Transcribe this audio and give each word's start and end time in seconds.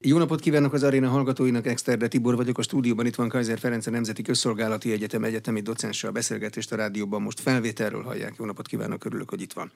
Jó 0.00 0.18
napot 0.18 0.40
kívánok 0.40 0.72
az 0.72 0.82
aréna 0.82 1.08
hallgatóinak, 1.08 1.66
Exterde 1.66 2.08
Tibor 2.08 2.36
vagyok, 2.36 2.58
a 2.58 2.62
stúdióban 2.62 3.06
itt 3.06 3.14
van 3.14 3.28
Kaiser 3.28 3.58
Ferenc 3.58 3.86
a 3.86 3.90
Nemzeti 3.90 4.22
Közszolgálati 4.22 4.92
Egyetem 4.92 5.24
egyetemi 5.24 5.60
docenssal, 5.60 6.10
a 6.10 6.12
beszélgetést 6.12 6.72
a 6.72 6.76
rádióban 6.76 7.22
most 7.22 7.40
felvételről 7.40 8.02
hallják. 8.02 8.34
Jó 8.38 8.44
napot 8.44 8.66
kívánok, 8.66 9.04
örülök, 9.04 9.30
hogy 9.30 9.40
itt 9.40 9.52
van. 9.52 9.70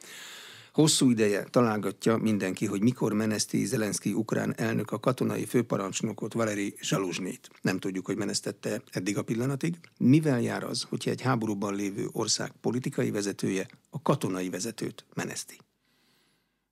Hosszú 0.72 1.10
ideje 1.10 1.42
találgatja 1.42 2.16
mindenki, 2.16 2.66
hogy 2.66 2.82
mikor 2.82 3.12
meneszti 3.12 3.64
Zelenszky 3.64 4.12
ukrán 4.12 4.54
elnök 4.56 4.90
a 4.90 5.00
katonai 5.00 5.44
főparancsnokot 5.44 6.32
Valeri 6.32 6.74
Zsaluzsnét. 6.80 7.50
Nem 7.62 7.78
tudjuk, 7.78 8.06
hogy 8.06 8.16
menesztette 8.16 8.82
eddig 8.90 9.18
a 9.18 9.22
pillanatig. 9.22 9.78
Mivel 9.98 10.40
jár 10.40 10.64
az, 10.64 10.82
hogyha 10.82 11.10
egy 11.10 11.20
háborúban 11.20 11.74
lévő 11.74 12.08
ország 12.12 12.52
politikai 12.60 13.10
vezetője 13.10 13.66
a 13.90 14.02
katonai 14.02 14.50
vezetőt 14.50 15.04
meneszti? 15.14 15.58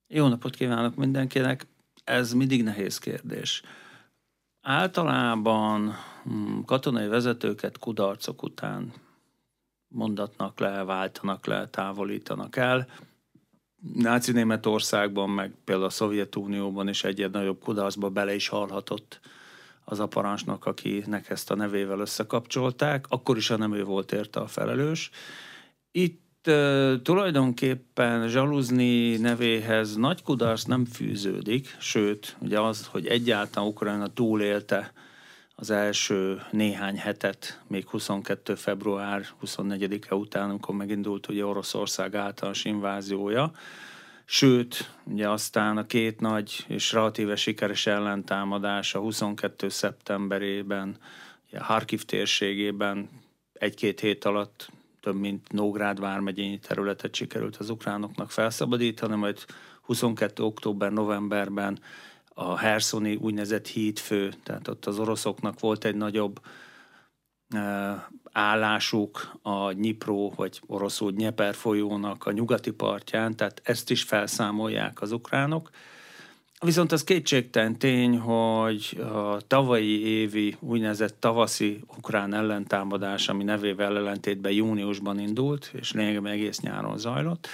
Jó 0.09 0.29
napot 0.29 0.55
kívánok 0.55 0.95
mindenkinek! 0.95 1.67
Ez 2.05 2.33
mindig 2.33 2.63
nehéz 2.63 2.99
kérdés. 2.99 3.63
Általában 4.61 5.95
hmm, 6.23 6.65
katonai 6.65 7.07
vezetőket 7.07 7.79
kudarcok 7.79 8.43
után 8.43 8.93
mondatnak 9.89 10.59
le, 10.59 10.85
váltanak 10.85 11.47
le, 11.47 11.69
távolítanak 11.69 12.57
el. 12.57 12.87
Náci 13.95 14.33
Németországban, 14.33 15.31
meg 15.31 15.55
például 15.65 15.87
a 15.87 15.91
Szovjetunióban 15.91 16.89
is 16.89 17.05
egy 17.05 17.31
nagyobb 17.31 17.63
kudarcba 17.63 18.11
bele 18.11 18.35
is 18.35 18.49
halhatott 18.49 19.21
az 19.85 20.01
a 20.01 20.07
parancsnok, 20.07 20.67
akinek 20.67 21.31
ezt 21.31 21.51
a 21.51 21.55
nevével 21.55 21.99
összekapcsolták. 21.99 23.05
Akkor 23.09 23.37
is, 23.37 23.49
ha 23.49 23.57
nem 23.57 23.75
ő 23.75 23.85
volt 23.85 24.13
érte 24.13 24.41
a 24.41 24.47
felelős. 24.47 25.11
Itt 25.91 26.30
tulajdonképpen 27.03 28.29
Zsaluzni 28.29 29.17
nevéhez 29.17 29.97
nagy 29.97 30.23
kudarc 30.23 30.63
nem 30.63 30.85
fűződik, 30.85 31.77
sőt, 31.79 32.37
ugye 32.41 32.61
az, 32.61 32.87
hogy 32.87 33.07
egyáltalán 33.07 33.69
Ukrajna 33.69 34.07
túlélte 34.07 34.93
az 35.55 35.71
első 35.71 36.43
néhány 36.51 36.97
hetet, 36.97 37.63
még 37.67 37.87
22. 37.87 38.55
február 38.55 39.27
24-e 39.47 40.15
után, 40.15 40.51
amikor 40.51 40.75
megindult 40.75 41.29
ugye 41.29 41.45
Oroszország 41.45 42.15
általános 42.15 42.65
inváziója, 42.65 43.53
Sőt, 44.33 44.91
ugye 45.05 45.29
aztán 45.29 45.77
a 45.77 45.87
két 45.87 46.21
nagy 46.21 46.65
és 46.69 46.93
relatíve 46.93 47.37
sikeres 47.37 47.87
ellentámadás 47.87 48.95
a 48.95 48.99
22. 48.99 49.69
szeptemberében, 49.69 50.97
ugye 51.49 51.61
Harkiv 51.61 52.05
térségében 52.05 53.09
egy-két 53.53 54.01
hét 54.01 54.25
alatt 54.25 54.71
több 55.01 55.17
mint 55.17 55.53
Nógrád 55.53 56.01
vármegyényi 56.01 56.59
területet 56.59 57.15
sikerült 57.15 57.57
az 57.57 57.71
ukránoknak 57.71 58.31
felszabadítani, 58.31 59.17
majd 59.17 59.45
22. 59.83 60.43
október-novemberben 60.43 61.79
a 62.29 62.59
Herszoni 62.59 63.15
úgynevezett 63.15 63.67
hídfő, 63.67 64.33
tehát 64.43 64.69
ott 64.69 64.87
az 64.87 64.99
oroszoknak 64.99 65.61
volt 65.61 65.85
egy 65.85 65.97
nagyobb 65.97 66.41
e, 67.49 68.09
állásuk 68.33 69.39
a 69.43 69.73
Nyipró, 69.73 70.33
vagy 70.37 70.61
oroszul 70.67 71.13
Nyeper 71.13 71.55
folyónak 71.55 72.27
a 72.27 72.33
nyugati 72.33 72.71
partján, 72.71 73.37
tehát 73.37 73.61
ezt 73.65 73.91
is 73.91 74.03
felszámolják 74.03 75.01
az 75.01 75.13
ukránok. 75.13 75.71
Viszont 76.65 76.93
az 76.93 77.05
kétségtelen 77.05 77.79
tény, 77.79 78.19
hogy 78.19 79.01
a 79.13 79.41
tavalyi 79.47 80.07
évi 80.07 80.57
úgynevezett 80.61 81.21
tavaszi 81.21 81.81
ukrán 81.97 82.35
ellentámadás, 82.35 83.29
ami 83.29 83.45
nevével 83.45 83.97
ellentétben 83.97 84.53
júniusban 84.53 85.19
indult, 85.19 85.71
és 85.75 85.93
lényegében 85.93 86.33
egész 86.33 86.61
nyáron 86.61 86.99
zajlott, 86.99 87.49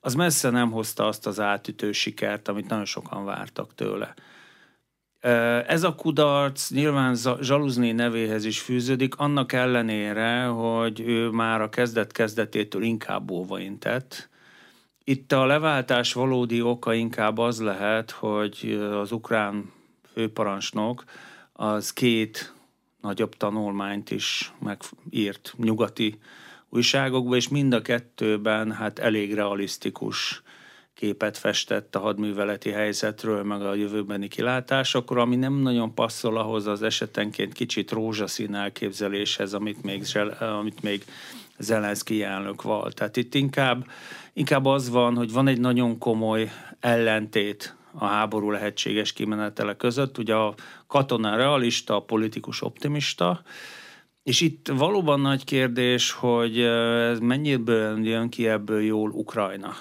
az 0.00 0.14
messze 0.14 0.50
nem 0.50 0.70
hozta 0.70 1.06
azt 1.06 1.26
az 1.26 1.40
átütő 1.40 1.92
sikert, 1.92 2.48
amit 2.48 2.68
nagyon 2.68 2.84
sokan 2.84 3.24
vártak 3.24 3.74
tőle. 3.74 4.14
Ez 5.66 5.82
a 5.82 5.94
kudarc 5.94 6.70
nyilván 6.70 7.16
Zsaluzni 7.40 7.92
nevéhez 7.92 8.44
is 8.44 8.60
fűződik, 8.60 9.16
annak 9.16 9.52
ellenére, 9.52 10.44
hogy 10.44 11.00
ő 11.00 11.28
már 11.28 11.60
a 11.60 11.68
kezdet-kezdetétől 11.68 12.82
inkább 12.82 13.30
óvaintett, 13.30 14.28
itt 15.04 15.32
a 15.32 15.46
leváltás 15.46 16.12
valódi 16.12 16.62
oka 16.62 16.94
inkább 16.94 17.38
az 17.38 17.60
lehet, 17.60 18.10
hogy 18.10 18.78
az 18.92 19.12
ukrán 19.12 19.72
főparancsnok 20.12 21.04
az 21.52 21.92
két 21.92 22.54
nagyobb 23.00 23.36
tanulmányt 23.36 24.10
is 24.10 24.52
megírt 24.58 25.54
nyugati 25.56 26.18
újságokba, 26.68 27.36
és 27.36 27.48
mind 27.48 27.72
a 27.72 27.82
kettőben 27.82 28.72
hát 28.72 28.98
elég 28.98 29.34
realisztikus 29.34 30.42
képet 30.94 31.38
festett 31.38 31.94
a 31.94 31.98
hadműveleti 31.98 32.70
helyzetről, 32.70 33.42
meg 33.42 33.62
a 33.62 33.74
jövőbeni 33.74 34.28
kilátásokról, 34.28 35.20
ami 35.20 35.36
nem 35.36 35.54
nagyon 35.54 35.94
passzol 35.94 36.36
ahhoz 36.36 36.66
az 36.66 36.82
esetenként 36.82 37.52
kicsit 37.52 37.90
rózsaszín 37.90 38.54
elképzeléshez, 38.54 39.54
amit 39.54 39.82
még, 39.82 40.04
amit 40.40 40.82
még 40.82 41.04
Zelenszky 41.58 42.22
elnök 42.22 42.62
volt. 42.62 42.94
Tehát 42.94 43.16
itt 43.16 43.34
inkább, 43.34 43.86
inkább 44.34 44.64
az 44.64 44.90
van, 44.90 45.16
hogy 45.16 45.32
van 45.32 45.48
egy 45.48 45.60
nagyon 45.60 45.98
komoly 45.98 46.50
ellentét 46.80 47.76
a 47.92 48.04
háború 48.04 48.50
lehetséges 48.50 49.12
kimenetele 49.12 49.76
között. 49.76 50.18
Ugye 50.18 50.34
a 50.34 50.54
katona 50.86 51.36
realista, 51.36 51.96
a 51.96 52.02
politikus 52.02 52.62
optimista, 52.62 53.42
és 54.22 54.40
itt 54.40 54.68
valóban 54.68 55.20
nagy 55.20 55.44
kérdés, 55.44 56.12
hogy 56.12 56.60
ez 56.60 57.18
mennyiből 57.18 58.06
jön 58.06 58.28
ki 58.28 58.48
ebből 58.48 58.82
jól 58.82 59.10
Ukrajna. 59.10 59.74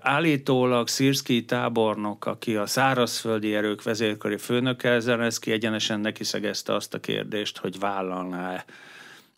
Állítólag 0.00 0.88
Szirszki 0.88 1.44
tábornok, 1.44 2.26
aki 2.26 2.56
a 2.56 2.66
szárazföldi 2.66 3.54
erők 3.54 3.82
vezérkari 3.82 4.36
főnöke, 4.36 4.98
Zelenszky 4.98 5.52
egyenesen 5.52 6.00
neki 6.00 6.24
szegezte 6.24 6.74
azt 6.74 6.94
a 6.94 7.00
kérdést, 7.00 7.58
hogy 7.58 7.78
vállalná-e 7.78 8.64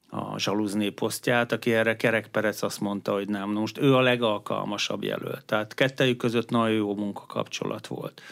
a 0.09 0.39
zsaluzné 0.39 0.91
posztját, 0.91 1.53
aki 1.53 1.75
erre 1.75 1.97
Kerek 1.97 2.27
Perec 2.27 2.63
azt 2.63 2.81
mondta, 2.81 3.13
hogy 3.13 3.29
nem. 3.29 3.51
Most 3.51 3.79
ő 3.79 3.95
a 3.95 4.01
legalkalmasabb 4.01 5.03
jelölt. 5.03 5.45
Tehát 5.45 5.75
kettejük 5.75 6.17
között 6.17 6.51
nagyon 6.51 6.77
jó 6.77 6.95
munkakapcsolat 6.95 7.87
volt. 7.87 8.23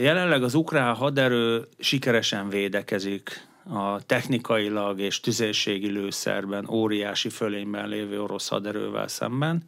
Jelenleg 0.00 0.42
az 0.42 0.54
ukrán 0.54 0.94
haderő 0.94 1.68
sikeresen 1.78 2.48
védekezik 2.48 3.46
a 3.64 4.02
technikailag 4.02 5.00
és 5.00 5.20
tüzérségi 5.20 5.90
lőszerben 5.90 6.68
óriási 6.70 7.28
fölényben 7.28 7.88
lévő 7.88 8.22
orosz 8.22 8.48
haderővel 8.48 9.08
szemben. 9.08 9.64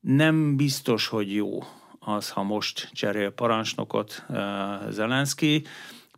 Nem 0.00 0.56
biztos, 0.56 1.06
hogy 1.06 1.34
jó 1.34 1.58
az, 1.98 2.30
ha 2.30 2.42
most 2.42 2.88
cserél 2.92 3.30
parancsnokot 3.30 4.26
Zelenszky, 4.88 5.64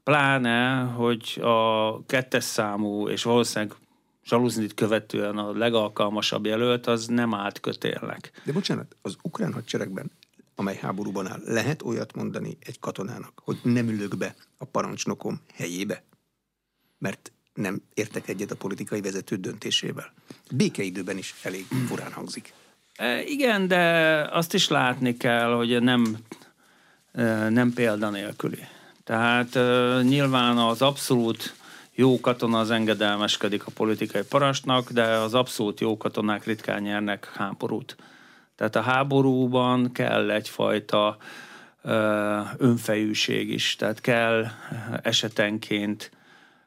Pláne, 0.04 0.80
hogy 0.80 1.40
a 1.42 2.04
kettes 2.06 2.44
számú, 2.44 3.08
és 3.08 3.22
valószínűleg 3.22 3.76
Zsaluznit 4.24 4.74
követően 4.74 5.38
a 5.38 5.52
legalkalmasabb 5.52 6.46
jelölt, 6.46 6.86
az 6.86 7.06
nem 7.06 7.34
állt 7.34 7.60
kötélnek. 7.60 8.42
De 8.44 8.52
bocsánat, 8.52 8.96
az 9.02 9.16
ukrán 9.22 9.52
hadseregben, 9.52 10.10
amely 10.54 10.76
háborúban 10.76 11.26
áll, 11.26 11.40
lehet 11.44 11.82
olyat 11.82 12.14
mondani 12.14 12.56
egy 12.60 12.78
katonának, 12.78 13.40
hogy 13.44 13.58
nem 13.62 13.88
ülök 13.88 14.16
be 14.16 14.34
a 14.58 14.64
parancsnokom 14.64 15.40
helyébe? 15.54 16.02
Mert 16.98 17.32
nem 17.54 17.82
értek 17.94 18.28
egyet 18.28 18.50
a 18.50 18.56
politikai 18.56 19.00
vezető 19.00 19.36
döntésével. 19.36 20.12
Békeidőben 20.50 21.18
is 21.18 21.34
elég 21.42 21.66
furán 21.86 22.12
hangzik. 22.12 22.52
E, 22.94 23.22
igen, 23.22 23.68
de 23.68 23.82
azt 24.30 24.54
is 24.54 24.68
látni 24.68 25.16
kell, 25.16 25.52
hogy 25.52 25.82
nem, 25.82 26.16
e, 27.12 27.48
nem 27.48 27.72
példanélküli. 27.72 28.58
Tehát 29.04 29.54
uh, 29.54 30.02
nyilván 30.02 30.58
az 30.58 30.82
abszolút 30.82 31.54
jó 31.94 32.20
katona 32.20 32.58
az 32.58 32.70
engedelmeskedik 32.70 33.66
a 33.66 33.70
politikai 33.74 34.22
parasnak, 34.28 34.90
de 34.90 35.04
az 35.04 35.34
abszolút 35.34 35.80
jó 35.80 35.96
katonák 35.96 36.44
ritkán 36.44 36.82
nyernek 36.82 37.32
háborút. 37.34 37.96
Tehát 38.56 38.76
a 38.76 38.80
háborúban 38.80 39.92
kell 39.92 40.30
egyfajta 40.30 41.16
uh, 41.84 41.92
önfejűség 42.56 43.50
is, 43.50 43.76
tehát 43.76 44.00
kell 44.00 44.46
esetenként 45.02 46.10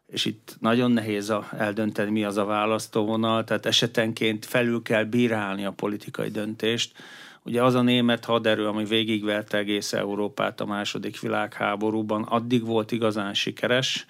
és 0.08 0.26
itt 0.26 0.56
nagyon 0.60 0.92
nehéz 0.92 1.30
a, 1.30 1.48
eldönteni, 1.58 2.12
mi 2.12 2.24
az 2.24 2.38
a 2.38 2.46
választóvonal, 2.46 3.44
tehát 3.44 3.66
esetenként 3.66 4.46
felül 4.46 4.82
kell 4.82 5.04
bírálni 5.04 5.66
a 5.66 5.72
politikai 5.72 6.30
döntést, 6.30 6.98
Ugye 7.46 7.64
az 7.64 7.74
a 7.74 7.82
német 7.82 8.26
haderő, 8.26 8.68
ami 8.68 8.86
végigverte 8.86 9.58
egész 9.58 9.94
Európát 9.94 10.62
a 10.62 10.66
második 10.66 11.20
világháborúban, 11.20 12.24
addig 12.24 12.66
volt 12.66 12.92
igazán 12.92 13.34
sikeres, 13.34 14.06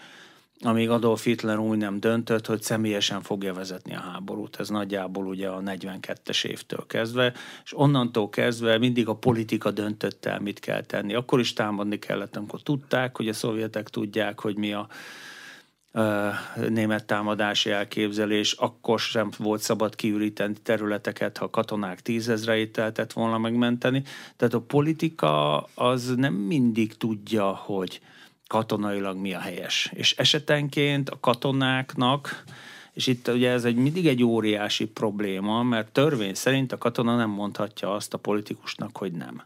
amíg 0.61 0.89
Adolf 0.89 1.23
Hitler 1.23 1.57
úgy 1.57 1.77
nem 1.77 1.99
döntött, 1.99 2.45
hogy 2.45 2.61
személyesen 2.61 3.21
fogja 3.21 3.53
vezetni 3.53 3.95
a 3.95 3.99
háborút. 3.99 4.59
Ez 4.59 4.69
nagyjából 4.69 5.25
ugye 5.25 5.47
a 5.47 5.61
42-es 5.61 6.45
évtől 6.45 6.85
kezdve, 6.87 7.33
és 7.63 7.77
onnantól 7.77 8.29
kezdve 8.29 8.77
mindig 8.77 9.07
a 9.07 9.15
politika 9.15 9.71
döntött 9.71 10.25
el, 10.25 10.39
mit 10.39 10.59
kell 10.59 10.81
tenni. 10.81 11.13
Akkor 11.13 11.39
is 11.39 11.53
támadni 11.53 11.99
kellett, 11.99 12.35
amikor 12.35 12.61
tudták, 12.61 13.17
hogy 13.17 13.27
a 13.27 13.33
szovjetek 13.33 13.89
tudják, 13.89 14.39
hogy 14.39 14.57
mi 14.57 14.73
a 14.73 14.87
német 16.69 17.05
támadási 17.05 17.69
elképzelés, 17.69 18.51
akkor 18.51 18.99
sem 18.99 19.29
volt 19.37 19.61
szabad 19.61 19.95
kiüríteni 19.95 20.55
területeket, 20.63 21.37
ha 21.37 21.49
katonák 21.49 22.01
tízezreit 22.01 22.77
lehetett 22.77 23.13
volna 23.13 23.37
megmenteni. 23.37 24.03
Tehát 24.37 24.53
a 24.53 24.61
politika 24.61 25.61
az 25.73 26.13
nem 26.15 26.33
mindig 26.33 26.97
tudja, 26.97 27.45
hogy 27.45 28.01
katonailag 28.47 29.17
mi 29.17 29.33
a 29.33 29.39
helyes. 29.39 29.91
És 29.93 30.17
esetenként 30.17 31.09
a 31.09 31.19
katonáknak, 31.19 32.43
és 32.93 33.07
itt 33.07 33.27
ugye 33.27 33.49
ez 33.49 33.65
egy 33.65 33.75
mindig 33.75 34.07
egy 34.07 34.23
óriási 34.23 34.85
probléma, 34.85 35.63
mert 35.63 35.91
törvény 35.91 36.33
szerint 36.33 36.71
a 36.71 36.77
katona 36.77 37.15
nem 37.15 37.29
mondhatja 37.29 37.93
azt 37.93 38.13
a 38.13 38.17
politikusnak, 38.17 38.97
hogy 38.97 39.11
nem. 39.11 39.43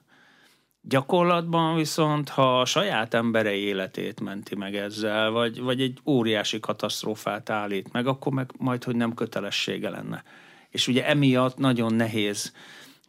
Gyakorlatban 0.82 1.76
viszont, 1.76 2.30
ha 2.30 2.60
a 2.60 2.66
saját 2.66 3.14
emberei 3.14 3.62
életét 3.62 4.20
menti 4.20 4.56
meg 4.56 4.76
ezzel, 4.76 5.32
vagy, 5.32 5.62
vagy 5.62 5.82
egy 5.82 6.00
óriási 6.06 6.60
katasztrófát 6.60 7.50
állít 7.50 7.92
meg, 7.92 8.08
akkor 8.08 8.34
meg 8.34 8.52
majd, 8.58 8.84
hogy 8.84 8.96
nem 8.96 9.14
kötelessége 9.14 9.90
lenne. 9.90 10.24
És 10.70 10.88
ugye 10.88 11.06
emiatt 11.06 11.58
nagyon 11.58 11.94
nehéz 11.94 12.54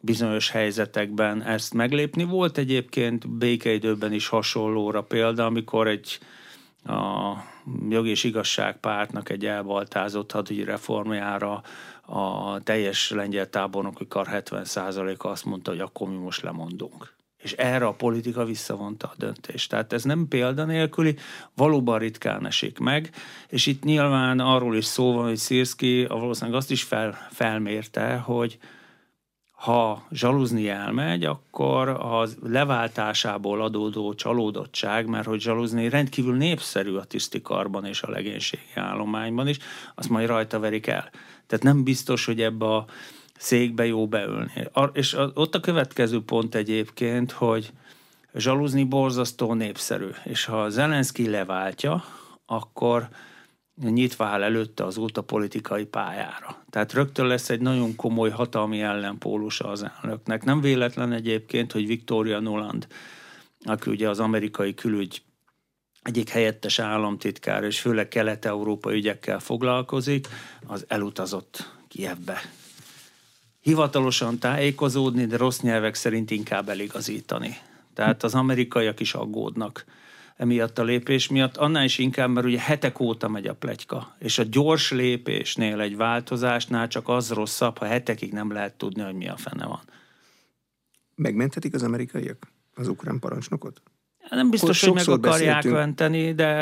bizonyos 0.01 0.49
helyzetekben 0.49 1.43
ezt 1.43 1.73
meglépni. 1.73 2.23
Volt 2.23 2.57
egyébként 2.57 3.29
békeidőben 3.29 4.13
is 4.13 4.27
hasonlóra 4.27 5.03
példa, 5.03 5.45
amikor 5.45 5.87
egy 5.87 6.19
a 6.83 7.33
jog 7.89 8.07
és 8.07 8.23
igazság 8.23 8.79
pártnak 8.79 9.29
egy 9.29 9.45
elbaltázott 9.45 10.31
hadügyi 10.31 10.63
reformjára 10.63 11.63
a 12.05 12.59
teljes 12.63 13.09
lengyel 13.09 13.49
tábornoki 13.49 14.07
kar 14.07 14.27
70%-a 14.31 15.27
azt 15.27 15.45
mondta, 15.45 15.71
hogy 15.71 15.79
akkor 15.79 16.09
mi 16.09 16.15
most 16.15 16.41
lemondunk 16.41 17.13
és 17.41 17.51
erre 17.51 17.85
a 17.85 17.93
politika 17.93 18.45
visszavonta 18.45 19.07
a 19.07 19.15
döntést. 19.17 19.69
Tehát 19.69 19.93
ez 19.93 20.03
nem 20.03 20.27
példanélküli, 20.27 21.15
valóban 21.55 21.99
ritkán 21.99 22.45
esik 22.45 22.79
meg, 22.79 23.09
és 23.47 23.65
itt 23.65 23.83
nyilván 23.83 24.39
arról 24.39 24.75
is 24.75 24.85
szó 24.85 25.13
van, 25.13 25.27
hogy 25.27 25.37
Szirszki 25.37 26.05
valószínűleg 26.05 26.59
azt 26.59 26.71
is 26.71 26.83
fel, 26.83 27.27
felmérte, 27.31 28.15
hogy 28.15 28.57
ha 29.61 30.07
zsaluzni 30.11 30.69
elmegy, 30.69 31.23
akkor 31.23 31.89
a 31.89 32.27
leváltásából 32.43 33.61
adódó 33.61 34.13
csalódottság, 34.13 35.07
mert 35.07 35.25
hogy 35.25 35.39
zsaluzni 35.39 35.89
rendkívül 35.89 36.35
népszerű 36.35 36.95
a 36.95 37.03
tisztikarban 37.03 37.85
és 37.85 38.01
a 38.01 38.09
legénységi 38.09 38.63
állományban 38.75 39.47
is, 39.47 39.57
azt 39.95 40.09
majd 40.09 40.27
rajta 40.27 40.59
verik 40.59 40.87
el. 40.87 41.09
Tehát 41.47 41.63
nem 41.63 41.83
biztos, 41.83 42.25
hogy 42.25 42.41
ebbe 42.41 42.65
a 42.65 42.85
székbe 43.41 43.85
jó 43.85 44.07
beülni. 44.07 44.69
És 44.93 45.13
ott 45.33 45.55
a 45.55 45.59
következő 45.59 46.23
pont 46.23 46.55
egyébként, 46.55 47.31
hogy 47.31 47.71
zsalúzni 48.33 48.83
borzasztó 48.83 49.53
népszerű, 49.53 50.09
és 50.23 50.45
ha 50.45 50.69
Zelenszky 50.69 51.29
leváltja, 51.29 52.03
akkor 52.45 53.07
nyitva 53.83 54.25
áll 54.25 54.43
előtte 54.43 54.83
az 54.85 54.97
út 54.97 55.17
a 55.17 55.21
politikai 55.21 55.85
pályára. 55.85 56.63
Tehát 56.69 56.93
rögtön 56.93 57.25
lesz 57.25 57.49
egy 57.49 57.61
nagyon 57.61 57.95
komoly 57.95 58.29
hatalmi 58.29 58.81
ellenpólusa 58.81 59.67
az 59.67 59.85
elnöknek. 60.01 60.43
Nem 60.43 60.61
véletlen 60.61 61.11
egyébként, 61.11 61.71
hogy 61.71 61.87
Victoria 61.87 62.39
Nuland, 62.39 62.87
aki 63.63 63.89
ugye 63.89 64.09
az 64.09 64.19
amerikai 64.19 64.73
külügy 64.73 65.21
egyik 66.01 66.29
helyettes 66.29 66.79
államtitkár, 66.79 67.63
és 67.63 67.79
főleg 67.79 68.07
kelet-európai 68.07 68.95
ügyekkel 68.95 69.39
foglalkozik, 69.39 70.27
az 70.67 70.85
elutazott 70.87 71.73
Kievbe 71.87 72.41
hivatalosan 73.61 74.39
tájékozódni, 74.39 75.25
de 75.25 75.37
rossz 75.37 75.59
nyelvek 75.59 75.95
szerint 75.95 76.31
inkább 76.31 76.69
eligazítani. 76.69 77.57
Tehát 77.93 78.23
az 78.23 78.35
amerikaiak 78.35 78.99
is 78.99 79.13
aggódnak 79.13 79.85
emiatt 80.35 80.79
a 80.79 80.83
lépés 80.83 81.27
miatt, 81.27 81.57
annál 81.57 81.83
is 81.83 81.97
inkább, 81.97 82.29
mert 82.29 82.45
ugye 82.45 82.59
hetek 82.59 82.99
óta 82.99 83.27
megy 83.27 83.47
a 83.47 83.53
plegyka, 83.53 84.15
és 84.19 84.37
a 84.37 84.43
gyors 84.43 84.91
lépésnél 84.91 85.79
egy 85.79 85.95
változásnál 85.95 86.87
csak 86.87 87.09
az 87.09 87.31
rosszabb, 87.31 87.77
ha 87.77 87.85
hetekig 87.85 88.31
nem 88.31 88.51
lehet 88.51 88.73
tudni, 88.73 89.01
hogy 89.01 89.13
mi 89.13 89.27
a 89.27 89.37
fene 89.37 89.65
van. 89.65 89.81
Megmenthetik 91.15 91.73
az 91.73 91.83
amerikaiak 91.83 92.51
az 92.73 92.87
ukrán 92.87 93.19
parancsnokot? 93.19 93.81
Nem 94.29 94.49
biztos, 94.49 94.81
hogy 94.81 94.93
meg 94.93 95.09
akarják 95.09 95.55
beszéltünk. 95.55 95.75
menteni, 95.75 96.33
de 96.33 96.53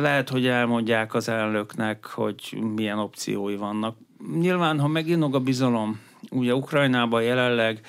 lehet, 0.00 0.28
hogy 0.28 0.46
elmondják 0.46 1.14
az 1.14 1.28
elnöknek, 1.28 2.06
hogy 2.06 2.58
milyen 2.74 2.98
opciói 2.98 3.56
vannak 3.56 3.96
nyilván, 4.38 4.80
ha 4.80 4.88
meginog 4.88 5.34
a 5.34 5.40
bizalom, 5.40 6.00
ugye 6.30 6.54
Ukrajnában 6.54 7.22
jelenleg 7.22 7.80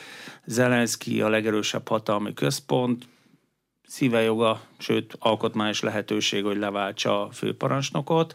Zelenszky 0.45 1.21
a 1.21 1.29
legerősebb 1.29 1.87
hatalmi 1.87 2.33
központ, 2.33 3.07
szíve 3.87 4.21
joga, 4.21 4.61
sőt 4.77 5.15
alkotmányos 5.19 5.81
lehetőség, 5.81 6.43
hogy 6.43 6.57
leváltsa 6.57 7.25
a 7.25 7.31
főparancsnokot. 7.31 8.33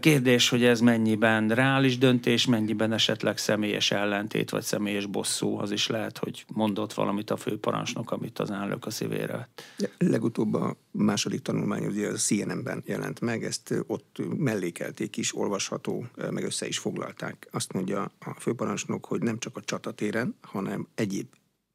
Kérdés, 0.00 0.48
hogy 0.48 0.64
ez 0.64 0.80
mennyiben 0.80 1.48
reális 1.48 1.98
döntés, 1.98 2.46
mennyiben 2.46 2.92
esetleg 2.92 3.38
személyes 3.38 3.90
ellentét 3.90 4.50
vagy 4.50 4.62
személyes 4.62 5.06
bosszú, 5.06 5.58
az 5.58 5.70
is 5.70 5.86
lehet, 5.86 6.18
hogy 6.18 6.44
mondott 6.54 6.92
valamit 6.92 7.30
a 7.30 7.36
főparancsnok, 7.36 8.10
amit 8.10 8.38
az 8.38 8.50
elnök 8.50 8.86
a 8.86 8.90
szívére 8.90 9.36
vett. 9.36 9.62
Legutóbb 9.98 10.54
a 10.54 10.76
második 10.90 11.40
tanulmány 11.40 11.86
ugye 11.86 12.08
a 12.08 12.12
CNN-ben 12.12 12.82
jelent 12.86 13.20
meg, 13.20 13.44
ezt 13.44 13.74
ott 13.86 14.16
mellékelték 14.36 15.16
is, 15.16 15.36
olvasható, 15.36 16.06
meg 16.30 16.44
össze 16.44 16.66
is 16.66 16.78
foglalták. 16.78 17.48
Azt 17.50 17.72
mondja 17.72 18.10
a 18.18 18.34
főparancsnok, 18.38 19.04
hogy 19.04 19.22
nem 19.22 19.38
csak 19.38 19.56
a 19.56 19.60
csatatéren, 19.60 20.34
hanem 20.40 20.88
egyéb 20.94 21.26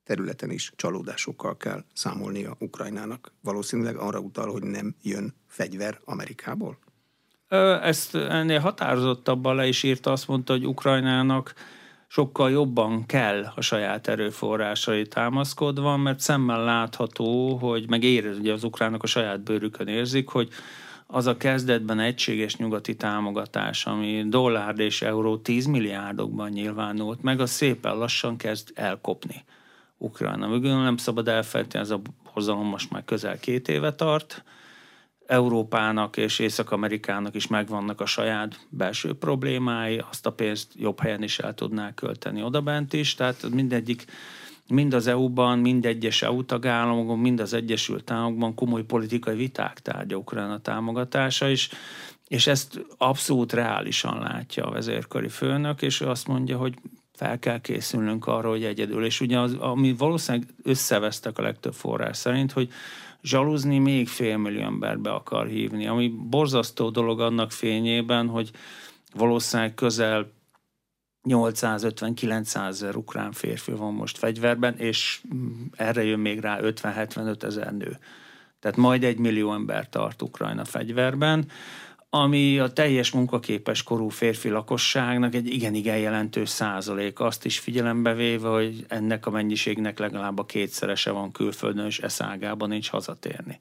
területen 0.04 0.52
is 0.52 0.74
csalódásokkal 0.76 1.58
kell 1.58 1.84
számolnia 1.94 2.56
Ukrajnának. 2.60 3.32
Valószínűleg 3.42 3.96
arra 3.96 4.20
utal, 4.20 4.52
hogy 4.52 4.64
nem 4.64 4.96
jön 5.02 5.34
fegyver 5.48 6.00
Amerikából? 6.04 6.78
Ezt 7.81 8.16
ennél 8.16 8.60
határozottabban 8.60 9.56
le 9.56 9.68
is 9.68 9.84
írta, 9.84 10.12
azt 10.12 10.28
mondta, 10.28 10.54
hogy 10.54 10.66
Ukrajnának 10.66 11.54
sokkal 12.07 12.52
jobban 12.52 13.06
kell 13.06 13.52
a 13.56 13.62
saját 13.62 14.07
erőforrásai 14.07 15.07
támaszkodva, 15.07 15.98
mert 15.98 16.19
szemmel 16.19 16.63
látható, 16.63 17.56
hogy 17.56 17.90
meg 17.90 18.04
érez, 18.04 18.38
ugye 18.38 18.54
az 18.54 18.63
ukránok 18.63 19.04
a 19.04 19.07
saját 19.07 19.44
bőrükön 19.44 19.88
érzik, 19.88 20.30
hogy 20.30 20.50
az 21.07 21.28
a 21.28 21.38
kezdetben 21.38 22.00
egységes 22.00 22.56
nyugati 22.56 22.96
támogatás, 22.96 23.86
ami 23.86 24.24
dollár 24.28 24.80
és 24.80 25.01
euró 25.01 25.38
10 25.38 25.66
milliárdokban 25.66 26.50
nyilvánult, 26.50 27.22
meg 27.22 27.40
az 27.40 27.51
szépen 27.51 27.98
lassan 27.98 28.38
kezd 28.38 28.72
elkopni. 28.74 29.44
Ukrajna 29.98 30.48
mögül 30.48 30.81
nem 30.81 30.98
szabad 30.98 31.28
elfelejteni, 31.28 31.84
ez 31.84 31.90
a 31.90 32.01
borzalom 32.24 32.68
most 32.68 32.92
már 32.92 33.06
közel 33.06 33.40
két 33.40 33.68
éve 33.68 33.94
tart, 33.94 34.44
Európának 35.27 36.18
és 36.18 36.39
Észak-Amerikának 36.39 37.36
is 37.36 37.48
megvannak 37.48 38.01
a 38.01 38.06
saját 38.06 38.60
belső 38.69 39.13
problémái, 39.13 40.01
azt 40.10 40.25
a 40.25 40.31
pénzt 40.31 40.72
jobb 40.75 41.00
helyen 41.00 41.24
is 41.24 41.39
el 41.39 41.54
tudná 41.54 41.94
költeni 41.94 42.44
odabent 42.44 42.94
is, 42.94 43.16
tehát 43.16 43.50
mindegyik 43.50 44.06
mind 44.68 44.94
az 44.94 45.07
EU-ban, 45.07 45.60
mind 45.60 45.86
egyes 45.86 46.22
EU 46.22 46.45
tagállamokban, 46.45 47.19
mind 47.19 47.39
az 47.39 47.54
Egyesült 47.54 48.12
Államokban 48.12 48.56
komoly 48.56 48.83
politikai 48.83 49.36
viták 49.36 49.80
tárgya 49.80 50.16
Ukrajna 50.16 50.60
támogatása 50.62 51.50
is, 51.50 51.70
és 52.27 52.48
ezt 52.48 52.86
abszolút 52.98 53.53
reálisan 53.53 54.20
látja 54.20 54.65
a 54.65 54.72
vezérkari 54.72 55.27
főnök, 55.27 55.82
és 55.82 56.01
ő 56.01 56.08
azt 56.08 56.27
mondja, 56.27 56.58
hogy 56.58 56.74
fel 57.13 57.39
kell 57.39 57.62
készülnünk 57.62 58.27
arra, 58.27 58.50
hogy 58.50 58.63
egyedül. 58.63 59.05
És 59.05 59.22
ugye 59.22 59.39
az, 59.39 59.53
ami 59.53 59.94
valószínűleg 59.94 60.48
összevesztek 60.63 61.38
a 61.38 61.41
legtöbb 61.41 61.74
forrás 61.74 62.17
szerint, 62.17 62.51
hogy 62.51 62.70
zsaluzni 63.25 63.79
még 63.79 64.08
félmillió 64.08 64.62
embert 64.62 65.00
be 65.00 65.12
akar 65.12 65.48
hívni, 65.48 65.88
ami 65.88 66.08
borzasztó 66.08 66.89
dolog 66.89 67.20
annak 67.20 67.51
fényében, 67.51 68.27
hogy 68.27 68.51
valószínűleg 69.13 69.74
közel 69.74 70.32
850-900 71.29 72.67
ezer 72.67 72.96
ukrán 72.96 73.32
férfi 73.32 73.72
van 73.72 73.94
most 73.94 74.17
fegyverben, 74.17 74.77
és 74.77 75.22
erre 75.75 76.03
jön 76.03 76.20
még 76.20 76.39
rá 76.39 76.60
50-75 76.62 77.44
ezer 77.44 77.74
nő. 77.74 77.98
Tehát 78.60 78.77
majd 78.77 79.03
egy 79.03 79.17
millió 79.17 79.53
ember 79.53 79.89
tart 79.89 80.22
Ukrajna 80.22 80.65
fegyverben 80.65 81.48
ami 82.10 82.60
a 82.60 82.74
teljes 82.74 83.12
munkaképes 83.12 83.84
korú 83.84 84.10
férfi 84.10 84.50
lakosságnak 84.50 85.36
egy 85.36 85.48
igen-igen 85.48 85.98
jelentős 85.98 86.50
százalék. 86.50 87.20
Azt 87.20 87.46
is 87.46 87.60
figyelembe 87.60 88.14
véve, 88.14 88.48
hogy 88.48 88.86
ennek 88.88 89.26
a 89.26 89.30
mennyiségnek 89.30 90.00
legalább 90.00 90.40
a 90.40 90.46
kétszerese 90.46 91.12
van 91.12 91.32
külföldön, 91.32 91.86
és 91.86 92.00
eszágában 92.00 92.70
nincs 92.70 92.90
hazatérni. 92.90 93.60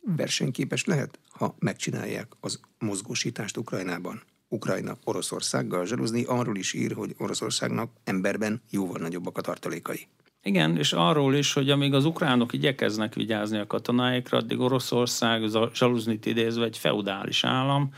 Versenyképes 0.00 0.84
lehet, 0.84 1.18
ha 1.30 1.54
megcsinálják 1.58 2.32
az 2.40 2.60
mozgósítást 2.78 3.56
Ukrajnában. 3.56 4.22
Ukrajna 4.48 4.96
Oroszországgal 5.04 5.86
zsaluzni 5.86 6.24
arról 6.24 6.56
is 6.56 6.72
ír, 6.72 6.92
hogy 6.92 7.14
Oroszországnak 7.18 7.90
emberben 8.04 8.62
jóval 8.70 8.98
nagyobbak 9.00 9.38
a 9.38 9.40
tartalékai. 9.40 10.08
Igen, 10.42 10.76
és 10.76 10.92
arról 10.92 11.34
is, 11.34 11.52
hogy 11.52 11.70
amíg 11.70 11.94
az 11.94 12.04
ukránok 12.04 12.52
igyekeznek 12.52 13.14
vigyázni 13.14 13.58
a 13.58 13.66
katonáikra, 13.66 14.38
addig 14.38 14.60
Oroszország, 14.60 15.42
zsaluznit 15.74 16.26
idézve 16.26 16.64
egy 16.64 16.78
feudális 16.78 17.44
állam, 17.44 17.92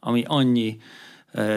ami 0.00 0.24
annyi 0.26 0.78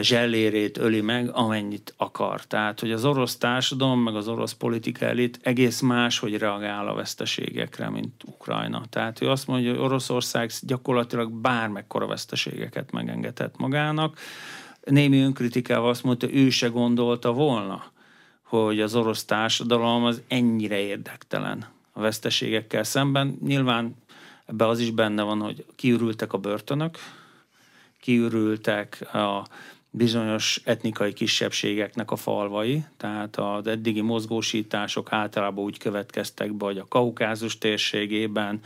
zsellérét 0.01 0.77
öli 0.77 1.01
meg, 1.01 1.29
amennyit 1.33 1.93
akar. 1.97 2.41
Tehát, 2.45 2.79
hogy 2.79 2.91
az 2.91 3.05
orosz 3.05 3.37
társadalom, 3.37 3.99
meg 3.99 4.15
az 4.15 4.27
orosz 4.27 4.53
politika 4.53 5.05
elit 5.05 5.39
egész 5.43 5.79
más, 5.79 6.19
hogy 6.19 6.37
reagál 6.37 6.87
a 6.87 6.93
veszteségekre, 6.93 7.89
mint 7.89 8.23
Ukrajna. 8.25 8.81
Tehát 8.89 9.21
ő 9.21 9.29
azt 9.29 9.47
mondja, 9.47 9.69
hogy 9.69 9.79
Oroszország 9.79 10.51
gyakorlatilag 10.61 11.31
bármekkora 11.31 12.07
veszteségeket 12.07 12.91
megengedett 12.91 13.57
magának. 13.57 14.19
Némi 14.83 15.19
önkritikával 15.19 15.89
azt 15.89 16.03
mondta, 16.03 16.33
ő 16.33 16.49
se 16.49 16.67
gondolta 16.67 17.33
volna, 17.33 17.83
hogy 18.49 18.81
az 18.81 18.95
orosz 18.95 19.25
társadalom 19.25 20.03
az 20.03 20.21
ennyire 20.27 20.79
érdektelen 20.79 21.67
a 21.91 22.01
veszteségekkel 22.01 22.83
szemben. 22.83 23.37
Nyilván 23.45 23.95
ebbe 24.45 24.67
az 24.67 24.79
is 24.79 24.91
benne 24.91 25.23
van, 25.23 25.39
hogy 25.39 25.65
kiürültek 25.75 26.33
a 26.33 26.37
börtönök, 26.37 26.97
kiürültek 27.99 29.13
a 29.13 29.47
bizonyos 29.89 30.61
etnikai 30.63 31.13
kisebbségeknek 31.13 32.11
a 32.11 32.15
falvai, 32.15 32.83
tehát 32.97 33.35
az 33.35 33.67
eddigi 33.67 34.01
mozgósítások 34.01 35.11
általában 35.11 35.63
úgy 35.63 35.77
következtek 35.77 36.53
be, 36.53 36.65
hogy 36.65 36.77
a 36.77 36.87
Kaukázus 36.87 37.57
térségében, 37.57 38.59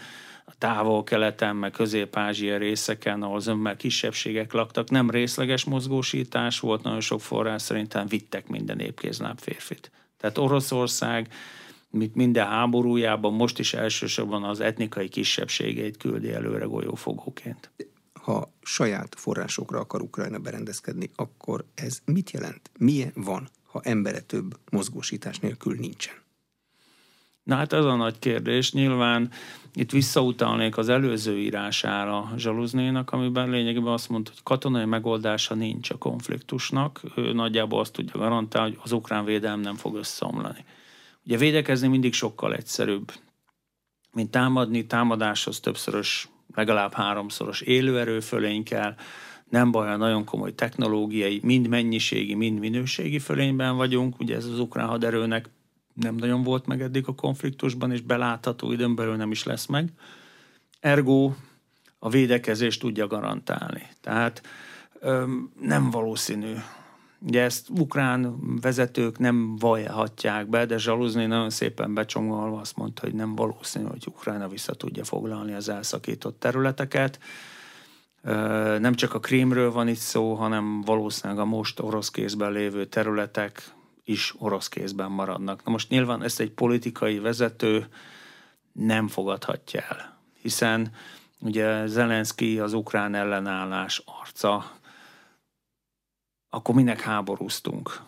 a 0.45 0.57
távol-keleten, 0.57 1.55
meg 1.55 1.71
közép-ázsia 1.71 2.57
részeken, 2.57 3.21
ahol 3.21 3.39
zömmel 3.39 3.75
kisebbségek 3.75 4.53
laktak, 4.53 4.89
nem 4.89 5.09
részleges 5.09 5.63
mozgósítás 5.63 6.59
volt, 6.59 6.83
nagyon 6.83 7.01
sok 7.01 7.21
forrás 7.21 7.61
szerintem 7.61 8.07
vittek 8.07 8.47
minden 8.47 8.79
épkézláb 8.79 9.39
férfit. 9.39 9.91
Tehát 10.17 10.37
Oroszország, 10.37 11.33
mint 11.89 12.15
minden 12.15 12.47
háborújában, 12.47 13.33
most 13.33 13.59
is 13.59 13.73
elsősorban 13.73 14.43
az 14.43 14.59
etnikai 14.59 15.09
kisebbségeit 15.09 15.97
küldi 15.97 16.31
előre 16.31 16.65
golyófogóként 16.65 17.71
ha 18.23 18.53
saját 18.61 19.15
forrásokra 19.17 19.79
akar 19.79 20.01
Ukrajna 20.01 20.39
berendezkedni, 20.39 21.09
akkor 21.15 21.65
ez 21.75 22.01
mit 22.05 22.31
jelent? 22.31 22.71
Milyen 22.79 23.11
van, 23.15 23.49
ha 23.63 23.81
embere 23.83 24.19
több 24.19 24.59
mozgósítás 24.71 25.39
nélkül 25.39 25.75
nincsen? 25.75 26.22
Na 27.43 27.55
hát 27.55 27.73
ez 27.73 27.85
a 27.85 27.95
nagy 27.95 28.19
kérdés. 28.19 28.71
Nyilván 28.71 29.29
itt 29.73 29.91
visszautalnék 29.91 30.77
az 30.77 30.89
előző 30.89 31.37
írására 31.37 32.33
Zsaluznénak, 32.37 33.11
amiben 33.11 33.49
lényegében 33.49 33.93
azt 33.93 34.09
mondta, 34.09 34.31
hogy 34.31 34.43
katonai 34.43 34.85
megoldása 34.85 35.55
nincs 35.55 35.89
a 35.89 35.97
konfliktusnak. 35.97 37.01
Ő 37.15 37.33
nagyjából 37.33 37.79
azt 37.79 37.93
tudja 37.93 38.19
garantálni, 38.19 38.69
hogy 38.69 38.81
az 38.83 38.91
ukrán 38.91 39.25
védelem 39.25 39.59
nem 39.59 39.75
fog 39.75 39.95
összeomlani. 39.95 40.65
Ugye 41.25 41.37
védekezni 41.37 41.87
mindig 41.87 42.13
sokkal 42.13 42.55
egyszerűbb, 42.55 43.11
mint 44.11 44.31
támadni. 44.31 44.85
Támadáshoz 44.85 45.59
többszörös 45.59 46.29
legalább 46.55 46.93
háromszoros 46.93 47.61
élőerő 47.61 48.19
fölény 48.19 48.63
kell, 48.63 48.95
nem 49.49 49.71
baj, 49.71 49.87
ha 49.87 49.95
nagyon 49.95 50.25
komoly 50.25 50.55
technológiai, 50.55 51.39
mind 51.43 51.67
mennyiségi, 51.67 52.33
mind 52.33 52.59
minőségi 52.59 53.19
fölényben 53.19 53.75
vagyunk, 53.75 54.19
ugye 54.19 54.35
ez 54.35 54.45
az 54.45 54.59
ukrán 54.59 54.87
haderőnek 54.87 55.49
nem 55.93 56.15
nagyon 56.15 56.43
volt 56.43 56.65
meg 56.65 56.81
eddig 56.81 57.07
a 57.07 57.15
konfliktusban, 57.15 57.91
és 57.91 58.01
belátható 58.01 58.71
időn 58.71 58.95
belül 58.95 59.15
nem 59.15 59.31
is 59.31 59.43
lesz 59.43 59.65
meg. 59.65 59.91
Ergo 60.79 61.33
a 61.99 62.09
védekezést 62.09 62.79
tudja 62.79 63.07
garantálni. 63.07 63.87
Tehát 64.01 64.41
öm, 64.99 65.51
nem 65.59 65.89
valószínű, 65.89 66.53
Ugye 67.25 67.41
ezt 67.41 67.69
ukrán 67.69 68.37
vezetők 68.61 69.17
nem 69.19 69.55
vallhatják 69.55 70.49
be, 70.49 70.65
de 70.65 70.77
Zsaluzni 70.77 71.25
nagyon 71.25 71.49
szépen 71.49 71.93
becsomagolva 71.93 72.59
azt 72.59 72.77
mondta, 72.77 73.01
hogy 73.01 73.13
nem 73.13 73.35
valószínű, 73.35 73.85
hogy 73.85 74.03
Ukrajna 74.07 74.47
vissza 74.47 74.73
tudja 74.73 75.03
foglalni 75.03 75.53
az 75.53 75.69
elszakított 75.69 76.39
területeket. 76.39 77.19
Nem 78.79 78.93
csak 78.93 79.13
a 79.13 79.19
Krímről 79.19 79.71
van 79.71 79.87
itt 79.87 79.95
szó, 79.95 80.33
hanem 80.33 80.81
valószínűleg 80.81 81.41
a 81.41 81.45
most 81.45 81.79
orosz 81.79 82.09
kézben 82.09 82.51
lévő 82.51 82.85
területek 82.85 83.73
is 84.03 84.33
orosz 84.37 84.67
kézben 84.67 85.11
maradnak. 85.11 85.63
Na 85.63 85.71
most 85.71 85.89
nyilván 85.89 86.23
ezt 86.23 86.39
egy 86.39 86.51
politikai 86.51 87.19
vezető 87.19 87.87
nem 88.71 89.07
fogadhatja 89.07 89.81
el, 89.81 90.17
hiszen 90.41 90.91
ugye 91.39 91.87
Zelenszky 91.87 92.59
az 92.59 92.73
ukrán 92.73 93.15
ellenállás 93.15 94.01
arca, 94.05 94.71
akkor 96.49 96.75
minek 96.75 97.01
háborúztunk, 97.01 98.01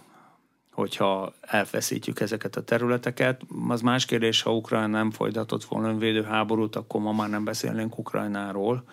hogyha 0.71 1.33
elfeszítjük 1.41 2.19
ezeket 2.19 2.55
a 2.55 2.63
területeket. 2.63 3.41
Az 3.67 3.81
más 3.81 4.05
kérdés, 4.05 4.41
ha 4.41 4.55
Ukrajna 4.55 4.87
nem 4.87 5.11
folytatott 5.11 5.63
volna 5.63 5.89
önvédő 5.89 6.23
háborút, 6.23 6.75
akkor 6.75 7.01
ma 7.01 7.11
már 7.11 7.29
nem 7.29 7.43
beszélnénk 7.43 7.97
Ukrajnáról. 7.97 8.83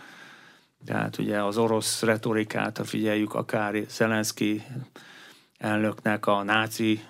Tehát 0.85 1.19
ugye 1.19 1.43
az 1.43 1.59
orosz 1.59 2.03
retorikát, 2.03 2.77
ha 2.77 2.85
figyeljük, 2.85 3.35
akár 3.35 3.85
Zelenszky 3.89 4.63
elnöknek 5.63 6.27
a 6.27 6.43
náci 6.43 7.05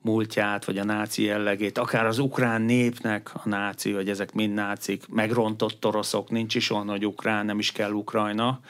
múltját, 0.00 0.64
vagy 0.64 0.78
a 0.78 0.84
náci 0.84 1.22
jellegét, 1.22 1.78
akár 1.78 2.06
az 2.06 2.18
ukrán 2.18 2.62
népnek 2.62 3.30
a 3.34 3.48
náci, 3.48 3.92
hogy 3.92 4.08
ezek 4.08 4.32
mind 4.32 4.54
nácik, 4.54 5.08
megrontott 5.08 5.86
oroszok, 5.86 6.30
nincs 6.30 6.54
is 6.54 6.70
olyan, 6.70 6.88
hogy 6.88 7.06
ukrán, 7.06 7.44
nem 7.46 7.58
is 7.58 7.72
kell 7.72 7.92
Ukrajna, 7.92 8.60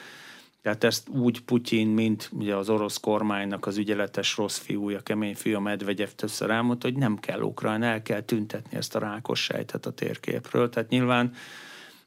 tehát 0.63 0.85
ezt 0.85 1.09
úgy 1.09 1.41
Putyin, 1.41 1.89
mint 1.89 2.31
ugye 2.33 2.57
az 2.57 2.71
orosz 2.71 3.01
kormánynak 3.01 3.67
az 3.67 3.77
ügyeletes 3.77 4.37
rossz 4.37 4.59
fiúja, 4.59 5.01
kemény 5.01 5.35
fiú, 5.35 5.57
a 5.57 5.61
Medvegyev 5.61 6.09
többször 6.09 6.51
elmondta, 6.51 6.89
hogy 6.89 6.97
nem 6.97 7.19
kell 7.19 7.41
Ukrajna, 7.41 7.87
el 7.87 8.03
kell 8.03 8.21
tüntetni 8.21 8.77
ezt 8.77 8.95
a 8.95 8.99
rákos 8.99 9.43
sejtet 9.43 9.87
a 9.87 9.93
térképről. 9.93 10.69
Tehát 10.69 10.89
nyilván 10.89 11.33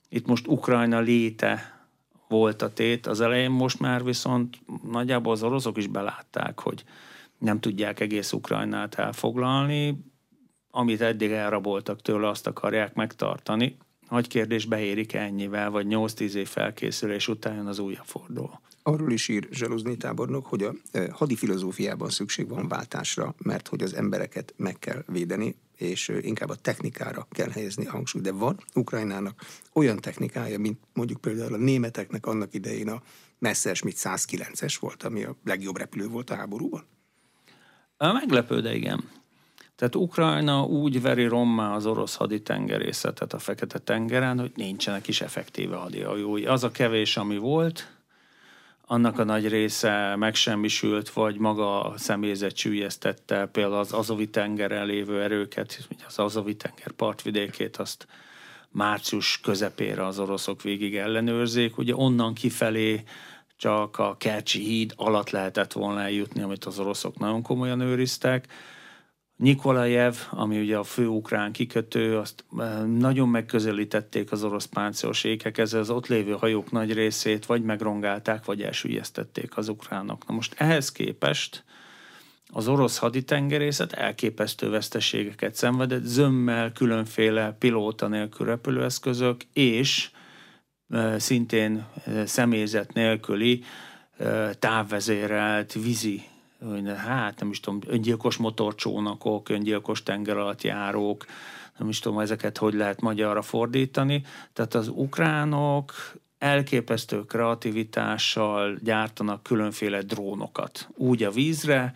itt 0.10 0.28
most 0.28 0.48
Ukrajna 0.48 1.00
léte 1.00 1.77
volt 2.28 2.62
a 2.62 2.74
tét 2.74 3.08
az 3.08 3.22
elején, 3.22 3.52
most 3.52 3.80
már 3.80 4.04
viszont 4.04 4.60
nagyjából 4.92 5.32
az 5.32 5.44
oroszok 5.44 5.78
is 5.78 5.88
belátták, 5.88 6.60
hogy 6.60 6.84
nem 7.38 7.60
tudják 7.60 8.00
egész 8.00 8.34
Ukrajnát 8.34 8.96
elfoglalni, 8.96 10.06
amit 10.72 11.02
eddig 11.02 11.32
elraboltak 11.32 12.02
tőle, 12.02 12.28
azt 12.28 12.48
akarják 12.48 12.94
megtartani. 12.94 13.78
Nagy 14.10 14.28
kérdés, 14.28 14.66
beérik 14.66 15.14
ennyivel, 15.14 15.70
vagy 15.70 15.86
8-10 15.90 16.34
év 16.34 16.48
felkészülés 16.48 17.28
után 17.28 17.56
jön 17.56 17.68
az 17.68 17.80
újabb 17.80 18.06
forduló. 18.06 18.60
Arról 18.88 19.12
is 19.12 19.28
ír 19.28 19.48
Zsaluzné 19.52 19.96
tábornok, 19.96 20.46
hogy 20.46 20.64
a 20.64 20.74
e, 20.92 21.12
hadi 21.12 21.36
filozófiában 21.36 22.10
szükség 22.10 22.48
van 22.48 22.68
váltásra, 22.68 23.36
mert 23.38 23.68
hogy 23.68 23.84
az 23.84 23.94
embereket 23.94 24.54
meg 24.58 24.80
kell 24.80 25.04
védeni, 25.08 25.56
és 25.76 26.10
e, 26.10 26.18
inkább 26.22 26.50
a 26.50 26.56
technikára 26.56 27.28
kell 27.32 27.50
helyezni 27.50 27.86
a 27.86 27.92
hangsúlyt. 27.92 28.24
De 28.24 28.32
van 28.32 28.60
Ukrajnának 28.74 29.42
olyan 29.74 29.98
technikája, 29.98 30.60
mint 30.60 30.80
mondjuk 30.94 31.22
például 31.22 31.54
a 31.54 31.58
németeknek 31.58 32.26
annak 32.26 32.54
idején 32.54 32.90
a 32.90 33.02
Messerschmitt 33.40 33.98
109-es 34.00 34.76
volt, 34.80 35.04
ami 35.04 35.24
a 35.24 35.36
legjobb 35.44 35.78
repülő 35.78 36.08
volt 36.08 36.30
a 36.30 36.36
háborúban? 36.36 36.86
Meglepő, 37.98 38.62
de 38.62 38.76
igen. 38.76 39.10
Tehát 39.76 39.96
Ukrajna 39.96 40.64
úgy 40.64 41.02
veri 41.02 41.26
rommá 41.26 41.76
az 41.76 41.86
orosz 41.86 42.16
haditengerészetet 42.16 43.34
a 43.34 43.40
Fekete-tengeren, 43.40 44.40
hogy 44.40 44.52
nincsenek 44.56 45.08
is 45.08 45.22
effektíve 45.22 45.76
hadihajói. 45.76 46.46
Az 46.46 46.64
a 46.64 46.72
kevés, 46.72 47.18
ami 47.18 47.38
volt, 47.38 47.97
annak 48.90 49.20
a 49.20 49.24
nagy 49.24 49.48
része 49.48 50.16
megsemmisült, 50.16 51.10
vagy 51.10 51.38
maga 51.38 51.84
a 51.84 51.98
személyzet 51.98 52.56
csülyeztette, 52.56 53.46
például 53.46 53.80
az 53.80 53.94
Azovi 53.94 54.30
tengeren 54.30 54.86
lévő 54.86 55.22
erőket, 55.22 55.88
az 56.08 56.20
Azovi 56.20 56.56
tenger 56.56 56.92
partvidékét, 56.92 57.78
azt 57.78 58.08
március 58.72 59.40
közepére 59.40 60.06
az 60.06 60.20
oroszok 60.20 60.62
végig 60.62 60.96
ellenőrzék. 60.96 61.78
Ugye 61.78 61.96
onnan 61.96 62.34
kifelé 62.34 63.04
csak 63.58 64.00
a 64.00 64.16
Kercsi 64.18 64.60
híd 64.60 64.94
alatt 64.96 65.30
lehetett 65.30 65.72
volna 65.74 66.02
eljutni, 66.02 66.42
amit 66.42 66.66
az 66.66 66.80
oroszok 66.80 67.18
nagyon 67.18 67.42
komolyan 67.42 67.80
őriztek 67.80 68.48
Nikolajev, 69.38 70.16
ami 70.30 70.60
ugye 70.60 70.78
a 70.78 70.84
fő 70.84 71.08
ukrán 71.08 71.52
kikötő, 71.52 72.18
azt 72.18 72.46
eh, 72.58 72.86
nagyon 72.86 73.30
megközelítették 73.30 74.32
az 74.32 74.44
orosz 74.44 74.66
páncélos 74.66 75.24
ékek, 75.24 75.58
ezzel 75.58 75.80
az 75.80 75.90
ott 75.90 76.08
lévő 76.08 76.32
hajók 76.32 76.72
nagy 76.72 76.94
részét 76.94 77.46
vagy 77.46 77.64
megrongálták, 77.64 78.46
vagy 78.46 78.62
elsüllyesztették 78.62 79.58
az 79.58 79.68
ukránok. 79.68 80.28
Na 80.28 80.34
most 80.34 80.54
ehhez 80.58 80.92
képest 80.92 81.64
az 82.48 82.68
orosz 82.68 82.98
haditengerészet 82.98 83.94
elképesztő 83.94 84.70
veszteségeket 84.70 85.56
szenvedett, 85.56 86.04
zömmel 86.04 86.72
különféle 86.72 87.56
pilóta 87.60 88.08
nélkül 88.08 88.46
repülőeszközök, 88.46 89.42
és 89.54 90.10
eh, 90.90 91.20
szintén 91.20 91.86
eh, 92.06 92.26
személyzet 92.26 92.94
nélküli 92.94 93.64
távvezérelt 94.60 95.74
vízi 95.74 96.24
hát 96.96 97.40
nem 97.40 97.50
is 97.50 97.60
tudom, 97.60 97.80
öngyilkos 97.88 98.38
motorcsónakok, 98.38 99.50
öngyilkos 99.50 100.04
tengeralattjárók, 100.04 101.26
nem 101.78 101.90
is 101.90 102.00
tudom, 102.00 102.20
ezeket 102.20 102.58
hogy 102.58 102.74
lehet 102.74 103.02
magyarra 103.02 103.42
fordítani. 103.42 104.24
Tehát 104.54 104.74
az 104.74 104.88
ukránok 104.88 105.94
elképesztő 106.38 107.26
kreativitással 107.26 108.78
gyártanak 108.84 109.44
különféle 109.44 110.02
drónokat. 110.02 110.90
Úgy 110.96 111.24
a 111.24 111.32
vízre, 111.32 111.94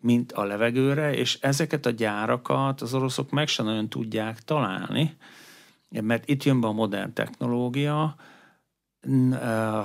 mint 0.00 0.32
a 0.32 0.44
levegőre, 0.44 1.14
és 1.14 1.38
ezeket 1.40 1.86
a 1.86 1.90
gyárakat 1.90 2.80
az 2.80 2.94
oroszok 2.94 3.30
meg 3.30 3.48
sem 3.48 3.64
nagyon 3.64 3.88
tudják 3.88 4.42
találni, 4.42 5.16
mert 5.88 6.28
itt 6.28 6.42
jön 6.42 6.60
be 6.60 6.66
a 6.66 6.72
modern 6.72 7.12
technológia, 7.12 8.16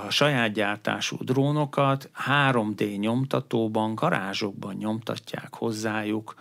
a 0.04 0.10
saját 0.10 0.52
gyártású 0.52 1.16
drónokat 1.20 2.10
3D 2.28 2.98
nyomtatóban, 2.98 3.94
garázsokban 3.94 4.74
nyomtatják 4.74 5.54
hozzájuk 5.54 6.34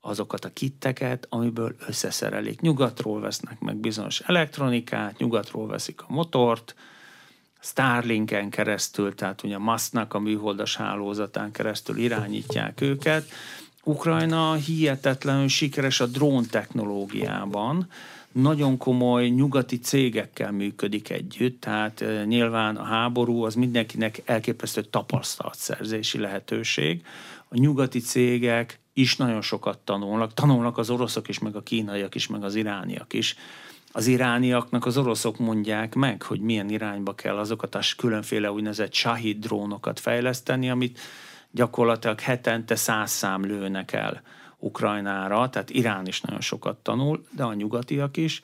azokat 0.00 0.44
a 0.44 0.52
kitteket, 0.52 1.26
amiből 1.28 1.74
összeszerelik. 1.86 2.60
Nyugatról 2.60 3.20
vesznek 3.20 3.60
meg 3.60 3.76
bizonyos 3.76 4.20
elektronikát, 4.20 5.18
nyugatról 5.18 5.66
veszik 5.66 6.00
a 6.00 6.06
motort, 6.08 6.74
Starlinken 7.60 8.50
keresztül, 8.50 9.14
tehát 9.14 9.42
ugye 9.42 9.58
Musknak 9.58 10.14
a 10.14 10.18
műholdas 10.18 10.76
hálózatán 10.76 11.52
keresztül 11.52 11.96
irányítják 11.96 12.80
őket. 12.80 13.28
Ukrajna 13.84 14.54
hihetetlenül 14.54 15.48
sikeres 15.48 16.00
a 16.00 16.06
drón 16.06 16.46
technológiában, 16.46 17.88
nagyon 18.34 18.76
komoly 18.76 19.28
nyugati 19.28 19.78
cégekkel 19.78 20.52
működik 20.52 21.10
együtt, 21.10 21.60
tehát 21.60 22.04
nyilván 22.26 22.76
a 22.76 22.82
háború 22.82 23.42
az 23.42 23.54
mindenkinek 23.54 24.22
elképesztő 24.24 24.82
tapasztalatszerzési 24.82 26.18
lehetőség. 26.18 27.04
A 27.48 27.56
nyugati 27.56 28.00
cégek 28.00 28.80
is 28.92 29.16
nagyon 29.16 29.42
sokat 29.42 29.78
tanulnak, 29.78 30.34
tanulnak 30.34 30.78
az 30.78 30.90
oroszok 30.90 31.28
is, 31.28 31.38
meg 31.38 31.56
a 31.56 31.62
kínaiak 31.62 32.14
is, 32.14 32.26
meg 32.26 32.44
az 32.44 32.54
irániak 32.54 33.12
is. 33.12 33.36
Az 33.92 34.06
irániaknak 34.06 34.86
az 34.86 34.96
oroszok 34.96 35.38
mondják 35.38 35.94
meg, 35.94 36.22
hogy 36.22 36.40
milyen 36.40 36.70
irányba 36.70 37.14
kell 37.14 37.36
azokat 37.36 37.74
a 37.74 37.80
különféle 37.96 38.52
úgynevezett 38.52 38.92
shahid 38.92 39.38
drónokat 39.38 40.00
fejleszteni, 40.00 40.70
amit 40.70 40.98
gyakorlatilag 41.50 42.20
hetente 42.20 42.74
száz 42.74 43.10
szám 43.10 43.44
lőnek 43.44 43.92
el 43.92 44.22
Ukrajnára, 44.64 45.50
tehát 45.50 45.70
Irán 45.70 46.06
is 46.06 46.20
nagyon 46.20 46.40
sokat 46.40 46.76
tanul, 46.76 47.24
de 47.30 47.42
a 47.42 47.54
nyugatiak 47.54 48.16
is, 48.16 48.40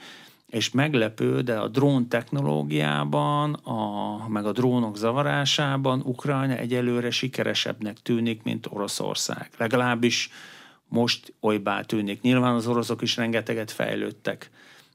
és 0.47 0.71
meglepő, 0.71 1.41
de 1.41 1.59
a 1.59 1.69
drón 1.69 2.09
technológiában, 2.09 3.55
a, 3.55 4.29
meg 4.29 4.47
a 4.47 4.53
drónok 4.53 4.97
zavarásában 4.97 6.01
Ukrajna 6.05 6.57
egyelőre 6.57 7.11
sikeresebbnek 7.11 7.99
tűnik, 8.03 8.43
mint 8.43 8.67
Oroszország. 8.71 9.51
Legalábbis 9.57 10.31
most 10.89 11.33
olybá 11.41 11.83
tűnik. 11.83 12.21
Nyilván 12.21 12.55
az 12.55 12.67
oroszok 12.67 13.03
is 13.03 13.17
rengeteget 13.17 13.71
fejlődtek 13.71 14.51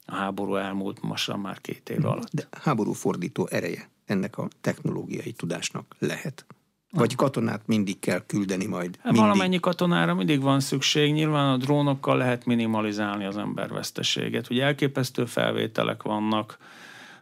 a 0.05 0.15
háború 0.15 0.55
elmúlt 0.55 1.01
most 1.01 1.37
már 1.37 1.61
két 1.61 1.89
év 1.89 2.05
alatt. 2.05 2.31
De 2.31 2.47
háború 2.51 2.91
fordító 2.91 3.47
ereje 3.51 3.89
ennek 4.05 4.37
a 4.37 4.47
technológiai 4.61 5.31
tudásnak 5.31 5.95
lehet. 5.99 6.45
Vagy 6.95 7.15
katonát 7.15 7.61
mindig 7.65 7.99
kell 7.99 8.25
küldeni 8.25 8.65
majd? 8.65 8.95
Hát 8.95 9.03
mindig. 9.03 9.21
Valamennyi 9.21 9.59
katonára 9.59 10.13
mindig 10.13 10.41
van 10.41 10.59
szükség. 10.59 11.13
Nyilván 11.13 11.53
a 11.53 11.57
drónokkal 11.57 12.17
lehet 12.17 12.45
minimalizálni 12.45 13.25
az 13.25 13.37
emberveszteséget. 13.37 14.49
Ugye 14.49 14.63
elképesztő 14.63 15.25
felvételek 15.25 16.03
vannak, 16.03 16.57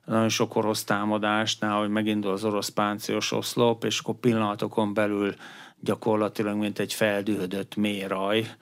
nagyon 0.05 0.29
sok 0.29 0.55
orosz 0.55 0.83
támadásnál, 0.83 1.79
hogy 1.79 1.89
megindul 1.89 2.31
az 2.31 2.43
orosz 2.43 2.69
páncélos 2.69 3.31
oszlop, 3.31 3.83
és 3.83 3.99
akkor 3.99 4.15
pillanatokon 4.15 4.93
belül 4.93 5.35
gyakorlatilag, 5.79 6.57
mint 6.57 6.79
egy 6.79 6.93
feldühödött 6.93 7.75
mélyraj, 7.75 8.55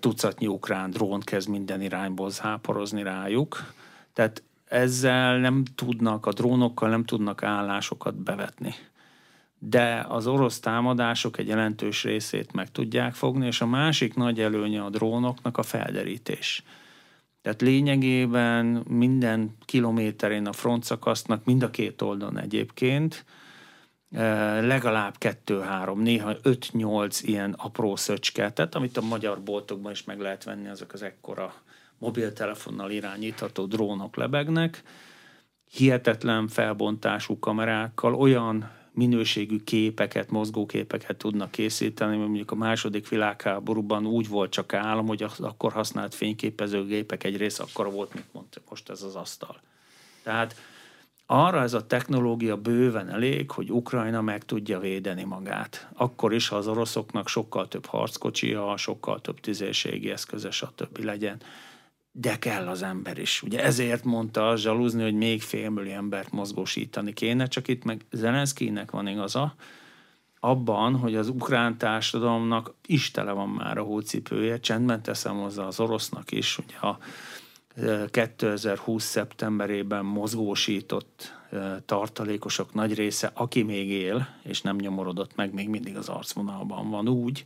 tucatnyi 0.00 0.46
ukrán 0.46 0.90
drón 0.90 1.20
kezd 1.20 1.48
minden 1.48 1.82
irányból 1.82 2.30
záporozni 2.30 3.02
rájuk. 3.02 3.64
Tehát 4.12 4.42
ezzel 4.68 5.38
nem 5.38 5.62
tudnak, 5.74 6.26
a 6.26 6.32
drónokkal 6.32 6.88
nem 6.88 7.04
tudnak 7.04 7.42
állásokat 7.42 8.14
bevetni 8.14 8.74
de 9.58 10.04
az 10.08 10.26
orosz 10.26 10.60
támadások 10.60 11.38
egy 11.38 11.46
jelentős 11.46 12.04
részét 12.04 12.52
meg 12.52 12.70
tudják 12.70 13.14
fogni, 13.14 13.46
és 13.46 13.60
a 13.60 13.66
másik 13.66 14.14
nagy 14.14 14.40
előnye 14.40 14.84
a 14.84 14.90
drónoknak 14.90 15.58
a 15.58 15.62
felderítés. 15.62 16.62
Tehát 17.42 17.60
lényegében 17.60 18.64
minden 18.88 19.56
kilométerén 19.64 20.46
a 20.46 20.52
frontszakasznak, 20.52 21.44
mind 21.44 21.62
a 21.62 21.70
két 21.70 22.02
oldalon 22.02 22.38
egyébként, 22.38 23.24
eh, 24.10 24.62
legalább 24.62 25.18
kettő-három, 25.18 26.00
néha 26.00 26.34
öt-nyolc 26.42 27.22
ilyen 27.22 27.52
apró 27.52 27.96
szöcske, 27.96 28.50
tehát 28.50 28.74
amit 28.74 28.96
a 28.96 29.02
magyar 29.02 29.42
boltokban 29.42 29.92
is 29.92 30.04
meg 30.04 30.20
lehet 30.20 30.44
venni, 30.44 30.68
azok 30.68 30.92
az 30.92 31.02
ekkora 31.02 31.54
mobiltelefonnal 31.98 32.90
irányítható 32.90 33.66
drónok 33.66 34.16
lebegnek, 34.16 34.82
hihetetlen 35.70 36.48
felbontású 36.48 37.38
kamerákkal, 37.38 38.14
olyan 38.14 38.70
minőségű 38.98 39.56
képeket, 39.64 40.30
mozgóképeket 40.30 41.16
tudnak 41.16 41.50
készíteni, 41.50 42.16
mert 42.16 42.26
mondjuk 42.26 42.50
a 42.50 42.54
második 42.54 43.08
világháborúban 43.08 44.06
úgy 44.06 44.28
volt 44.28 44.50
csak 44.50 44.74
állam, 44.74 45.06
hogy 45.06 45.26
akkor 45.38 45.72
használt 45.72 46.14
fényképezőgépek 46.14 47.24
egy 47.24 47.36
része 47.36 47.62
akkor 47.62 47.92
volt, 47.92 48.14
mint 48.14 48.26
mondta, 48.32 48.60
most 48.68 48.90
ez 48.90 49.02
az 49.02 49.14
asztal. 49.14 49.60
Tehát 50.22 50.56
arra 51.26 51.62
ez 51.62 51.74
a 51.74 51.86
technológia 51.86 52.56
bőven 52.56 53.08
elég, 53.08 53.50
hogy 53.50 53.72
Ukrajna 53.72 54.22
meg 54.22 54.44
tudja 54.44 54.78
védeni 54.78 55.24
magát. 55.24 55.88
Akkor 55.94 56.34
is, 56.34 56.48
ha 56.48 56.56
az 56.56 56.66
oroszoknak 56.66 57.28
sokkal 57.28 57.68
több 57.68 57.86
harckocsia, 57.86 58.76
sokkal 58.76 59.20
több 59.20 59.40
tüzérségi 59.40 60.10
eszköze, 60.10 60.50
stb. 60.50 60.98
legyen 60.98 61.40
de 62.20 62.38
kell 62.38 62.68
az 62.68 62.82
ember 62.82 63.18
is. 63.18 63.42
Ugye 63.42 63.64
ezért 63.64 64.04
mondta 64.04 64.48
a 64.48 64.56
zsalúzni, 64.56 65.02
hogy 65.02 65.14
még 65.14 65.42
félmillió 65.42 65.92
embert 65.92 66.32
mozgósítani 66.32 67.12
kéne, 67.12 67.46
csak 67.46 67.68
itt 67.68 67.84
meg 67.84 68.04
Zelenszkinek 68.10 68.90
van 68.90 69.06
igaza, 69.06 69.54
abban, 70.40 70.96
hogy 70.96 71.14
az 71.16 71.28
ukrán 71.28 71.78
társadalomnak 71.78 72.74
is 72.86 73.10
tele 73.10 73.32
van 73.32 73.48
már 73.48 73.78
a 73.78 73.82
hócipője, 73.82 74.60
csendben 74.60 75.02
teszem 75.02 75.36
hozzá 75.36 75.64
az 75.64 75.80
orosznak 75.80 76.32
is, 76.32 76.58
ugye 76.58 76.76
a 76.76 76.98
2020. 78.10 79.04
E, 79.04 79.08
szeptemberében 79.08 80.04
mozgósított 80.04 81.34
tartalékosok 81.84 82.74
nagy 82.74 82.94
része, 82.94 83.30
aki 83.34 83.62
még 83.62 83.88
él, 83.88 84.28
és 84.42 84.62
nem 84.62 84.76
nyomorodott 84.76 85.34
meg, 85.34 85.52
még 85.52 85.68
mindig 85.68 85.96
az 85.96 86.08
arcvonalban 86.08 86.90
van 86.90 87.08
úgy, 87.08 87.44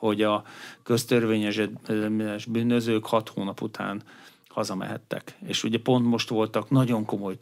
hogy 0.00 0.22
a 0.22 0.44
köztörvényes 0.82 2.44
bűnözők 2.48 3.06
hat 3.06 3.28
hónap 3.28 3.60
után 3.60 4.02
hazamehettek. 4.48 5.36
És 5.46 5.64
ugye 5.64 5.78
pont 5.78 6.06
most 6.06 6.28
voltak 6.28 6.70
nagyon 6.70 7.04
komoly 7.04 7.36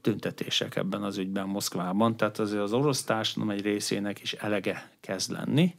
tüntetések 0.00 0.76
ebben 0.76 1.02
az 1.02 1.18
ügyben 1.18 1.46
Moszkvában, 1.46 2.16
tehát 2.16 2.38
azért 2.38 2.62
az 2.62 2.72
orosz 2.72 3.02
társadalom 3.02 3.50
egy 3.50 3.62
részének 3.62 4.22
is 4.22 4.32
elege 4.32 4.90
kezd 5.00 5.30
lenni, 5.30 5.74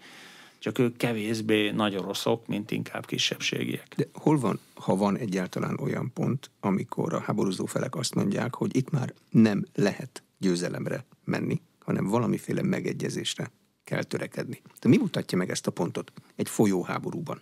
csak 0.59 0.79
ők 0.79 0.97
kevésbé 0.97 1.69
nagy 1.71 1.95
oroszok, 1.95 2.47
mint 2.47 2.71
inkább 2.71 3.05
kisebbségiek. 3.05 3.87
De 3.95 4.07
hol 4.13 4.39
van, 4.39 4.59
ha 4.73 4.95
van 4.95 5.17
egyáltalán 5.17 5.79
olyan 5.79 6.11
pont, 6.13 6.49
amikor 6.59 7.13
a 7.13 7.19
háborúzó 7.19 7.65
felek 7.65 7.95
azt 7.95 8.15
mondják, 8.15 8.55
hogy 8.55 8.75
itt 8.75 8.89
már 8.89 9.13
nem 9.29 9.65
lehet 9.75 10.23
győzelemre 10.37 11.05
menni, 11.23 11.61
hanem 11.79 12.07
valamiféle 12.07 12.61
megegyezésre 12.61 13.51
kell 13.85 14.03
törekedni. 14.03 14.61
De 14.81 14.89
mi 14.89 14.97
mutatja 14.97 15.37
meg 15.37 15.49
ezt 15.49 15.67
a 15.67 15.71
pontot 15.71 16.11
egy 16.35 16.49
folyóháborúban? 16.49 17.41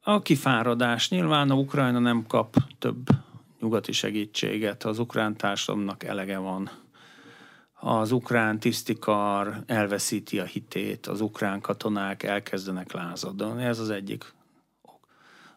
A 0.00 0.22
kifáradás. 0.22 1.08
Nyilván 1.08 1.50
a 1.50 1.54
Ukrajna 1.54 1.98
nem 1.98 2.26
kap 2.26 2.56
több 2.78 3.06
nyugati 3.60 3.92
segítséget, 3.92 4.84
az 4.84 4.98
ukrán 4.98 5.36
társadalomnak 5.36 6.04
elege 6.04 6.38
van. 6.38 6.70
Az 7.72 8.12
ukrán 8.12 8.58
tisztikar 8.58 9.62
elveszíti 9.66 10.38
a 10.38 10.44
hitét, 10.44 11.06
az 11.06 11.20
ukrán 11.20 11.60
katonák 11.60 12.22
elkezdenek 12.22 12.92
lázadni. 12.92 13.64
Ez 13.64 13.78
az 13.78 13.90
egyik 13.90 14.34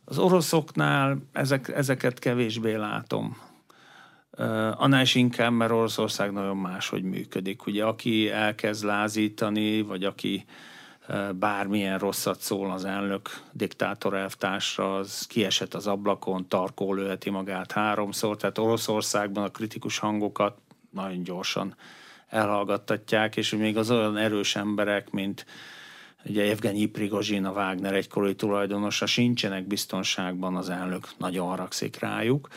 az 0.06 0.18
oroszoknál 0.18 1.18
ezek, 1.32 1.68
ezeket 1.68 2.20
kevésbé 2.20 2.76
látom. 2.76 3.38
Annál 4.72 5.02
is 5.02 5.16
inkább, 5.16 5.52
mert 5.52 5.72
Oroszország 5.72 6.32
nagyon 6.32 6.58
máshogy 6.58 7.04
működik. 7.04 7.66
Ugye 7.66 7.86
aki 7.86 8.30
elkezd 8.30 8.86
lázítani, 8.86 9.82
vagy 9.82 10.04
aki 10.04 10.46
bármilyen 11.32 12.00
rosszat 12.00 12.40
szól 12.40 12.72
az 12.72 12.86
elnök 12.86 13.30
diktátor 13.52 14.14
elvtársra, 14.14 14.96
az 14.96 15.26
kiesett 15.28 15.74
az 15.74 15.88
ablakon, 15.88 16.48
tarkó 16.48 16.94
lőheti 16.94 17.30
magát 17.30 17.72
háromszor, 17.72 18.38
tehát 18.38 18.58
Oroszországban 18.58 19.44
a 19.44 19.50
kritikus 19.50 19.98
hangokat 19.98 20.58
nagyon 20.92 21.24
gyorsan 21.24 21.76
elhallgattatják, 22.28 23.38
és 23.38 23.50
még 23.50 23.78
az 23.78 23.92
olyan 23.92 24.18
erős 24.18 24.56
emberek, 24.56 25.12
mint 25.12 25.46
ugye 26.26 26.50
Evgenyi 26.50 26.86
Prigozsin, 26.86 27.46
a 27.46 27.52
Wagner 27.52 27.94
egykori 27.94 28.36
tulajdonosa, 28.36 29.06
sincsenek 29.06 29.68
biztonságban, 29.68 30.56
az 30.56 30.70
elnök 30.70 31.08
nagyon 31.18 31.48
haragszik 31.48 32.00
rájuk. 32.00 32.48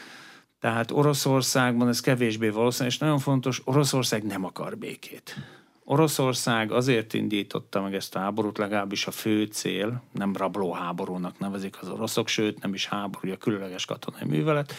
Tehát 0.60 0.90
Oroszországban 0.90 1.88
ez 1.88 2.00
kevésbé 2.00 2.48
valószínű, 2.48 2.88
és 2.88 2.98
nagyon 2.98 3.18
fontos, 3.18 3.62
Oroszország 3.64 4.22
nem 4.22 4.44
akar 4.44 4.78
békét. 4.78 5.36
Oroszország 5.84 6.72
azért 6.72 7.14
indította 7.14 7.82
meg 7.82 7.94
ezt 7.94 8.14
a 8.14 8.18
háborút, 8.18 8.58
legalábbis 8.58 9.06
a 9.06 9.10
fő 9.10 9.44
cél, 9.44 10.02
nem 10.12 10.36
rablóháborúnak 10.36 11.38
nevezik 11.38 11.78
az 11.80 11.88
oroszok, 11.88 12.28
sőt 12.28 12.62
nem 12.62 12.74
is 12.74 12.86
háború, 12.86 13.32
a 13.32 13.36
különleges 13.36 13.84
katonai 13.84 14.24
művelet, 14.24 14.72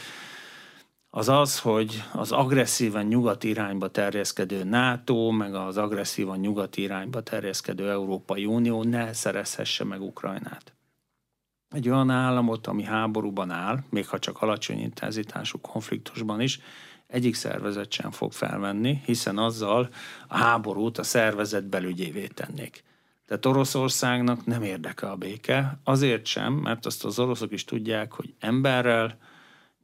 az 1.09 1.29
az, 1.29 1.59
hogy 1.59 2.03
az 2.13 2.31
agresszívan 2.31 3.05
nyugati 3.05 3.47
irányba 3.47 3.87
terjeszkedő 3.87 4.63
NATO, 4.63 5.31
meg 5.31 5.55
az 5.55 5.77
agresszívan 5.77 6.39
nyugati 6.39 6.81
irányba 6.81 7.21
terjeszkedő 7.21 7.89
Európai 7.89 8.45
Unió 8.45 8.83
ne 8.83 9.13
szerezhesse 9.13 9.83
meg 9.83 10.01
Ukrajnát 10.01 10.73
egy 11.71 11.89
olyan 11.89 12.09
államot, 12.09 12.67
ami 12.67 12.83
háborúban 12.83 13.51
áll, 13.51 13.79
még 13.89 14.07
ha 14.07 14.19
csak 14.19 14.41
alacsony 14.41 14.79
intenzitású 14.79 15.59
konfliktusban 15.59 16.41
is, 16.41 16.59
egyik 17.07 17.35
szervezet 17.35 17.91
sem 17.91 18.11
fog 18.11 18.31
felvenni, 18.31 19.01
hiszen 19.05 19.37
azzal 19.37 19.89
a 20.27 20.37
háborút 20.37 20.97
a 20.97 21.03
szervezet 21.03 21.65
belügyévé 21.65 22.27
tennék. 22.27 22.83
Tehát 23.27 23.45
Oroszországnak 23.45 24.45
nem 24.45 24.63
érdeke 24.63 25.09
a 25.09 25.15
béke, 25.15 25.79
azért 25.83 26.25
sem, 26.25 26.53
mert 26.53 26.85
azt 26.85 27.05
az 27.05 27.19
oroszok 27.19 27.51
is 27.51 27.63
tudják, 27.63 28.13
hogy 28.13 28.33
emberrel, 28.39 29.17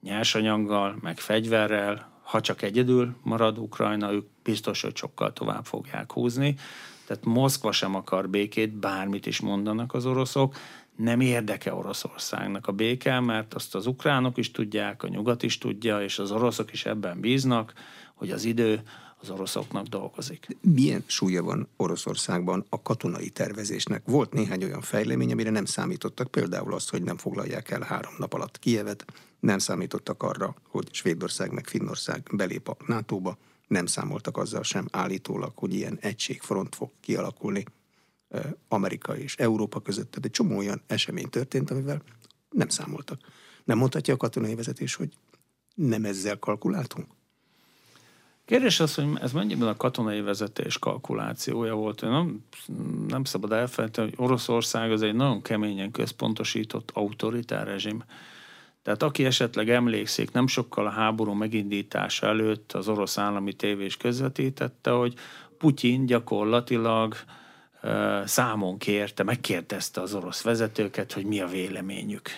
nyersanyaggal, 0.01 0.97
meg 1.01 1.19
fegyverrel, 1.19 2.11
ha 2.21 2.41
csak 2.41 2.61
egyedül 2.61 3.15
marad 3.23 3.57
Ukrajna, 3.57 4.11
ők 4.11 4.25
biztos, 4.43 4.81
hogy 4.81 4.95
sokkal 4.95 5.33
tovább 5.33 5.65
fogják 5.65 6.11
húzni. 6.11 6.55
Tehát 7.07 7.25
Moszkva 7.25 7.71
sem 7.71 7.95
akar 7.95 8.29
békét, 8.29 8.73
bármit 8.73 9.25
is 9.25 9.39
mondanak 9.39 9.93
az 9.93 10.05
oroszok, 10.05 10.55
nem 10.95 11.19
érdeke 11.19 11.73
Oroszországnak 11.73 12.67
a 12.67 12.71
béke, 12.71 13.19
mert 13.19 13.53
azt 13.53 13.75
az 13.75 13.87
ukránok 13.87 14.37
is 14.37 14.51
tudják, 14.51 15.03
a 15.03 15.07
nyugat 15.07 15.43
is 15.43 15.57
tudja, 15.57 16.01
és 16.01 16.19
az 16.19 16.31
oroszok 16.31 16.73
is 16.73 16.85
ebben 16.85 17.19
bíznak, 17.19 17.73
hogy 18.13 18.31
az 18.31 18.43
idő 18.43 18.81
az 19.21 19.29
oroszoknak 19.29 19.85
dolgozik. 19.85 20.47
Milyen 20.61 21.03
súlya 21.05 21.43
van 21.43 21.67
Oroszországban 21.77 22.65
a 22.69 22.81
katonai 22.81 23.29
tervezésnek? 23.29 24.01
Volt 24.05 24.33
néhány 24.33 24.63
olyan 24.63 24.81
fejlemény, 24.81 25.31
amire 25.31 25.49
nem 25.49 25.65
számítottak, 25.65 26.27
például 26.27 26.73
azt, 26.73 26.89
hogy 26.89 27.03
nem 27.03 27.17
foglalják 27.17 27.71
el 27.71 27.81
három 27.81 28.13
nap 28.17 28.33
alatt 28.33 28.59
Kievet, 28.59 29.05
nem 29.39 29.57
számítottak 29.57 30.23
arra, 30.23 30.55
hogy 30.69 30.93
Svédország 30.93 31.51
meg 31.51 31.67
Finnország 31.67 32.29
belép 32.31 32.67
a 32.67 32.77
NATO-ba, 32.87 33.37
nem 33.67 33.85
számoltak 33.85 34.37
azzal 34.37 34.63
sem 34.63 34.87
állítólag, 34.91 35.51
hogy 35.55 35.73
ilyen 35.73 35.97
egységfront 36.01 36.75
fog 36.75 36.89
kialakulni 37.01 37.65
Amerika 38.67 39.17
és 39.17 39.35
Európa 39.35 39.79
között. 39.79 40.09
Tehát 40.09 40.25
egy 40.25 40.31
csomó 40.31 40.57
olyan 40.57 40.81
esemény 40.87 41.29
történt, 41.29 41.71
amivel 41.71 42.01
nem 42.49 42.69
számoltak. 42.69 43.19
Nem 43.63 43.77
mondhatja 43.77 44.13
a 44.13 44.17
katonai 44.17 44.55
vezetés, 44.55 44.95
hogy 44.95 45.09
nem 45.75 46.05
ezzel 46.05 46.39
kalkuláltunk? 46.39 47.07
Kérdés 48.45 48.79
az, 48.79 48.95
hogy 48.95 49.05
ez 49.21 49.31
mennyiben 49.31 49.67
a 49.67 49.77
katonai 49.77 50.21
vezetés 50.21 50.79
kalkulációja 50.79 51.75
volt. 51.75 52.01
Nem, 52.01 52.43
nem 53.07 53.23
szabad 53.23 53.51
elfelejteni, 53.51 54.09
hogy 54.09 54.25
Oroszország 54.25 54.91
az 54.91 55.01
egy 55.01 55.15
nagyon 55.15 55.41
keményen 55.41 55.91
központosított 55.91 56.91
autoritár 56.93 57.67
rezsim. 57.67 58.03
Tehát 58.83 59.03
aki 59.03 59.25
esetleg 59.25 59.69
emlékszik, 59.69 60.31
nem 60.31 60.47
sokkal 60.47 60.85
a 60.85 60.89
háború 60.89 61.31
megindítása 61.31 62.27
előtt 62.27 62.71
az 62.71 62.87
orosz 62.87 63.17
állami 63.17 63.53
tévés 63.53 63.97
közvetítette, 63.97 64.91
hogy 64.91 65.13
Putyin 65.57 66.05
gyakorlatilag 66.05 67.15
számon 68.25 68.77
kérte, 68.77 69.23
megkérdezte 69.23 70.01
az 70.01 70.13
orosz 70.13 70.41
vezetőket, 70.41 71.13
hogy 71.13 71.25
mi 71.25 71.41
a 71.41 71.47
véleményük. 71.47 72.29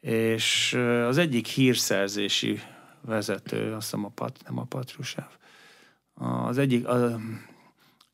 És 0.00 0.74
az 1.06 1.18
egyik 1.18 1.46
hírszerzési 1.46 2.60
vezető, 3.00 3.72
azt 3.72 3.90
hiszem 3.90 4.04
a 4.04 4.08
Pat, 4.08 4.38
nem 4.44 4.58
a 4.58 4.64
Patrushev, 4.64 5.28
az 6.14 6.58
egyik, 6.58 6.88
az, 6.88 7.14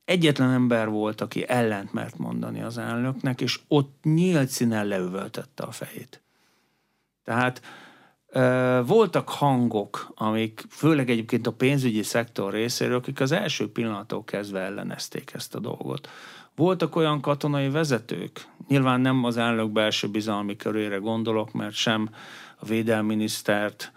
egyetlen 0.04 0.50
ember 0.50 0.88
volt, 0.88 1.20
aki 1.20 1.48
ellent 1.48 1.92
mert 1.92 2.18
mondani 2.18 2.62
az 2.62 2.78
elnöknek, 2.78 3.40
és 3.40 3.60
ott 3.68 3.98
nyílt 4.02 4.48
színen 4.48 4.86
leüvöltette 4.86 5.62
a 5.62 5.70
fejét. 5.70 6.22
Tehát 7.24 7.62
voltak 8.86 9.28
hangok, 9.28 10.12
amik 10.14 10.64
főleg 10.70 11.10
egyébként 11.10 11.46
a 11.46 11.52
pénzügyi 11.52 12.02
szektor 12.02 12.52
részéről, 12.52 12.96
akik 12.96 13.20
az 13.20 13.32
első 13.32 13.72
pillanattól 13.72 14.24
kezdve 14.24 14.60
ellenezték 14.60 15.30
ezt 15.34 15.54
a 15.54 15.58
dolgot. 15.58 16.08
Voltak 16.56 16.96
olyan 16.96 17.20
katonai 17.20 17.70
vezetők, 17.70 18.48
nyilván 18.68 19.00
nem 19.00 19.24
az 19.24 19.36
elnök 19.36 19.70
belső 19.70 20.08
bizalmi 20.08 20.56
körére 20.56 20.96
gondolok, 20.96 21.52
mert 21.52 21.74
sem 21.74 22.08
a 22.58 22.66
védelminisztert, 22.66 23.92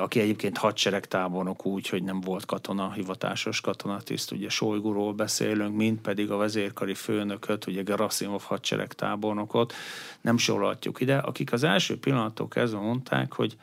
aki 0.00 0.20
egyébként 0.20 0.58
hadseregtábornok 0.58 1.66
úgy, 1.66 1.88
hogy 1.88 2.02
nem 2.02 2.20
volt 2.20 2.44
katona, 2.44 2.92
hivatásos 2.92 3.60
katonatiszt, 3.60 4.30
ugye 4.30 4.48
Solygóról 4.48 5.12
beszélünk, 5.12 5.76
mint 5.76 6.00
pedig 6.00 6.30
a 6.30 6.36
vezérkari 6.36 6.94
főnököt, 6.94 7.66
ugye 7.66 7.82
Gerasimov 7.82 8.42
hadseregtábornokot, 8.42 9.72
nem 10.20 10.36
sorolhatjuk 10.36 11.00
ide, 11.00 11.16
akik 11.16 11.52
az 11.52 11.62
első 11.62 11.98
pillanattól 11.98 12.48
kezdve 12.48 12.80
mondták, 12.80 13.32
hogy 13.32 13.56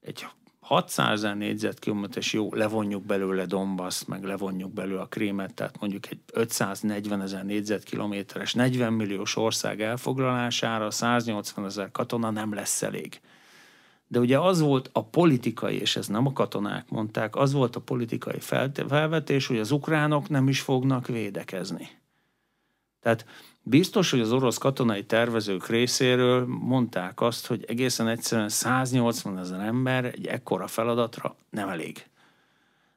egy 0.00 0.26
600 0.60 1.12
ezer 1.12 1.36
négyzetkilométeres 1.36 2.32
jó, 2.32 2.54
levonjuk 2.54 3.02
belőle 3.02 3.44
Donbass, 3.44 4.04
meg 4.04 4.24
levonjuk 4.24 4.72
belőle 4.72 5.00
a 5.00 5.06
Krímet, 5.06 5.54
tehát 5.54 5.80
mondjuk 5.80 6.10
egy 6.10 6.18
540 6.32 7.22
ezer 7.22 7.44
négyzetkilométeres, 7.44 8.54
40 8.54 8.92
milliós 8.92 9.36
ország 9.36 9.80
elfoglalására 9.80 10.90
180 10.90 11.64
ezer 11.64 11.90
katona 11.90 12.30
nem 12.30 12.54
lesz 12.54 12.82
elég. 12.82 13.20
De 14.14 14.20
ugye 14.20 14.38
az 14.38 14.60
volt 14.60 14.90
a 14.92 15.04
politikai, 15.04 15.80
és 15.80 15.96
ez 15.96 16.06
nem 16.08 16.26
a 16.26 16.32
katonák 16.32 16.88
mondták, 16.88 17.36
az 17.36 17.52
volt 17.52 17.76
a 17.76 17.80
politikai 17.80 18.38
felvetés, 18.88 19.46
hogy 19.46 19.58
az 19.58 19.70
ukránok 19.70 20.28
nem 20.28 20.48
is 20.48 20.60
fognak 20.60 21.06
védekezni. 21.06 21.88
Tehát 23.00 23.26
biztos, 23.62 24.10
hogy 24.10 24.20
az 24.20 24.32
orosz 24.32 24.58
katonai 24.58 25.04
tervezők 25.04 25.66
részéről 25.66 26.46
mondták 26.46 27.20
azt, 27.20 27.46
hogy 27.46 27.64
egészen 27.68 28.08
egyszerűen 28.08 28.48
180 28.48 29.38
ezer 29.38 29.60
ember 29.60 30.04
egy 30.04 30.26
ekkora 30.26 30.66
feladatra 30.66 31.36
nem 31.50 31.68
elég. 31.68 32.06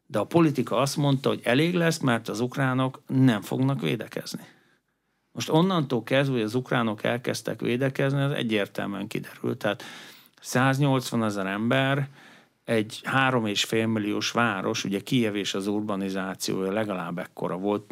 De 0.07 0.19
a 0.19 0.25
politika 0.25 0.77
azt 0.77 0.97
mondta, 0.97 1.29
hogy 1.29 1.41
elég 1.43 1.73
lesz, 1.73 1.99
mert 1.99 2.29
az 2.29 2.39
ukránok 2.39 3.01
nem 3.07 3.41
fognak 3.41 3.81
védekezni. 3.81 4.43
Most 5.31 5.49
onnantól 5.49 6.03
kezdve, 6.03 6.35
hogy 6.35 6.43
az 6.45 6.55
ukránok 6.55 7.03
elkezdtek 7.03 7.61
védekezni, 7.61 8.21
az 8.21 8.31
egyértelműen 8.31 9.07
kiderült. 9.07 9.57
Tehát 9.57 9.83
180 10.41 11.23
ezer 11.23 11.45
ember, 11.45 12.09
egy 12.63 13.01
három 13.03 13.45
és 13.45 13.63
fél 13.63 13.87
milliós 13.87 14.31
város, 14.31 14.83
ugye 14.83 14.99
Kiev 14.99 15.35
és 15.35 15.53
az 15.53 15.67
urbanizációja 15.67 16.71
legalább 16.71 17.17
ekkora 17.17 17.57
volt, 17.57 17.91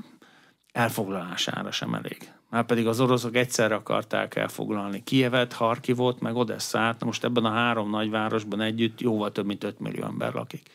elfoglalására 0.72 1.72
sem 1.72 1.94
elég. 1.94 2.32
Már 2.50 2.66
pedig 2.66 2.88
az 2.88 3.00
oroszok 3.00 3.36
egyszerre 3.36 3.76
akarták 3.76 4.36
elfoglalni 4.36 5.04
Kievet, 5.04 5.54
Harkivot, 5.54 6.20
meg 6.20 6.36
Odesszát, 6.36 7.04
most 7.04 7.24
ebben 7.24 7.46
a 7.46 7.52
három 7.52 7.90
nagyvárosban 7.90 8.62
együtt 8.62 9.02
jóval 9.02 9.32
több 9.32 9.46
mint 9.46 9.64
5 9.64 9.80
millió 9.80 10.04
ember 10.04 10.34
lakik. 10.34 10.70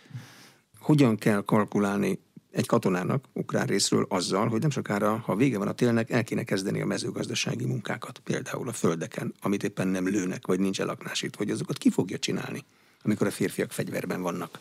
Hogyan 0.78 1.16
kell 1.16 1.42
kalkulálni 1.44 2.18
egy 2.50 2.66
katonának 2.66 3.24
ukrán 3.32 3.66
részről 3.66 4.06
azzal, 4.08 4.48
hogy 4.48 4.60
nem 4.60 4.70
sokára, 4.70 5.22
ha 5.24 5.36
vége 5.36 5.58
van 5.58 5.68
a 5.68 5.72
télnek, 5.72 6.10
el 6.10 6.24
kéne 6.24 6.42
kezdeni 6.42 6.80
a 6.80 6.86
mezőgazdasági 6.86 7.64
munkákat, 7.66 8.18
például 8.18 8.68
a 8.68 8.72
földeken, 8.72 9.34
amit 9.40 9.62
éppen 9.62 9.88
nem 9.88 10.08
lőnek, 10.08 10.46
vagy 10.46 10.60
nincs 10.60 10.80
elaknásít, 10.80 11.36
hogy 11.36 11.50
azokat 11.50 11.78
ki 11.78 11.90
fogja 11.90 12.18
csinálni, 12.18 12.64
amikor 13.02 13.26
a 13.26 13.30
férfiak 13.30 13.72
fegyverben 13.72 14.22
vannak. 14.22 14.58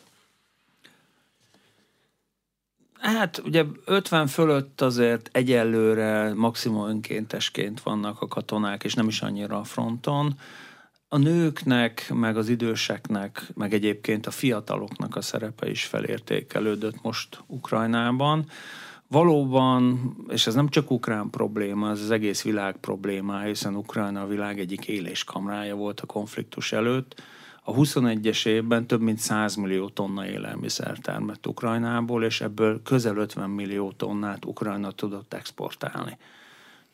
Hát 2.99 3.37
ugye 3.37 3.63
50 3.85 4.27
fölött 4.27 4.81
azért 4.81 5.29
egyelőre 5.31 6.33
maximum 6.33 6.87
önkéntesként 6.87 7.81
vannak 7.81 8.21
a 8.21 8.27
katonák, 8.27 8.83
és 8.83 8.93
nem 8.93 9.07
is 9.07 9.21
annyira 9.21 9.59
a 9.59 9.63
fronton 9.63 10.39
a 11.11 11.17
nőknek, 11.17 12.11
meg 12.13 12.37
az 12.37 12.49
időseknek, 12.49 13.51
meg 13.55 13.73
egyébként 13.73 14.27
a 14.27 14.31
fiataloknak 14.31 15.15
a 15.15 15.21
szerepe 15.21 15.69
is 15.69 15.83
felértékelődött 15.83 17.01
most 17.01 17.43
Ukrajnában. 17.47 18.45
Valóban, 19.07 20.15
és 20.27 20.47
ez 20.47 20.53
nem 20.53 20.69
csak 20.69 20.91
ukrán 20.91 21.29
probléma, 21.29 21.89
ez 21.89 22.01
az 22.01 22.11
egész 22.11 22.43
világ 22.43 22.77
probléma, 22.77 23.39
hiszen 23.39 23.75
Ukrajna 23.75 24.21
a 24.21 24.27
világ 24.27 24.59
egyik 24.59 24.87
éléskamrája 24.87 25.75
volt 25.75 25.99
a 25.99 26.05
konfliktus 26.05 26.71
előtt. 26.71 27.21
A 27.63 27.73
21-es 27.73 28.45
évben 28.45 28.87
több 28.87 29.01
mint 29.01 29.19
100 29.19 29.55
millió 29.55 29.89
tonna 29.89 30.27
élelmiszer 30.27 30.97
termett 30.97 31.47
Ukrajnából, 31.47 32.23
és 32.23 32.41
ebből 32.41 32.81
közel 32.83 33.17
50 33.17 33.49
millió 33.49 33.91
tonnát 33.91 34.45
Ukrajna 34.45 34.91
tudott 34.91 35.33
exportálni. 35.33 36.17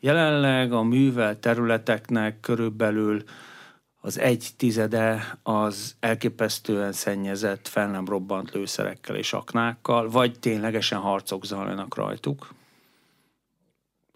Jelenleg 0.00 0.72
a 0.72 0.82
művel 0.82 1.38
területeknek 1.40 2.40
körülbelül 2.40 3.22
az 4.06 4.18
egy 4.18 4.48
tizede 4.56 5.38
az 5.42 5.96
elképesztően 6.00 6.92
szennyezett, 6.92 7.68
fel 7.68 7.90
nem 7.90 8.04
robbant 8.04 8.50
lőszerekkel 8.50 9.16
és 9.16 9.32
aknákkal, 9.32 10.10
vagy 10.10 10.38
ténylegesen 10.38 10.98
harcok 10.98 11.44
zajlanak 11.44 11.94
rajtuk. 11.94 12.54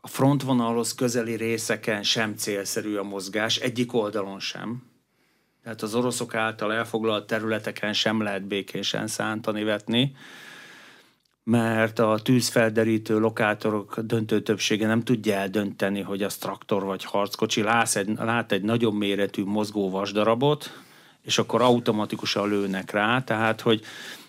A 0.00 0.09
frontvonalhoz 0.09 0.94
közeli 0.94 1.35
részeken 1.35 2.03
sem 2.03 2.35
célszerű 2.37 2.96
a 2.96 3.03
mozgás, 3.03 3.57
egyik 3.57 3.94
oldalon 3.94 4.40
sem. 4.40 4.83
Tehát 5.62 5.83
az 5.83 5.94
oroszok 5.94 6.35
által 6.35 6.72
elfoglalt 6.72 7.26
területeken 7.26 7.92
sem 7.92 8.22
lehet 8.22 8.46
békésen 8.46 9.07
szántani, 9.07 9.62
vetni 9.62 10.16
mert 11.44 11.98
a 11.98 12.18
tűzfelderítő 12.22 13.18
lokátorok 13.18 14.00
döntő 14.00 14.42
többsége 14.42 14.87
nem 14.87 15.03
tudja 15.03 15.35
eldönteni, 15.35 16.00
hogy 16.00 16.22
az 16.22 16.37
traktor 16.37 16.85
vagy 16.85 17.05
harckocsi. 17.05 17.62
Lát 17.62 17.96
egy, 17.96 18.09
lát 18.16 18.53
egy 18.53 18.62
nagyobb 18.62 18.94
méretű 18.94 19.44
mozgó 19.44 19.90
vasdarabot, 19.90 20.81
és 21.22 21.38
akkor 21.38 21.62
automatikusan 21.62 22.48
lőnek 22.48 22.90
rá, 22.90 23.24
tehát 23.24 23.61
hogy 23.61 23.83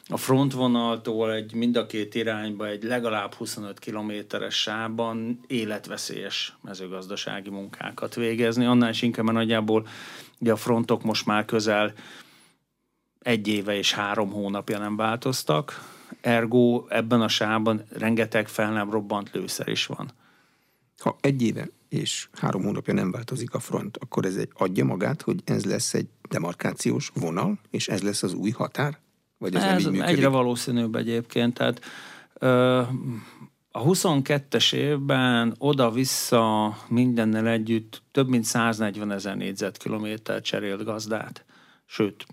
a 0.07 0.17
frontvonaltól 0.17 1.33
egy 1.33 1.53
mind 1.53 1.75
a 1.75 1.85
két 1.85 2.15
irányba 2.15 2.67
egy 2.67 2.83
legalább 2.83 3.33
25 3.33 3.79
kilométeres 3.79 4.61
sávban 4.61 5.39
életveszélyes 5.47 6.57
mezőgazdasági 6.61 7.49
munkákat 7.49 8.15
végezni. 8.15 8.65
Annál 8.65 8.89
is 8.89 9.01
inkább, 9.01 9.25
mert 9.25 9.37
nagyjából 9.37 9.87
ugye 10.39 10.51
a 10.51 10.55
frontok 10.55 11.03
most 11.03 11.25
már 11.25 11.45
közel 11.45 11.93
egy 13.19 13.47
éve 13.47 13.77
és 13.77 13.93
három 13.93 14.31
hónapja 14.31 14.77
nem 14.77 14.95
változtak, 14.95 15.90
ergo 16.21 16.85
ebben 16.89 17.21
a 17.21 17.27
sávban 17.27 17.83
rengeteg 17.89 18.47
fel 18.47 18.71
nem 18.71 18.91
robbant 18.91 19.31
lőszer 19.33 19.67
is 19.67 19.85
van. 19.85 20.11
Ha 20.97 21.17
egy 21.21 21.41
éve 21.41 21.67
és 21.89 22.27
három 22.33 22.63
hónapja 22.63 22.93
nem 22.93 23.11
változik 23.11 23.53
a 23.53 23.59
front, 23.59 23.97
akkor 23.97 24.25
ez 24.25 24.35
egy 24.35 24.49
adja 24.53 24.85
magát, 24.85 25.21
hogy 25.21 25.41
ez 25.45 25.65
lesz 25.65 25.93
egy 25.93 26.07
demarkációs 26.29 27.11
vonal, 27.13 27.59
és 27.69 27.87
ez 27.87 28.01
lesz 28.01 28.23
az 28.23 28.33
új 28.33 28.49
határ? 28.49 28.99
Vagy 29.37 29.55
ez, 29.55 29.63
ez 29.63 29.83
nem 29.83 29.93
így 29.93 30.01
egyre 30.01 30.27
valószínűbb 30.27 30.95
egyébként. 30.95 31.53
Tehát 31.53 31.81
ö, 32.33 32.77
a 33.71 33.83
22-es 33.83 34.73
évben 34.73 35.55
oda-vissza 35.57 36.77
mindennel 36.87 37.47
együtt 37.47 38.01
több 38.11 38.27
mint 38.29 38.43
140 38.43 39.11
ezer 39.11 39.35
négyzetkilométer 39.37 40.41
cserélt 40.41 40.83
gazdát 40.83 41.45
sőt, 41.91 42.25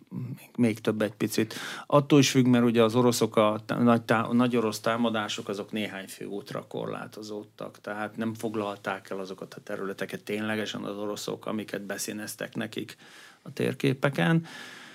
még, 0.57 0.81
több 0.81 1.03
egy 1.03 1.15
picit. 1.15 1.55
Attól 1.87 2.19
is 2.19 2.31
függ, 2.31 2.47
mert 2.47 2.65
ugye 2.65 2.83
az 2.83 2.95
oroszok, 2.95 3.37
a 3.37 3.61
nagy, 3.67 4.03
tá, 4.03 4.29
nagy 4.33 4.57
orosz 4.57 4.81
támadások, 4.81 5.49
azok 5.49 5.73
néhány 5.73 6.07
főútra 6.09 6.67
korlátozódtak, 6.67 7.81
tehát 7.81 8.17
nem 8.17 8.35
foglalták 8.35 9.11
el 9.11 9.19
azokat 9.19 9.55
a 9.55 9.61
területeket 9.61 10.25
ténylegesen 10.25 10.83
az 10.85 10.97
oroszok, 10.97 11.47
amiket 11.47 11.83
beszíneztek 11.83 12.55
nekik 12.55 12.97
a 13.43 13.53
térképeken. 13.53 14.47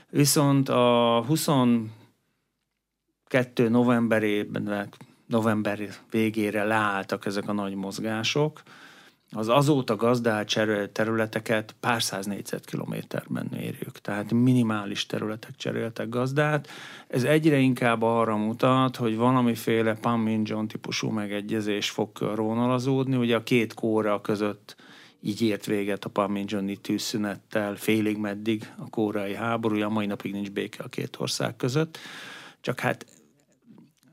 Viszont 0.09 0.69
a 0.69 1.23
22 1.27 1.89
novemberében, 3.69 4.89
november 5.25 5.89
végére 6.11 6.63
leálltak 6.63 7.25
ezek 7.25 7.47
a 7.47 7.53
nagy 7.53 7.75
mozgások, 7.75 8.61
az 9.33 9.49
azóta 9.49 9.95
gazdált 9.95 10.91
területeket 10.91 11.75
pár 11.79 12.03
száz 12.03 12.25
négyzetkilométerben 12.25 13.49
érjük. 13.53 13.99
Tehát 14.01 14.33
minimális 14.33 15.05
területek 15.05 15.55
cseréltek 15.55 16.09
gazdát. 16.09 16.67
Ez 17.07 17.23
egyre 17.23 17.57
inkább 17.57 18.01
arra 18.01 18.35
mutat, 18.35 18.95
hogy 18.95 19.15
valamiféle 19.15 19.93
Panmunjom 19.93 20.67
típusú 20.67 21.09
megegyezés 21.09 21.89
fog 21.89 22.11
körvonalazódni. 22.11 23.15
Ugye 23.15 23.35
a 23.35 23.43
két 23.43 23.73
kóra 23.73 24.21
között 24.21 24.75
így 25.21 25.41
ért 25.41 25.65
véget 25.65 26.05
a 26.05 26.09
Panmunjomi 26.09 26.75
tűzszünettel, 26.75 27.75
félig 27.75 28.17
meddig 28.17 28.73
a 28.77 28.89
kórai 28.89 29.35
háború, 29.35 29.81
a 29.81 29.89
mai 29.89 30.05
napig 30.05 30.31
nincs 30.31 30.51
béke 30.51 30.83
a 30.83 30.87
két 30.89 31.17
ország 31.19 31.55
között. 31.55 31.97
Csak 32.61 32.79
hát 32.79 33.05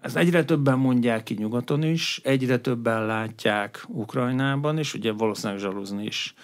ezt 0.00 0.16
egyre 0.16 0.44
többen 0.44 0.78
mondják 0.78 1.22
ki 1.22 1.34
nyugaton 1.34 1.82
is, 1.82 2.20
egyre 2.24 2.58
többen 2.58 3.06
látják 3.06 3.84
Ukrajnában 3.88 4.78
is, 4.78 4.94
ugye 4.94 5.12
valószínűleg 5.12 5.60
zsalúzni 5.60 6.04
is 6.04 6.34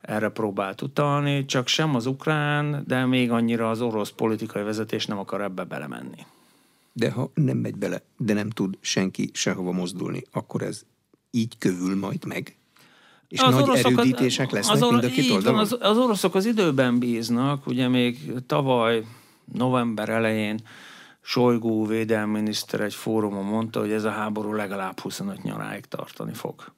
erre 0.00 0.28
próbált 0.28 0.82
utalni, 0.82 1.44
csak 1.44 1.66
sem 1.66 1.94
az 1.94 2.06
ukrán, 2.06 2.84
de 2.86 3.06
még 3.06 3.30
annyira 3.30 3.70
az 3.70 3.80
orosz 3.80 4.10
politikai 4.10 4.62
vezetés 4.62 5.06
nem 5.06 5.18
akar 5.18 5.40
ebbe 5.40 5.64
belemenni. 5.64 6.26
De 6.92 7.10
ha 7.10 7.30
nem 7.34 7.56
megy 7.56 7.76
bele, 7.76 8.02
de 8.16 8.32
nem 8.32 8.50
tud 8.50 8.78
senki 8.80 9.30
sehova 9.32 9.72
mozdulni, 9.72 10.22
akkor 10.32 10.62
ez 10.62 10.82
így 11.30 11.58
kövül 11.58 11.98
majd 11.98 12.24
meg? 12.26 12.56
És 13.28 13.40
az 13.40 13.54
nagy 13.54 13.62
oroszok, 13.62 13.92
erődítések 13.92 14.50
lesznek 14.50 14.82
az, 14.82 14.90
mind 14.90 15.04
a 15.04 15.08
két 15.08 15.30
oldalon? 15.30 15.58
Az, 15.58 15.76
az 15.80 15.98
oroszok 15.98 16.34
az 16.34 16.46
időben 16.46 16.98
bíznak, 16.98 17.66
ugye 17.66 17.88
még 17.88 18.32
tavaly 18.46 19.04
november 19.52 20.08
elején 20.08 20.60
Solygó 21.24 21.86
védelminiszter 21.86 22.80
egy 22.80 22.94
fórumon 22.94 23.44
mondta, 23.44 23.80
hogy 23.80 23.92
ez 23.92 24.04
a 24.04 24.10
háború 24.10 24.52
legalább 24.52 25.00
25 25.00 25.42
nyaráig 25.42 25.86
tartani 25.86 26.34
fog. 26.34 26.72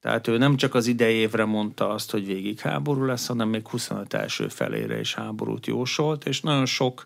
Tehát 0.00 0.26
ő 0.28 0.36
nem 0.36 0.56
csak 0.56 0.74
az 0.74 0.86
idei 0.86 1.14
évre 1.14 1.44
mondta 1.44 1.90
azt, 1.90 2.10
hogy 2.10 2.26
végig 2.26 2.60
háború 2.60 3.04
lesz, 3.04 3.26
hanem 3.26 3.48
még 3.48 3.68
25 3.68 4.14
első 4.14 4.48
felére 4.48 5.00
is 5.00 5.14
háborút 5.14 5.66
jósolt, 5.66 6.26
és 6.26 6.40
nagyon 6.40 6.66
sok 6.66 7.04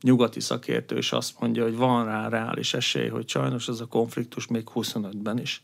nyugati 0.00 0.40
szakértő 0.40 0.96
is 0.96 1.12
azt 1.12 1.40
mondja, 1.40 1.62
hogy 1.62 1.76
van 1.76 2.04
rá 2.04 2.28
reális 2.28 2.74
esély, 2.74 3.08
hogy 3.08 3.28
sajnos 3.28 3.68
ez 3.68 3.80
a 3.80 3.86
konfliktus 3.86 4.46
még 4.46 4.68
25-ben 4.74 5.38
is 5.38 5.62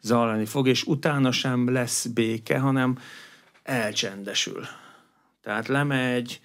zajlani 0.00 0.44
fog, 0.44 0.68
és 0.68 0.84
utána 0.84 1.32
sem 1.32 1.72
lesz 1.72 2.06
béke, 2.06 2.58
hanem 2.58 2.98
elcsendesül. 3.62 4.66
Tehát 5.42 5.68
lemegy, 5.68 6.40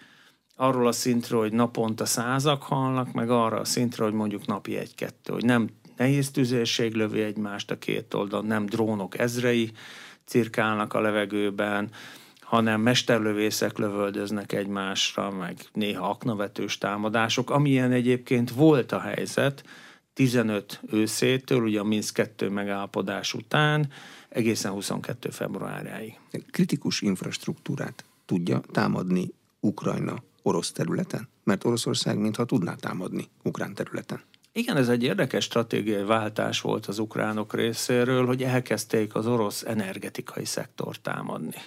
arról 0.61 0.87
a 0.87 0.91
szintről, 0.91 1.39
hogy 1.39 1.53
naponta 1.53 2.05
százak 2.05 2.63
halnak, 2.63 3.11
meg 3.11 3.29
arra 3.29 3.59
a 3.59 3.65
szintre, 3.65 4.03
hogy 4.03 4.13
mondjuk 4.13 4.45
napi 4.45 4.77
egy-kettő, 4.77 5.33
hogy 5.33 5.45
nem 5.45 5.69
nehéz 5.97 6.31
tüzérség 6.31 6.93
lövi 6.93 7.21
egymást 7.21 7.71
a 7.71 7.77
két 7.77 8.13
oldalon, 8.13 8.45
nem 8.45 8.65
drónok 8.65 9.19
ezrei 9.19 9.71
cirkálnak 10.25 10.93
a 10.93 10.99
levegőben, 10.99 11.89
hanem 12.39 12.81
mesterlövészek 12.81 13.77
lövöldöznek 13.77 14.53
egymásra, 14.53 15.31
meg 15.31 15.57
néha 15.73 16.09
aknavetős 16.09 16.77
támadások, 16.77 17.49
amilyen 17.49 17.91
egyébként 17.91 18.51
volt 18.51 18.91
a 18.91 18.99
helyzet 18.99 19.63
15 20.13 20.81
őszétől, 20.89 21.61
ugye 21.61 21.79
a 21.79 21.83
Minsk 21.83 22.13
2 22.13 22.49
megállapodás 22.49 23.33
után, 23.33 23.89
egészen 24.29 24.71
22 24.71 25.29
februárjáig. 25.29 26.19
Kritikus 26.51 27.01
infrastruktúrát 27.01 28.05
tudja 28.25 28.61
támadni 28.71 29.33
Ukrajna 29.59 30.23
orosz 30.41 30.71
területen? 30.71 31.29
Mert 31.43 31.65
Oroszország 31.65 32.17
mintha 32.17 32.45
tudná 32.45 32.75
támadni 32.75 33.29
ukrán 33.43 33.73
területen. 33.73 34.21
Igen, 34.53 34.77
ez 34.77 34.89
egy 34.89 35.03
érdekes 35.03 35.43
stratégiai 35.43 36.03
váltás 36.03 36.61
volt 36.61 36.85
az 36.85 36.99
ukránok 36.99 37.53
részéről, 37.53 38.25
hogy 38.25 38.43
elkezdték 38.43 39.15
az 39.15 39.27
orosz 39.27 39.63
energetikai 39.63 40.45
szektort 40.45 41.01
támadni. 41.01 41.61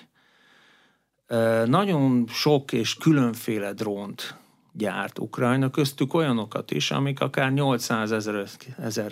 Nagyon 1.64 2.24
sok 2.28 2.72
és 2.72 2.94
különféle 2.94 3.72
drónt 3.72 4.36
gyárt 4.72 5.18
Ukrajna, 5.18 5.70
köztük 5.70 6.14
olyanokat 6.14 6.70
is, 6.70 6.90
amik 6.90 7.20
akár 7.20 7.52
800 7.52 8.12
ezer, 8.12 8.46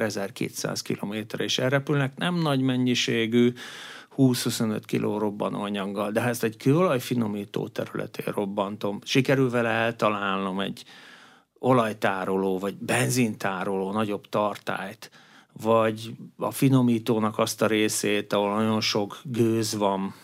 1200 0.00 0.82
kilométerre 0.82 1.44
is 1.44 1.58
elrepülnek, 1.58 2.16
nem 2.16 2.34
nagy 2.34 2.60
mennyiségű, 2.60 3.52
20-25 4.16 4.80
kiló 4.86 5.18
robbanóanyaggal, 5.18 6.10
de 6.10 6.22
ha 6.22 6.28
ezt 6.28 6.44
egy 6.44 6.56
kőolajfinomító 6.56 7.68
területén 7.68 8.34
robbantom, 8.34 8.98
sikerül 9.04 9.50
vele 9.50 9.68
eltalálnom 9.68 10.60
egy 10.60 10.84
olajtároló, 11.58 12.58
vagy 12.58 12.74
benzintároló 12.74 13.92
nagyobb 13.92 14.28
tartályt, 14.28 15.10
vagy 15.52 16.14
a 16.36 16.50
finomítónak 16.50 17.38
azt 17.38 17.62
a 17.62 17.66
részét, 17.66 18.32
ahol 18.32 18.54
nagyon 18.54 18.80
sok 18.80 19.20
gőz 19.24 19.76
van, 19.76 20.14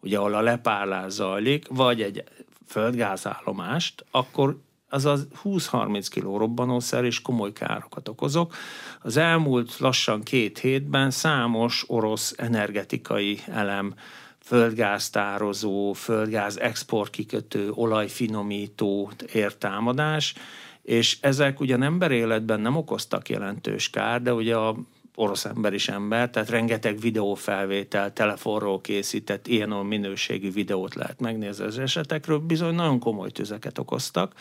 ugye 0.00 0.18
ahol 0.18 0.34
a 0.34 0.40
lepárlás 0.40 1.12
zajlik, 1.12 1.66
vagy 1.68 2.02
egy 2.02 2.24
földgázállomást, 2.66 4.04
akkor 4.10 4.56
az 4.94 5.04
az 5.04 5.26
20-30 5.44 6.06
kiló 6.10 6.36
robbanószer 6.36 7.04
és 7.04 7.22
komoly 7.22 7.52
károkat 7.52 8.08
okozok. 8.08 8.54
Az 9.02 9.16
elmúlt 9.16 9.78
lassan 9.78 10.22
két 10.22 10.58
hétben 10.58 11.10
számos 11.10 11.84
orosz 11.86 12.34
energetikai 12.36 13.38
elem 13.46 13.94
földgáztározó, 14.40 15.92
földgáz 15.92 16.58
exportkikötő, 16.58 17.70
olajfinomító 17.70 19.10
értámadás, 19.32 20.34
és 20.82 21.18
ezek 21.20 21.60
ugyan 21.60 21.82
emberéletben 21.82 22.60
nem 22.60 22.76
okoztak 22.76 23.28
jelentős 23.28 23.90
kár, 23.90 24.22
de 24.22 24.34
ugye 24.34 24.56
a 24.56 24.76
orosz 25.14 25.44
ember 25.44 25.72
is 25.72 25.88
ember, 25.88 26.30
tehát 26.30 26.50
rengeteg 26.50 26.98
videófelvétel, 26.98 28.12
telefonról 28.12 28.80
készített, 28.80 29.46
ilyen 29.46 29.68
minőségű 29.68 30.52
videót 30.52 30.94
lehet 30.94 31.20
megnézni 31.20 31.64
az 31.64 31.78
esetekről, 31.78 32.38
bizony 32.38 32.74
nagyon 32.74 32.98
komoly 32.98 33.30
tüzeket 33.30 33.78
okoztak. 33.78 34.32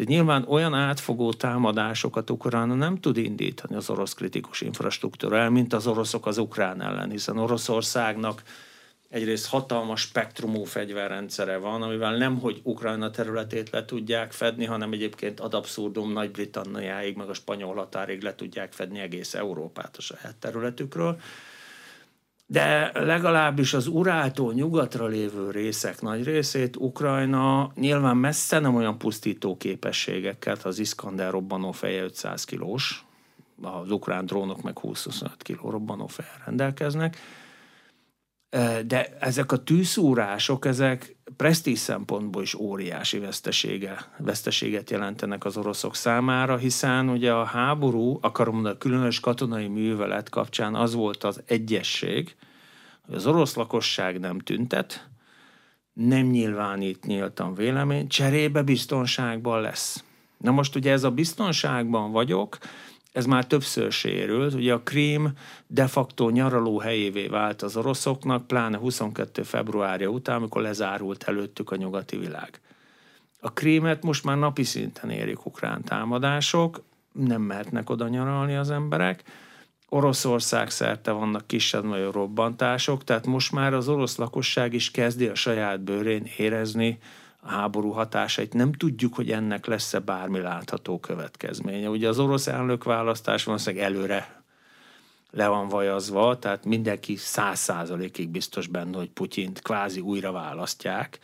Tehát 0.00 0.14
nyilván 0.14 0.44
olyan 0.48 0.74
átfogó 0.74 1.32
támadásokat 1.32 2.30
Ukrajna 2.30 2.74
nem 2.74 3.00
tud 3.00 3.16
indítani 3.16 3.74
az 3.74 3.90
orosz 3.90 4.14
kritikus 4.14 4.60
infrastruktúra 4.60 5.50
mint 5.50 5.72
az 5.72 5.86
oroszok 5.86 6.26
az 6.26 6.38
ukrán 6.38 6.82
ellen, 6.82 7.10
hiszen 7.10 7.38
Oroszországnak 7.38 8.42
egyrészt 9.08 9.46
hatalmas 9.46 10.00
spektrumú 10.00 10.64
fegyverrendszere 10.64 11.56
van, 11.56 11.82
amivel 11.82 12.16
nem, 12.16 12.38
hogy 12.38 12.60
Ukrajna 12.62 13.10
területét 13.10 13.70
le 13.70 13.84
tudják 13.84 14.32
fedni, 14.32 14.64
hanem 14.64 14.92
egyébként 14.92 15.40
ad 15.40 15.54
abszurdum 15.54 16.12
Nagy-Britanniáig, 16.12 17.16
meg 17.16 17.28
a 17.28 17.34
spanyol 17.34 17.74
határig 17.74 18.22
le 18.22 18.34
tudják 18.34 18.72
fedni 18.72 18.98
egész 18.98 19.34
Európát 19.34 19.96
a 19.96 20.00
saját 20.00 20.36
területükről 20.36 21.20
de 22.52 22.90
legalábbis 22.94 23.74
az 23.74 23.86
Uráltól 23.86 24.52
nyugatra 24.52 25.06
lévő 25.06 25.50
részek 25.50 26.00
nagy 26.00 26.24
részét 26.24 26.76
Ukrajna 26.76 27.72
nyilván 27.74 28.16
messze 28.16 28.58
nem 28.58 28.74
olyan 28.74 28.98
pusztító 28.98 29.56
képességekkel, 29.56 30.56
az 30.62 30.78
Iskander 30.78 31.30
robbanó 31.30 31.72
feje 31.72 32.02
500 32.02 32.44
kilós, 32.44 33.04
az 33.62 33.90
ukrán 33.90 34.26
drónok 34.26 34.62
meg 34.62 34.78
20-25 34.82 35.30
kiló 35.38 35.70
robbanó 35.70 36.08
rendelkeznek, 36.44 37.16
de 38.86 39.16
ezek 39.20 39.52
a 39.52 39.62
tűszúrások, 39.62 40.64
ezek 40.64 41.16
presztíz 41.36 41.78
szempontból 41.78 42.42
is 42.42 42.54
óriási 42.54 43.18
vesztesége, 43.18 44.12
veszteséget 44.18 44.90
jelentenek 44.90 45.44
az 45.44 45.56
oroszok 45.56 45.94
számára, 45.94 46.56
hiszen 46.56 47.08
ugye 47.08 47.32
a 47.32 47.44
háború, 47.44 48.18
akarom 48.20 48.54
mondani, 48.54 48.74
a 48.74 48.78
különös 48.78 49.20
katonai 49.20 49.66
művelet 49.66 50.28
kapcsán 50.28 50.74
az 50.74 50.94
volt 50.94 51.24
az 51.24 51.42
egyesség, 51.46 52.36
hogy 53.06 53.14
az 53.14 53.26
orosz 53.26 53.54
lakosság 53.54 54.20
nem 54.20 54.38
tüntet, 54.38 55.08
nem 55.92 56.26
nyilvánít 56.26 57.06
nyíltan 57.06 57.54
vélemény, 57.54 58.08
cserébe 58.08 58.62
biztonságban 58.62 59.60
lesz. 59.60 60.04
Na 60.38 60.50
most 60.50 60.76
ugye 60.76 60.92
ez 60.92 61.04
a 61.04 61.10
biztonságban 61.10 62.12
vagyok, 62.12 62.58
ez 63.12 63.26
már 63.26 63.46
többször 63.46 63.92
sérült. 63.92 64.54
Ugye 64.54 64.72
a 64.72 64.82
Krím 64.82 65.32
de 65.66 65.86
facto 65.86 66.30
nyaraló 66.30 66.78
helyévé 66.78 67.26
vált 67.26 67.62
az 67.62 67.76
oroszoknak, 67.76 68.46
pláne 68.46 68.76
22. 68.76 69.42
februárja 69.42 70.08
után, 70.08 70.36
amikor 70.36 70.62
lezárult 70.62 71.22
előttük 71.22 71.70
a 71.70 71.76
nyugati 71.76 72.16
világ. 72.16 72.60
A 73.40 73.52
Krímet 73.52 74.02
most 74.02 74.24
már 74.24 74.38
napi 74.38 74.64
szinten 74.64 75.10
érik 75.10 75.46
ukrán 75.46 75.84
támadások, 75.84 76.82
nem 77.12 77.42
mehetnek 77.42 77.90
oda 77.90 78.08
nyaralni 78.08 78.54
az 78.56 78.70
emberek. 78.70 79.22
Oroszország 79.88 80.70
szerte 80.70 81.10
vannak 81.10 81.46
kisebb-nagyobb 81.46 82.14
robbantások, 82.14 83.04
tehát 83.04 83.26
most 83.26 83.52
már 83.52 83.74
az 83.74 83.88
orosz 83.88 84.16
lakosság 84.16 84.74
is 84.74 84.90
kezdi 84.90 85.26
a 85.26 85.34
saját 85.34 85.80
bőrén 85.80 86.26
érezni 86.36 86.98
háború 87.42 87.90
hatásait. 87.90 88.54
Nem 88.54 88.72
tudjuk, 88.72 89.14
hogy 89.14 89.30
ennek 89.30 89.66
lesz-e 89.66 89.98
bármi 89.98 90.40
látható 90.40 90.98
következménye. 90.98 91.88
Ugye 91.88 92.08
az 92.08 92.18
orosz 92.18 92.46
elnökválasztás 92.46 93.44
valószínűleg 93.44 93.84
előre 93.84 94.42
le 95.30 95.48
van 95.48 95.68
vajazva, 95.68 96.38
tehát 96.38 96.64
mindenki 96.64 97.16
száz 97.16 97.58
százalékig 97.58 98.28
biztos 98.28 98.66
benne, 98.66 98.96
hogy 98.96 99.10
Putyint 99.10 99.62
kvázi 99.62 100.00
újra 100.00 100.32
választják 100.32 101.18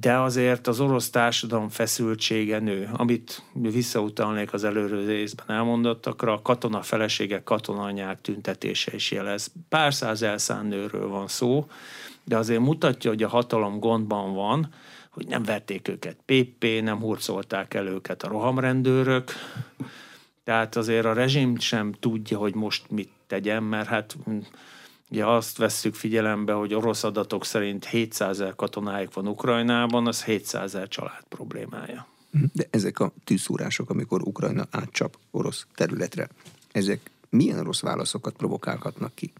de 0.00 0.16
azért 0.16 0.66
az 0.66 0.80
orosz 0.80 1.10
társadalom 1.10 1.68
feszültsége 1.68 2.58
nő. 2.58 2.90
Amit 2.92 3.42
visszautalnék 3.52 4.52
az 4.52 4.64
előző 4.64 5.06
részben 5.06 5.56
elmondottakra, 5.56 6.32
a 6.32 6.42
katona 6.42 6.82
feleségek, 6.82 7.44
katonanyák 7.44 8.20
tüntetése 8.20 8.94
is 8.94 9.10
jelez. 9.10 9.52
Pár 9.68 9.94
száz 9.94 10.22
elszán 10.22 10.66
nőről 10.66 11.08
van 11.08 11.28
szó, 11.28 11.66
de 12.24 12.36
azért 12.36 12.60
mutatja, 12.60 13.10
hogy 13.10 13.22
a 13.22 13.28
hatalom 13.28 13.78
gondban 13.78 14.34
van, 14.34 14.68
hogy 15.16 15.26
nem 15.26 15.42
verték 15.42 15.88
őket 15.88 16.16
PP, 16.24 16.66
nem 16.82 16.98
hurcolták 16.98 17.74
el 17.74 17.86
őket 17.86 18.22
a 18.22 18.28
rohamrendőrök, 18.28 19.32
tehát 20.44 20.76
azért 20.76 21.04
a 21.04 21.12
rezsim 21.12 21.58
sem 21.58 21.92
tudja, 21.92 22.38
hogy 22.38 22.54
most 22.54 22.90
mit 22.90 23.10
tegyen, 23.26 23.62
mert 23.62 23.88
hát 23.88 24.16
Ugye 25.10 25.26
azt 25.26 25.56
vesszük 25.56 25.94
figyelembe, 25.94 26.52
hogy 26.52 26.74
orosz 26.74 27.04
adatok 27.04 27.44
szerint 27.44 27.84
700 27.84 28.40
ezer 28.40 28.54
katonáik 28.54 29.12
van 29.12 29.28
Ukrajnában, 29.28 30.06
az 30.06 30.24
700 30.24 30.62
ezer 30.74 30.88
család 30.88 31.22
problémája. 31.28 32.06
De 32.52 32.66
ezek 32.70 33.00
a 33.00 33.12
tűszúrások, 33.24 33.90
amikor 33.90 34.22
Ukrajna 34.22 34.66
átcsap 34.70 35.18
orosz 35.30 35.66
területre, 35.74 36.28
ezek 36.72 37.10
milyen 37.28 37.58
orosz 37.58 37.80
válaszokat 37.80 38.36
provokálhatnak 38.36 39.14
ki? 39.14 39.32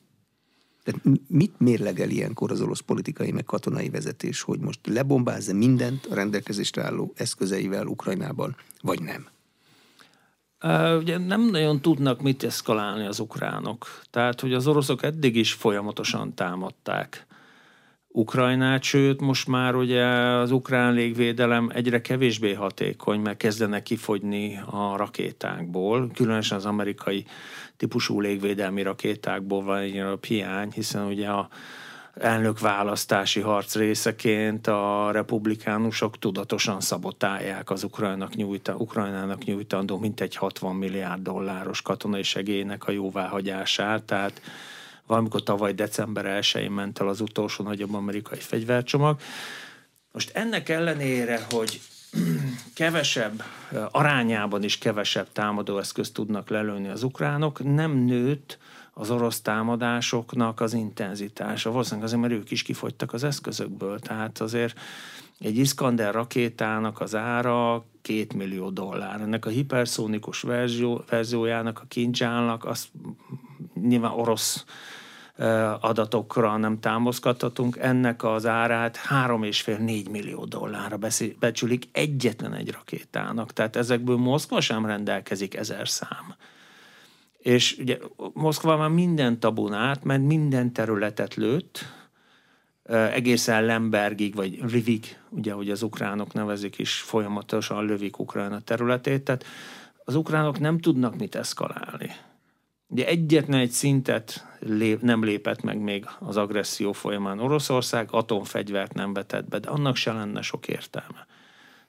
Tehát 0.86 1.20
mit 1.28 1.54
mérlegel 1.58 2.10
ilyenkor 2.10 2.50
az 2.50 2.60
orosz 2.60 2.80
politikai 2.80 3.30
meg 3.30 3.44
katonai 3.44 3.90
vezetés, 3.90 4.42
hogy 4.42 4.58
most 4.60 4.80
lebombázza 4.86 5.54
mindent 5.54 6.06
a 6.06 6.14
rendelkezésre 6.14 6.82
álló 6.82 7.12
eszközeivel 7.16 7.86
Ukrajnában, 7.86 8.56
vagy 8.82 9.02
nem? 9.02 9.26
Ugye 10.98 11.18
nem 11.18 11.50
nagyon 11.50 11.80
tudnak 11.80 12.22
mit 12.22 12.42
eszkalálni 12.42 13.06
az 13.06 13.18
ukránok. 13.18 13.86
Tehát, 14.10 14.40
hogy 14.40 14.54
az 14.54 14.66
oroszok 14.66 15.02
eddig 15.02 15.36
is 15.36 15.52
folyamatosan 15.52 16.34
támadták 16.34 17.26
Ukrajnát, 18.18 18.82
sőt, 18.82 19.20
most 19.20 19.46
már 19.46 19.74
ugye 19.74 20.04
az 20.04 20.50
ukrán 20.50 20.92
légvédelem 20.92 21.70
egyre 21.74 22.00
kevésbé 22.00 22.52
hatékony, 22.52 23.20
mert 23.20 23.36
kezdenek 23.36 23.82
kifogyni 23.82 24.60
a 24.70 24.96
rakétákból, 24.96 26.10
különösen 26.14 26.56
az 26.56 26.66
amerikai 26.66 27.24
típusú 27.76 28.20
légvédelmi 28.20 28.82
rakétákból 28.82 29.62
van 29.62 29.78
egy 29.78 30.02
hiány, 30.26 30.70
hiszen 30.74 31.06
ugye 31.06 31.28
a 31.28 31.48
elnökválasztási 32.14 33.40
harc 33.40 33.74
részeként 33.74 34.66
a 34.66 35.10
republikánusok 35.12 36.18
tudatosan 36.18 36.80
szabotálják 36.80 37.70
az 37.70 37.84
Ukrajnának, 37.84 38.34
nyújta, 38.34 38.74
Ukrajnának 38.74 39.44
nyújtandó 39.44 39.98
mintegy 39.98 40.36
60 40.36 40.74
milliárd 40.74 41.22
dolláros 41.22 41.82
katonai 41.82 42.22
segélynek 42.22 42.86
a 42.86 42.92
jóváhagyását, 42.92 44.02
tehát 44.02 44.40
valamikor 45.06 45.42
tavaly 45.42 45.72
december 45.72 46.40
1-én 46.40 46.70
ment 46.70 46.98
el 46.98 47.08
az 47.08 47.20
utolsó 47.20 47.64
nagyobb 47.64 47.94
amerikai 47.94 48.40
fegyvercsomag. 48.40 49.20
Most 50.12 50.30
ennek 50.36 50.68
ellenére, 50.68 51.46
hogy 51.50 51.80
kevesebb, 52.74 53.42
arányában 53.90 54.62
is 54.62 54.78
kevesebb 54.78 55.26
támadóeszközt 55.32 56.12
tudnak 56.12 56.48
lelőni 56.48 56.88
az 56.88 57.02
ukránok, 57.02 57.74
nem 57.74 57.92
nőtt 57.92 58.58
az 58.92 59.10
orosz 59.10 59.40
támadásoknak 59.40 60.60
az 60.60 60.72
intenzitása. 60.72 61.70
Valószínűleg 61.70 62.04
azért, 62.04 62.20
mert 62.20 62.32
ők 62.32 62.50
is 62.50 62.62
kifogytak 62.62 63.12
az 63.12 63.24
eszközökből. 63.24 63.98
Tehát 63.98 64.40
azért 64.40 64.78
egy 65.38 65.56
Iskander 65.56 66.14
rakétának 66.14 67.00
az 67.00 67.14
ára 67.14 67.84
két 68.02 68.34
millió 68.34 68.70
dollár. 68.70 69.20
Ennek 69.20 69.46
a 69.46 69.50
hiperszónikus 69.50 70.40
verzió, 70.40 71.04
verziójának, 71.08 71.80
a 71.80 71.86
kincsálnak, 71.88 72.64
az 72.64 72.88
nyilván 73.74 74.12
orosz 74.12 74.64
adatokra 75.80 76.56
nem 76.56 76.80
támaszkodhatunk, 76.80 77.76
ennek 77.76 78.24
az 78.24 78.46
árát 78.46 78.96
három 78.96 79.42
és 79.42 79.60
fél 79.60 79.76
négy 79.78 80.08
millió 80.08 80.44
dollárra 80.44 80.98
becsülik 81.38 81.88
egyetlen 81.92 82.54
egy 82.54 82.70
rakétának. 82.70 83.52
Tehát 83.52 83.76
ezekből 83.76 84.16
Moszkva 84.16 84.60
sem 84.60 84.86
rendelkezik 84.86 85.54
ezer 85.56 85.88
szám. 85.88 86.34
És 87.38 87.76
ugye 87.78 87.98
Moszkva 88.32 88.76
már 88.76 88.88
minden 88.88 89.40
tabun 89.40 89.72
át, 89.72 90.04
mert 90.04 90.22
minden 90.22 90.72
területet 90.72 91.34
lőtt, 91.34 91.84
egészen 93.12 93.64
Lembergig, 93.64 94.34
vagy 94.34 94.60
Rivig, 94.70 95.18
ugye, 95.28 95.52
hogy 95.52 95.70
az 95.70 95.82
ukránok 95.82 96.32
nevezik 96.32 96.78
is, 96.78 96.94
folyamatosan 96.94 97.84
lövik 97.84 98.18
Ukrajna 98.18 98.60
területét, 98.60 99.22
tehát 99.22 99.44
az 100.04 100.14
ukránok 100.14 100.58
nem 100.58 100.78
tudnak 100.78 101.16
mit 101.16 101.34
eszkalálni. 101.34 102.10
Ugye 102.88 103.06
egyetlen 103.06 103.60
egy 103.60 103.70
szintet 103.70 104.46
lép, 104.60 105.00
nem 105.00 105.24
lépett 105.24 105.62
meg 105.62 105.78
még 105.78 106.06
az 106.18 106.36
agresszió 106.36 106.92
folyamán 106.92 107.38
Oroszország, 107.38 108.08
atomfegyvert 108.10 108.94
nem 108.94 109.12
vetett 109.12 109.48
be, 109.48 109.58
de 109.58 109.68
annak 109.68 109.96
se 109.96 110.12
lenne 110.12 110.42
sok 110.42 110.68
értelme. 110.68 111.26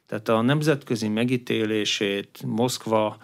Tehát 0.05 0.29
a 0.29 0.41
nemzetközi 0.41 1.07
megítélését 1.07 2.43
Moszkva 2.45 3.17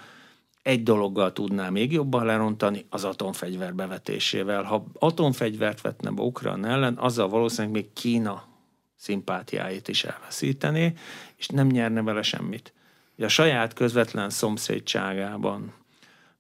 egy 0.62 0.84
dologgal 0.84 1.34
tudná 1.34 1.70
még 1.70 1.92
jobban 1.92 2.26
lerontani, 2.26 2.86
az 2.90 3.04
atomfegyver 3.04 3.76
bevetésével. 3.76 4.64
Ha 4.64 4.86
atomfegyvert 4.94 5.82
vetne 5.82 6.12
be 6.12 6.22
Ukrán 6.22 6.66
ellen, 6.66 6.98
azzal 6.98 7.30
valószínűleg 7.30 7.72
még 7.72 7.94
Kína 7.94 8.44
szimpátiáit 8.96 9.88
is 9.88 10.04
elveszítené, 10.04 10.94
és 11.36 11.48
nem 11.48 11.68
nyerne 11.68 12.02
vele 12.02 12.22
semmit. 12.22 12.74
A 13.18 13.28
saját 13.28 13.74
közvetlen 13.74 14.30
szomszédságában 14.30 15.74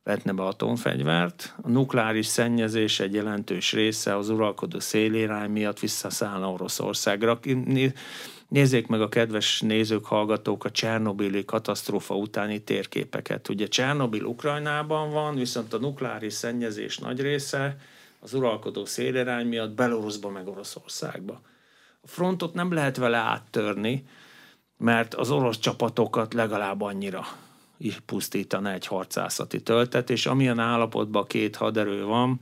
vetne 0.03 0.31
be 0.31 0.43
atomfegyvert, 0.43 1.55
a 1.61 1.69
nukleáris 1.69 2.25
szennyezés 2.25 2.99
egy 2.99 3.13
jelentős 3.13 3.73
része 3.73 4.17
az 4.17 4.29
uralkodó 4.29 4.79
szélirány 4.79 5.49
miatt 5.49 5.79
visszaszállna 5.79 6.51
Oroszországra. 6.51 7.39
Nézzék 8.47 8.87
meg 8.87 9.01
a 9.01 9.09
kedves 9.09 9.61
nézők, 9.61 10.05
hallgatók 10.05 10.65
a 10.65 10.71
Csernobili 10.71 11.45
katasztrófa 11.45 12.15
utáni 12.15 12.63
térképeket. 12.63 13.49
Ugye 13.49 13.67
Csernobil 13.67 14.23
Ukrajnában 14.23 15.11
van, 15.11 15.35
viszont 15.35 15.73
a 15.73 15.77
nukleáris 15.77 16.33
szennyezés 16.33 16.97
nagy 16.97 17.21
része 17.21 17.77
az 18.19 18.33
uralkodó 18.33 18.85
szélirány 18.85 19.47
miatt 19.47 19.71
Belarusba 19.71 20.29
meg 20.29 20.47
Oroszországba. 20.47 21.41
A 22.01 22.07
frontot 22.07 22.53
nem 22.53 22.73
lehet 22.73 22.97
vele 22.97 23.17
áttörni, 23.17 24.05
mert 24.77 25.13
az 25.13 25.31
orosz 25.31 25.59
csapatokat 25.59 26.33
legalább 26.33 26.81
annyira 26.81 27.25
is 27.77 27.99
pusztítana 28.05 28.71
egy 28.71 28.87
harcászati 28.87 29.61
töltet, 29.61 30.09
és 30.09 30.25
amilyen 30.25 30.59
állapotban 30.59 31.27
két 31.27 31.55
haderő 31.55 32.03
van, 32.03 32.39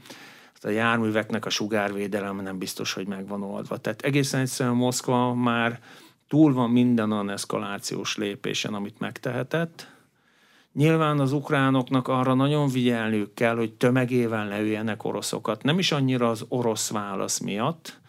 a 0.64 0.70
járműveknek 0.70 1.46
a 1.46 1.50
sugárvédelem 1.50 2.42
nem 2.42 2.58
biztos, 2.58 2.94
hogy 2.94 3.08
megvan 3.08 3.44
oldva. 3.44 3.78
Tehát 3.78 4.02
egészen 4.02 4.40
egyszerűen 4.40 4.76
Moszkva 4.76 5.34
már 5.34 5.80
túl 6.28 6.54
van 6.54 6.70
minden 6.70 7.12
olyan 7.12 7.30
eszkalációs 7.30 8.18
lépésen, 8.18 8.74
amit 8.74 9.00
megtehetett. 9.00 9.88
Nyilván 10.74 11.20
az 11.20 11.32
ukránoknak 11.32 12.08
arra 12.08 12.34
nagyon 12.34 12.70
vigyelniük 12.70 13.34
kell, 13.34 13.56
hogy 13.56 13.74
tömegével 13.74 14.48
leüljenek 14.48 15.04
oroszokat. 15.04 15.64
Nem 15.64 15.80
is 15.80 15.92
annyira 15.92 16.30
az 16.30 16.46
orosz 16.48 16.90
válasz 16.90 17.40
miatt, 17.40 18.01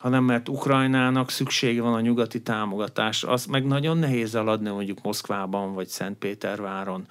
hanem 0.00 0.24
mert 0.24 0.48
Ukrajnának 0.48 1.30
szüksége 1.30 1.82
van 1.82 1.94
a 1.94 2.00
nyugati 2.00 2.42
támogatásra. 2.42 3.32
Azt 3.32 3.48
meg 3.48 3.66
nagyon 3.66 3.98
nehéz 3.98 4.34
eladni 4.34 4.70
mondjuk 4.70 5.02
Moszkvában 5.02 5.74
vagy 5.74 5.88
Szentpéterváron 5.88 7.06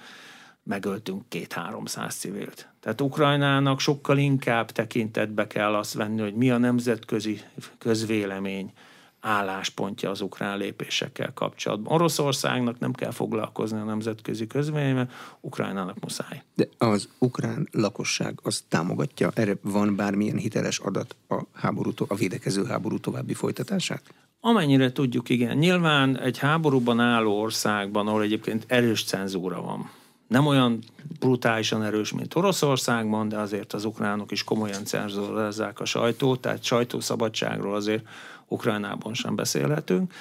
megöltünk 0.62 1.28
két-háromszáz 1.28 2.14
civilt. 2.14 2.68
Tehát 2.80 3.00
Ukrajnának 3.00 3.80
sokkal 3.80 4.18
inkább 4.18 4.70
tekintetbe 4.70 5.46
kell 5.46 5.74
azt 5.74 5.94
venni, 5.94 6.20
hogy 6.20 6.34
mi 6.34 6.50
a 6.50 6.58
nemzetközi 6.58 7.40
közvélemény 7.78 8.72
álláspontja 9.20 10.10
az 10.10 10.20
ukrán 10.20 10.58
lépésekkel 10.58 11.32
kapcsolatban. 11.34 11.92
Oroszországnak 11.92 12.78
nem 12.78 12.92
kell 12.92 13.10
foglalkozni 13.10 13.78
a 13.78 13.84
nemzetközi 13.84 14.46
közvélemény, 14.46 15.08
Ukrajnának 15.40 16.00
muszáj. 16.00 16.42
De 16.54 16.68
az 16.78 17.08
ukrán 17.18 17.68
lakosság 17.72 18.38
az 18.42 18.64
támogatja, 18.68 19.30
erre 19.34 19.56
van 19.62 19.96
bármilyen 19.96 20.36
hiteles 20.36 20.78
adat 20.78 21.16
a 21.28 21.42
háború, 21.52 21.90
a 22.08 22.14
védekező 22.14 22.64
háború 22.64 22.98
további 22.98 23.34
folytatását? 23.34 24.02
Amennyire 24.40 24.92
tudjuk, 24.92 25.28
igen. 25.28 25.56
Nyilván 25.56 26.18
egy 26.18 26.38
háborúban 26.38 27.00
álló 27.00 27.40
országban, 27.40 28.06
ahol 28.06 28.22
egyébként 28.22 28.64
erős 28.68 29.04
cenzúra 29.04 29.62
van, 29.62 29.90
nem 30.30 30.46
olyan 30.46 30.78
brutálisan 31.18 31.82
erős, 31.82 32.12
mint 32.12 32.34
Oroszországban, 32.34 33.28
de 33.28 33.38
azért 33.38 33.72
az 33.72 33.84
ukránok 33.84 34.30
is 34.30 34.44
komolyan 34.44 34.84
cenzúrázzák 34.84 35.80
a 35.80 35.84
sajtót, 35.84 36.40
tehát 36.40 36.62
sajtószabadságról 36.62 37.74
azért 37.74 38.06
Ukrajnában 38.50 39.14
sem 39.14 39.34
beszélhetünk. 39.36 40.12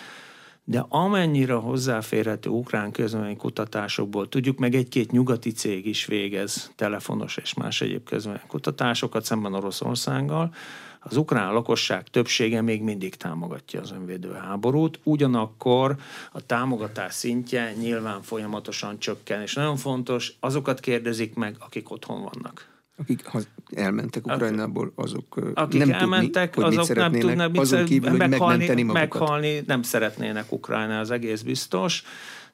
De 0.64 0.86
amennyire 0.90 1.54
hozzáférhető 1.54 2.50
ukrán 2.50 2.92
közvélemény 2.92 3.38
kutatásokból 3.38 4.30
tudjuk, 4.30 4.58
meg 4.58 4.76
egy-két 4.76 5.12
nyugati 5.12 5.52
cég 5.52 5.86
is 5.86 6.06
végez 6.06 6.72
telefonos 6.76 7.38
és 7.38 7.54
más 7.54 7.82
egyéb 7.82 8.04
közvélemény 8.04 8.48
kutatásokat 8.48 9.26
szemben 9.26 9.54
Oroszországgal, 9.54 10.54
az 11.00 11.18
ukrán 11.18 11.54
lakosság 11.54 12.08
többsége 12.08 12.62
még 12.62 12.82
mindig 12.82 13.16
támogatja 13.16 13.82
az 13.82 13.92
önvédő 13.92 14.32
háborút, 14.32 15.00
ugyanakkor 15.04 15.96
a 16.32 16.46
támogatás 16.46 17.14
szintje 17.14 17.74
nyilván 17.74 18.22
folyamatosan 18.22 19.00
csökken, 19.00 19.42
és 19.42 19.54
nagyon 19.54 19.78
fontos, 19.78 20.34
azokat 20.40 20.80
kérdezik 20.80 21.36
meg, 21.36 21.56
akik 21.60 21.92
otthon 21.92 22.22
vannak. 22.22 22.79
Akik 23.00 23.26
ha 23.26 23.40
elmentek 23.76 24.26
Ukrajnából, 24.26 24.92
azok 24.96 25.52
akik 25.54 25.86
nem 25.86 25.92
elmentek, 25.92 26.54
tudni, 26.54 26.78
azok 26.78 26.96
nem 26.96 27.12
tudnak 27.12 27.52
mit 27.52 27.62
azon 27.62 27.86
kívül, 27.86 28.10
hogy 28.10 28.20
megmenteni 28.20 28.84
magukat. 28.84 29.10
Meghalni 29.10 29.62
nem 29.66 29.82
szeretnének 29.82 30.52
Ukrajna, 30.52 31.00
az 31.00 31.12
egész 31.12 31.42
biztos. 31.42 32.04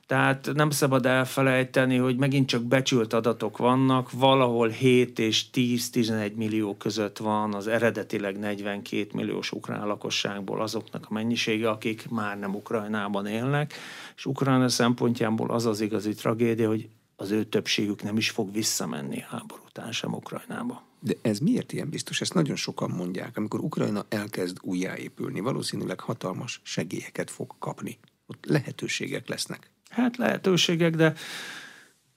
Tehát 0.08 0.52
nem 0.54 0.70
szabad 0.70 1.06
elfelejteni, 1.06 1.98
hogy 1.98 2.18
megint 2.18 2.48
csak 2.48 2.64
becsült 2.64 3.14
adatok 3.14 3.58
vannak, 3.58 4.12
valahol 4.12 4.68
7 4.68 5.20
és 5.20 5.46
10-11 5.54 6.34
millió 6.36 6.76
között 6.76 7.18
van 7.18 7.54
az 7.54 7.68
eredetileg 7.68 8.40
42 8.40 9.08
milliós 9.14 9.52
ukrán 9.52 9.88
lakosságból 9.88 10.62
azoknak 10.62 11.06
a 11.10 11.14
mennyisége, 11.14 11.70
akik 11.70 12.10
már 12.10 12.40
nem 12.40 12.56
Ukrajnában 12.56 13.26
élnek, 13.26 13.74
és 14.16 14.26
Ukrajna 14.26 14.70
szempontjából 14.70 15.50
az 15.50 15.66
az 15.66 15.82
igazi 15.82 16.14
tragédia, 16.14 16.68
hogy 16.68 16.90
az 17.16 17.32
ő 17.32 17.44
többségük 17.44 18.04
nem 18.04 18.18
is 18.18 18.30
fog 18.30 18.52
visszamenni 18.52 19.20
háború 19.20 19.62
után 19.66 19.92
sem 19.92 20.14
Ukrajnába. 20.14 20.84
De 21.00 21.14
ez 21.22 21.40
miért 21.40 21.74
ilyen 21.74 21.90
biztos? 21.90 22.22
Ezt 22.22 22.34
nagyon 22.34 22.56
sokan 22.56 22.90
mondják. 22.90 23.38
Amikor 23.38 23.60
Ukrajna 23.60 24.06
elkezd 24.10 24.58
újjáépülni, 24.62 25.40
valószínűleg 25.40 26.00
hatalmas 26.00 26.62
segélyeket 26.64 27.32
fog 27.32 27.56
kapni. 27.60 27.98
Ott 28.28 28.46
lehetőségek 28.46 29.28
lesznek. 29.28 29.70
Hát 29.90 30.18
lehetőségek, 30.18 30.96
de 30.96 31.14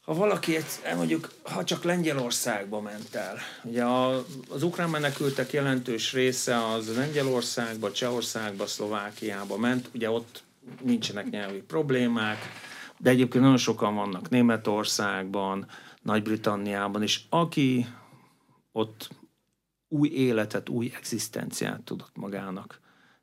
ha 0.08 0.14
valaki 0.14 0.56
egy, 0.56 0.64
mondjuk, 0.96 1.32
ha 1.42 1.64
csak 1.64 1.84
Lengyelországba 1.84 2.80
ment 2.80 3.14
el, 3.14 3.38
ugye 3.62 3.82
a, 3.84 4.24
az 4.48 4.62
ukrán 4.62 4.90
menekültek 4.90 5.52
jelentős 5.52 6.12
része 6.12 6.66
az 6.66 6.96
Lengyelországba, 6.96 7.92
Csehországba, 7.92 8.66
Szlovákiába 8.66 9.56
ment, 9.56 9.90
ugye 9.94 10.10
ott 10.10 10.42
nincsenek 10.82 11.30
nyelvi 11.30 11.58
problémák, 11.58 12.38
de 12.98 13.10
egyébként 13.10 13.42
nagyon 13.42 13.58
sokan 13.58 13.94
vannak 13.94 14.28
Németországban, 14.28 15.66
Nagy-Britanniában 16.02 17.02
is, 17.02 17.26
aki 17.30 17.86
ott 18.72 19.10
új 19.88 20.08
életet, 20.08 20.68
új 20.68 20.92
egzisztenciát 20.96 21.82
tudott 21.82 22.16
magának 22.16 22.80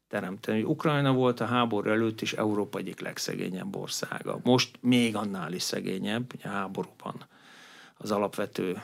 teremteni. 0.07 0.63
Ukrajna 0.63 1.13
volt 1.13 1.39
a 1.39 1.45
háború 1.45 1.89
előtt 1.89 2.21
is 2.21 2.33
Európa 2.33 2.77
egyik 2.77 2.99
legszegényebb 2.99 3.75
országa. 3.75 4.39
Most 4.43 4.77
még 4.81 5.15
annál 5.15 5.53
is 5.53 5.61
szegényebb, 5.61 6.33
a 6.43 6.47
háborúban 6.47 7.27
az 7.97 8.11
alapvető 8.11 8.81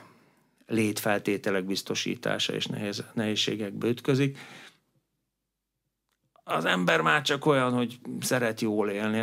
létfeltételek 0.67 1.65
biztosítása 1.65 2.53
és 2.53 2.65
nehéz, 2.65 3.03
nehézségekbe 3.13 3.87
ütközik. 3.87 4.37
Az 6.51 6.65
ember 6.65 7.01
már 7.01 7.21
csak 7.21 7.45
olyan, 7.45 7.73
hogy 7.73 7.99
szeret 8.19 8.61
jól 8.61 8.89
élni. 8.89 9.17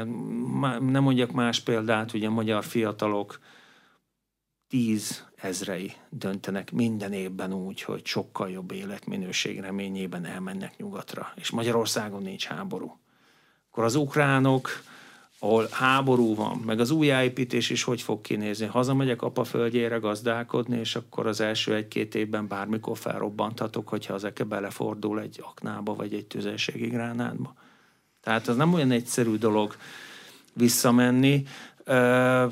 Nem 0.79 1.03
mondjak 1.03 1.31
más 1.31 1.61
példát, 1.61 2.12
ugye 2.12 2.29
magyar 2.29 2.64
fiatalok 2.64 3.39
tíz 4.68 5.26
ezrei 5.37 5.93
döntenek 6.11 6.72
minden 6.72 7.12
évben 7.12 7.53
úgy, 7.53 7.83
hogy 7.83 8.07
sokkal 8.07 8.51
jobb 8.51 8.70
életminőség 8.72 9.61
reményében 9.61 10.24
elmennek 10.24 10.76
nyugatra, 10.76 11.33
és 11.35 11.51
Magyarországon 11.51 12.22
nincs 12.22 12.45
háború. 12.45 12.99
Akkor 13.70 13.85
az 13.85 13.95
ukránok, 13.95 14.70
ahol 15.39 15.68
háború 15.70 16.34
van, 16.34 16.62
meg 16.66 16.80
az 16.80 16.91
újjáépítés 16.91 17.70
is 17.70 17.82
hogy 17.82 18.03
fog 18.03 18.20
kinézni. 18.20 18.66
Hazamegyek 18.66 19.22
apa 19.22 19.45
földjére 19.45 19.97
gazdálkodni, 19.97 20.78
és 20.78 20.97
akkor 20.97 21.26
az 21.26 21.41
első 21.41 21.74
egy-két 21.74 22.14
évben 22.14 22.49
bármikor 22.49 22.99
felrobbanthatok, 22.99 23.89
hogyha 23.89 24.14
az 24.14 24.24
eke 24.24 24.45
belefordul 24.45 25.20
egy 25.20 25.43
aknába, 25.43 25.95
vagy 25.95 26.14
egy 26.14 26.26
tüzelségi 26.26 26.86
gránátba. 26.86 27.55
Tehát 28.20 28.49
az 28.49 28.57
nem 28.57 28.74
olyan 28.74 28.91
egyszerű 28.91 29.36
dolog 29.36 29.76
visszamenni. 30.53 31.45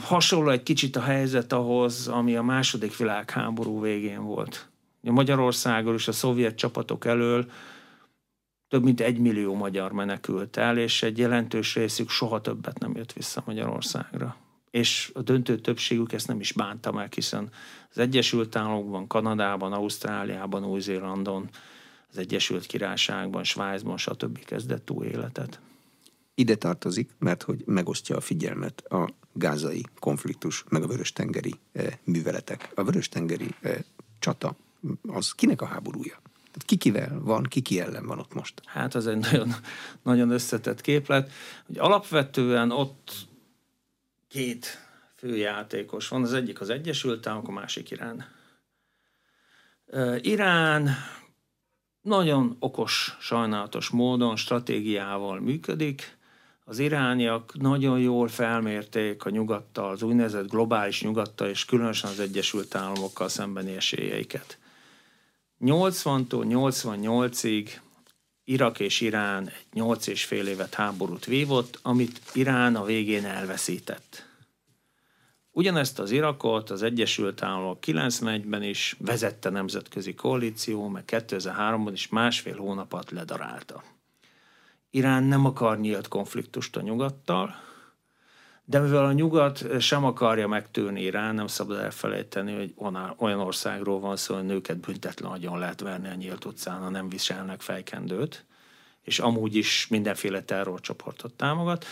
Hasonló 0.01 0.51
egy 0.51 0.63
kicsit 0.63 0.97
a 0.97 1.01
helyzet 1.01 1.53
ahhoz, 1.53 2.09
ami 2.09 2.37
a 2.37 2.43
második 2.43 2.97
világháború 2.97 3.81
végén 3.81 4.25
volt. 4.25 4.69
Magyarországon 5.01 5.95
és 5.95 6.09
a 6.09 6.13
szovjet 6.13 6.57
csapatok 6.57 7.05
elől 7.05 7.51
több 8.69 8.83
mint 8.83 9.01
egy 9.01 9.19
millió 9.19 9.55
magyar 9.55 9.93
menekült 9.93 10.57
el, 10.57 10.79
és 10.79 11.03
egy 11.03 11.19
jelentős 11.19 11.75
részük 11.75 12.09
soha 12.09 12.41
többet 12.41 12.79
nem 12.79 12.97
jött 12.97 13.13
vissza 13.13 13.43
Magyarországra. 13.47 14.37
És 14.71 15.11
a 15.15 15.23
döntő 15.23 15.59
többségük 15.59 16.13
ezt 16.13 16.27
nem 16.27 16.41
is 16.41 16.53
bánta 16.53 16.93
meg, 16.93 17.13
hiszen 17.13 17.51
az 17.91 17.99
Egyesült 17.99 18.57
Államokban, 18.57 19.07
Kanadában, 19.07 19.73
Ausztráliában, 19.73 20.65
Új-Zélandon, 20.65 21.49
az 22.11 22.19
Egyesült 22.19 22.67
Királyságban, 22.67 23.45
Svájcban, 23.45 23.97
stb. 23.97 24.45
kezdett 24.45 24.91
új 24.91 25.07
életet. 25.07 25.61
Ide 26.35 26.55
tartozik, 26.55 27.11
mert 27.19 27.43
hogy 27.43 27.63
megosztja 27.67 28.17
a 28.17 28.21
figyelmet 28.21 28.81
a 28.81 29.09
gázai 29.33 29.85
konfliktus, 29.99 30.65
meg 30.69 30.83
a 30.83 30.87
vöröstengeri 30.87 31.55
eh, 31.73 31.87
műveletek. 32.05 32.71
A 32.75 32.85
vöröstengeri 32.85 33.55
eh, 33.61 33.77
csata, 34.19 34.57
az 35.07 35.33
kinek 35.33 35.63
a 35.63 35.67
háborúja? 35.67 36.21
Tehát 36.57 36.71
kikivel 36.71 37.21
van, 37.21 37.43
kiki 37.43 37.81
ellen 37.81 38.07
van 38.07 38.19
ott 38.19 38.35
most? 38.35 38.63
Hát 38.65 38.95
az 38.95 39.07
egy 39.07 39.17
nagyon, 39.17 39.55
nagyon 40.03 40.31
összetett 40.31 40.81
képlet. 40.81 41.33
Hogy 41.67 41.79
alapvetően 41.79 42.71
ott 42.71 43.13
két 44.29 44.67
főjátékos 45.17 46.09
van. 46.09 46.23
Az 46.23 46.33
egyik 46.33 46.61
az 46.61 46.71
Egyesült 46.71 47.27
Államok, 47.27 47.49
a 47.49 47.53
másik 47.53 47.91
Irán. 47.91 48.25
Irán 50.21 50.89
nagyon 52.01 52.57
okos, 52.59 53.17
sajnálatos 53.21 53.89
módon, 53.89 54.37
stratégiával 54.37 55.41
működik, 55.41 56.19
az 56.65 56.79
irániak 56.79 57.53
nagyon 57.59 57.99
jól 57.99 58.29
felmérték 58.29 59.25
a 59.25 59.31
nyugattal, 59.31 59.91
az 59.91 60.03
úgynevezett 60.03 60.51
globális 60.51 61.03
nyugattal, 61.03 61.49
és 61.49 61.65
különösen 61.65 62.11
az 62.11 62.21
Egyesült 62.21 62.75
Államokkal 62.75 63.29
szembeni 63.29 63.77
esélyeiket. 63.77 64.59
80-tól 65.61 66.45
88-ig 66.49 67.71
Irak 68.45 68.81
és 68.81 69.01
Irán 69.01 69.49
egy 69.49 69.67
8 69.73 70.07
és 70.07 70.25
fél 70.25 70.47
évet 70.47 70.75
háborút 70.75 71.25
vívott, 71.25 71.79
amit 71.83 72.21
Irán 72.33 72.77
a 72.77 72.85
végén 72.85 73.25
elveszített. 73.25 74.27
Ugyanezt 75.51 75.99
az 75.99 76.11
Irakot 76.11 76.71
az 76.71 76.83
Egyesült 76.83 77.43
Államok 77.43 77.79
91-ben 77.87 78.63
is 78.63 78.97
vezette 78.99 79.51
nemzetközi 79.51 80.15
koalíció, 80.15 80.89
meg 80.89 81.05
2003-ban 81.07 81.91
is 81.93 82.09
másfél 82.09 82.57
hónapot 82.57 83.11
ledarálta. 83.11 83.83
Irán 84.91 85.23
nem 85.23 85.45
akar 85.45 85.81
nyílt 85.81 86.09
konfliktust 86.09 86.77
a 86.77 86.81
nyugattal, 86.81 87.55
de 88.69 88.79
mivel 88.79 89.05
a 89.05 89.13
nyugat 89.13 89.81
sem 89.81 90.05
akarja 90.05 90.49
megtűrni 90.49 91.03
Irán, 91.03 91.35
nem 91.35 91.47
szabad 91.47 91.79
elfelejteni, 91.79 92.55
hogy 92.55 92.75
olyan 93.17 93.41
országról 93.41 94.01
van 94.01 94.17
szó, 94.17 94.35
hogy 94.35 94.45
nőket 94.45 94.77
büntetlen 94.77 95.31
nagyon 95.31 95.59
lehet 95.59 95.81
verni 95.81 96.09
a 96.09 96.15
nyílt 96.15 96.45
utcán, 96.45 96.81
ha 96.81 96.89
nem 96.89 97.09
viselnek 97.09 97.61
fejkendőt, 97.61 98.45
és 99.03 99.19
amúgy 99.19 99.55
is 99.55 99.87
mindenféle 99.91 100.43
terrorcsoportot 100.43 101.35
támogat. 101.35 101.85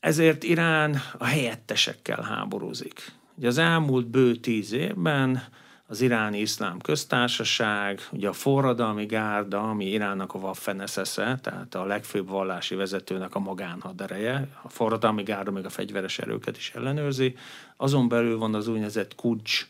Ezért 0.00 0.44
Irán 0.44 1.00
a 1.18 1.24
helyettesekkel 1.24 2.22
háborúzik. 2.22 3.12
Ugye 3.34 3.48
az 3.48 3.58
elmúlt 3.58 4.06
bő 4.06 4.36
tíz 4.36 4.72
évben 4.72 5.42
az 5.90 6.00
iráni 6.00 6.40
iszlám 6.40 6.78
köztársaság, 6.78 8.08
ugye 8.10 8.28
a 8.28 8.32
forradalmi 8.32 9.06
gárda, 9.06 9.60
ami 9.60 9.84
Iránnak 9.84 10.34
a 10.34 10.38
waffen 10.38 10.82
tehát 11.16 11.74
a 11.74 11.84
legfőbb 11.84 12.28
vallási 12.28 12.74
vezetőnek 12.74 13.34
a 13.34 13.38
magánhadereje, 13.38 14.48
a 14.62 14.68
forradalmi 14.68 15.22
gárda 15.22 15.50
még 15.50 15.64
a 15.64 15.70
fegyveres 15.70 16.18
erőket 16.18 16.56
is 16.56 16.70
ellenőrzi, 16.74 17.36
azon 17.76 18.08
belül 18.08 18.38
van 18.38 18.54
az 18.54 18.68
úgynevezett 18.68 19.14
kucs, 19.14 19.66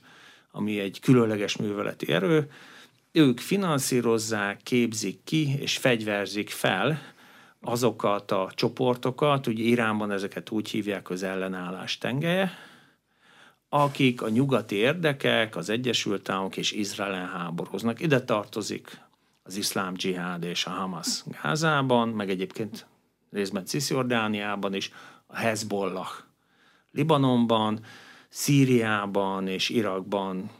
ami 0.50 0.78
egy 0.78 1.00
különleges 1.00 1.56
műveleti 1.56 2.12
erő, 2.12 2.50
ők 3.12 3.38
finanszírozzák, 3.38 4.60
képzik 4.62 5.20
ki 5.24 5.56
és 5.60 5.76
fegyverzik 5.76 6.50
fel 6.50 7.00
azokat 7.60 8.30
a 8.30 8.50
csoportokat, 8.54 9.46
ugye 9.46 9.62
Iránban 9.62 10.10
ezeket 10.10 10.50
úgy 10.50 10.68
hívják, 10.68 11.10
az 11.10 11.22
ellenállás 11.22 11.98
tengelye, 11.98 12.50
akik 13.68 14.22
a 14.22 14.28
nyugati 14.28 14.74
érdekek, 14.74 15.56
az 15.56 15.68
Egyesült 15.68 16.28
Államok 16.28 16.56
és 16.56 16.72
Izrael 16.72 17.26
háborúznak. 17.26 18.00
Ide 18.00 18.20
tartozik 18.20 19.00
az 19.42 19.56
iszlám 19.56 19.94
dzsihád 19.94 20.42
és 20.42 20.66
a 20.66 20.70
Hamas 20.70 21.22
Gázában, 21.42 22.08
meg 22.08 22.30
egyébként 22.30 22.86
részben 23.30 23.64
Cisjordániában 23.64 24.74
is, 24.74 24.92
a 25.26 25.36
Hezbollah 25.36 26.08
Libanonban, 26.92 27.80
Szíriában 28.28 29.48
és 29.48 29.68
Irakban 29.68 30.50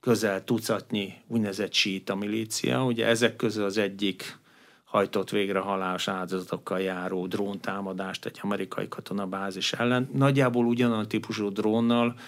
közel 0.00 0.44
tucatnyi 0.44 1.14
úgynevezett 1.26 1.72
síta 1.72 2.14
milícia. 2.14 2.84
Ugye 2.84 3.06
ezek 3.06 3.36
közül 3.36 3.64
az 3.64 3.78
egyik 3.78 4.38
hajtott 4.86 5.30
végre 5.30 5.58
halálos 5.58 6.08
áldozatokkal 6.08 6.80
járó 6.80 7.26
dróntámadást 7.26 8.24
egy 8.26 8.38
amerikai 8.42 8.88
katonabázis 8.88 9.72
ellen. 9.72 10.08
Nagyjából 10.12 10.66
ugyanolyan 10.66 11.08
típusú 11.08 11.48
drónnal, 11.48 12.18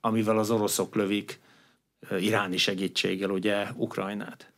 amivel 0.00 0.38
az 0.38 0.50
oroszok 0.50 0.94
lövik 0.94 1.40
iráni 2.18 2.56
segítséggel 2.56 3.30
ugye 3.30 3.66
Ukrajnát. 3.74 4.50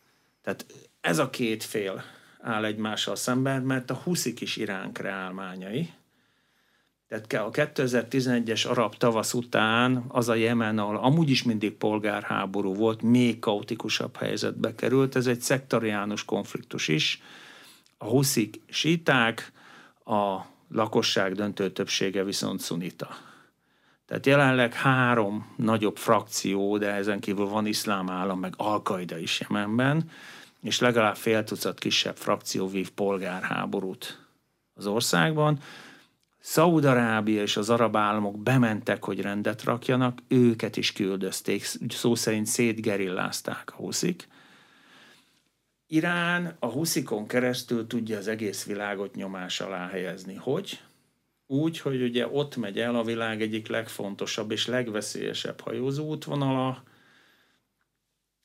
Tehát 0.43 0.67
ez 1.01 1.19
a 1.19 1.31
két 1.31 1.65
fél 1.65 2.03
áll 2.41 2.65
egymással 2.65 3.17
szemben, 3.17 3.63
mert 3.63 3.91
a 3.91 3.95
huszik 3.95 4.41
is 4.41 4.57
Irán 4.57 4.93
kreálmányai. 4.93 5.91
Tehát 7.09 7.33
a 7.33 7.51
2011-es 7.51 8.69
arab 8.69 8.97
tavasz 8.97 9.35
után 9.35 10.05
az 10.09 10.29
a 10.29 10.35
Jemen, 10.35 10.79
ahol 10.79 10.97
amúgy 10.97 11.31
is 11.31 11.43
mindig 11.43 11.73
polgárháború 11.73 12.75
volt, 12.75 13.03
még 13.03 13.39
kaotikusabb 13.39 14.17
helyzetbe 14.17 14.75
került. 14.75 15.17
Ez 15.17 15.27
egy 15.27 15.41
szektariánus 15.41 16.25
konfliktus 16.25 16.89
is. 16.89 17.23
A 17.99 18.05
huszik 18.05 18.61
síták, 18.69 19.53
a 20.05 20.39
lakosság 20.71 21.35
döntő 21.35 21.71
többsége 21.71 22.25
viszont 22.25 22.61
szunita. 22.61 23.09
Tehát 24.07 24.27
jelenleg 24.27 24.75
három 24.75 25.55
nagyobb 25.57 25.97
frakció, 25.97 26.79
de 26.79 26.93
ezen 26.93 27.21
kívül 27.21 27.47
van 27.47 27.67
iszlám 27.67 28.11
állam, 28.11 28.39
meg 28.39 28.55
Al-Qaida 28.57 29.19
is 29.19 29.41
Jemenben, 29.41 30.11
és 30.61 30.81
legalább 30.81 31.17
fél 31.17 31.45
tucat 31.45 31.79
kisebb 31.79 32.17
frakció 32.17 32.69
vív 32.69 32.91
polgárháborút 32.91 34.27
az 34.75 34.87
országban. 34.87 35.59
Szaúd-Arábia 36.41 37.43
és 37.43 37.57
az 37.57 37.71
arab 37.71 37.97
államok 37.97 38.39
bementek, 38.39 39.05
hogy 39.05 39.21
rendet 39.21 39.65
rakjanak, 39.65 40.19
őket 40.29 40.77
is 40.77 40.93
küldözték, 40.93 41.69
szó 41.89 42.15
szerint 42.15 42.47
szétgerillázták 42.47 43.73
a 43.73 43.77
huszik. 43.77 44.29
Irán 45.91 46.57
a 46.59 46.67
huszikon 46.67 47.27
keresztül 47.27 47.87
tudja 47.87 48.19
az 48.19 48.29
egész 48.29 48.65
világot 48.65 49.15
nyomás 49.15 49.61
alá 49.61 49.89
helyezni. 49.89 50.35
Hogy? 50.35 50.81
Úgy, 51.47 51.79
hogy 51.81 52.03
ugye 52.03 52.29
ott 52.29 52.57
megy 52.57 52.79
el 52.79 52.95
a 52.95 53.05
világ 53.05 53.43
egyik 53.43 53.69
legfontosabb 53.69 54.51
és 54.51 54.67
legveszélyesebb 54.67 55.61
hajózó 55.61 56.09
útvonala, 56.09 56.83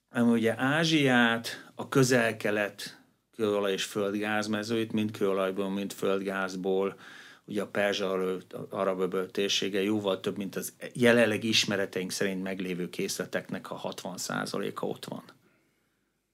ami 0.10 0.32
ugye 0.32 0.56
Ázsiát, 0.58 1.72
a 1.76 1.90
közel-kelet 1.90 3.02
kőolaj 3.36 3.72
és 3.72 3.84
földgázmezőit, 3.84 4.92
mind 4.92 5.12
kőolajból, 5.12 5.70
mind 5.70 5.94
földgázból, 5.94 7.00
ugye 7.46 7.62
a 7.62 7.68
Perzsa 7.68 8.38
arab 8.70 9.00
öböl 9.00 9.30
jóval 9.72 10.20
több, 10.20 10.38
mint 10.38 10.56
az 10.56 10.74
jelenleg 10.94 11.44
ismereteink 11.44 12.12
szerint 12.12 12.44
meglévő 12.44 12.90
készleteknek 12.90 13.72
a 13.72 13.82
60%-a 13.82 14.86
ott 14.86 15.06
van. 15.06 15.24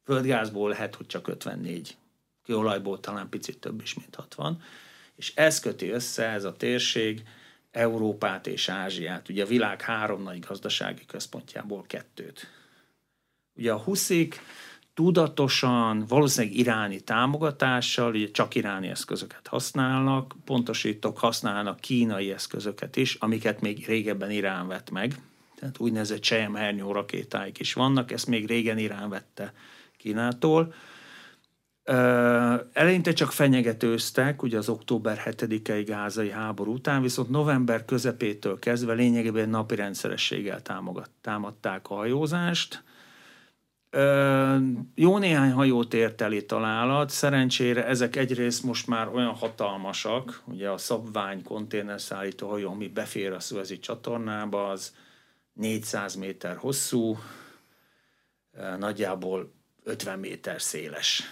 Földgázból 0.09 0.69
lehet, 0.69 0.95
hogy 0.95 1.05
csak 1.05 1.27
54, 1.27 1.97
kőolajból 2.43 2.99
talán 2.99 3.29
picit 3.29 3.57
több 3.57 3.81
is, 3.81 3.93
mint 3.93 4.15
60, 4.15 4.61
és 5.15 5.33
ez 5.35 5.59
köti 5.59 5.89
össze, 5.89 6.25
ez 6.25 6.43
a 6.43 6.53
térség, 6.53 7.23
Európát 7.71 8.47
és 8.47 8.69
Ázsiát, 8.69 9.29
ugye 9.29 9.43
a 9.43 9.47
világ 9.47 9.81
három 9.81 10.23
nagy 10.23 10.39
gazdasági 10.39 11.05
központjából 11.05 11.83
kettőt. 11.87 12.47
Ugye 13.55 13.71
a 13.71 13.77
huszik 13.77 14.41
tudatosan, 14.93 16.05
valószínűleg 16.07 16.57
iráni 16.57 16.99
támogatással, 16.99 18.13
ugye 18.13 18.31
csak 18.31 18.55
iráni 18.55 18.87
eszközöket 18.87 19.47
használnak, 19.47 20.35
pontosítok, 20.45 21.17
használnak 21.17 21.79
kínai 21.79 22.31
eszközöket 22.31 22.95
is, 22.95 23.15
amiket 23.15 23.61
még 23.61 23.85
régebben 23.85 24.31
Irán 24.31 24.67
vett 24.67 24.89
meg. 24.89 25.21
Tehát 25.55 25.79
úgynevezett 25.79 26.23
Sejem 26.23 26.53
hernyó 26.53 26.91
rakétáik 26.91 27.59
is 27.59 27.73
vannak, 27.73 28.11
ezt 28.11 28.27
még 28.27 28.47
régen 28.47 28.77
Irán 28.77 29.09
vette 29.09 29.53
Kínától. 29.99 30.73
Eleinte 32.73 33.13
csak 33.13 33.31
fenyegetőztek, 33.31 34.41
ugye 34.41 34.57
az 34.57 34.69
október 34.69 35.21
7-i 35.25 35.83
gázai 35.85 36.29
háború 36.29 36.73
után, 36.73 37.01
viszont 37.01 37.29
november 37.29 37.85
közepétől 37.85 38.59
kezdve 38.59 38.93
lényegében 38.93 39.49
napi 39.49 39.75
rendszerességgel 39.75 40.61
támadták 41.21 41.89
a 41.89 41.95
hajózást, 41.95 42.83
jó 44.95 45.17
néhány 45.17 45.51
hajót 45.51 45.93
ért 45.93 46.21
el 46.21 46.45
találat, 46.45 47.09
szerencsére 47.09 47.85
ezek 47.85 48.15
egyrészt 48.15 48.63
most 48.63 48.87
már 48.87 49.07
olyan 49.07 49.33
hatalmasak, 49.33 50.41
ugye 50.45 50.69
a 50.69 50.77
szabvány 50.77 51.43
konténerszállító 51.43 52.49
hajó, 52.49 52.71
ami 52.71 52.87
befér 52.87 53.31
a 53.31 53.39
szüvezi 53.39 53.79
csatornába, 53.79 54.69
az 54.69 54.95
400 55.53 56.15
méter 56.15 56.55
hosszú, 56.55 57.17
nagyjából 58.77 59.57
50 59.89 60.19
méter 60.19 60.61
széles. 60.61 61.23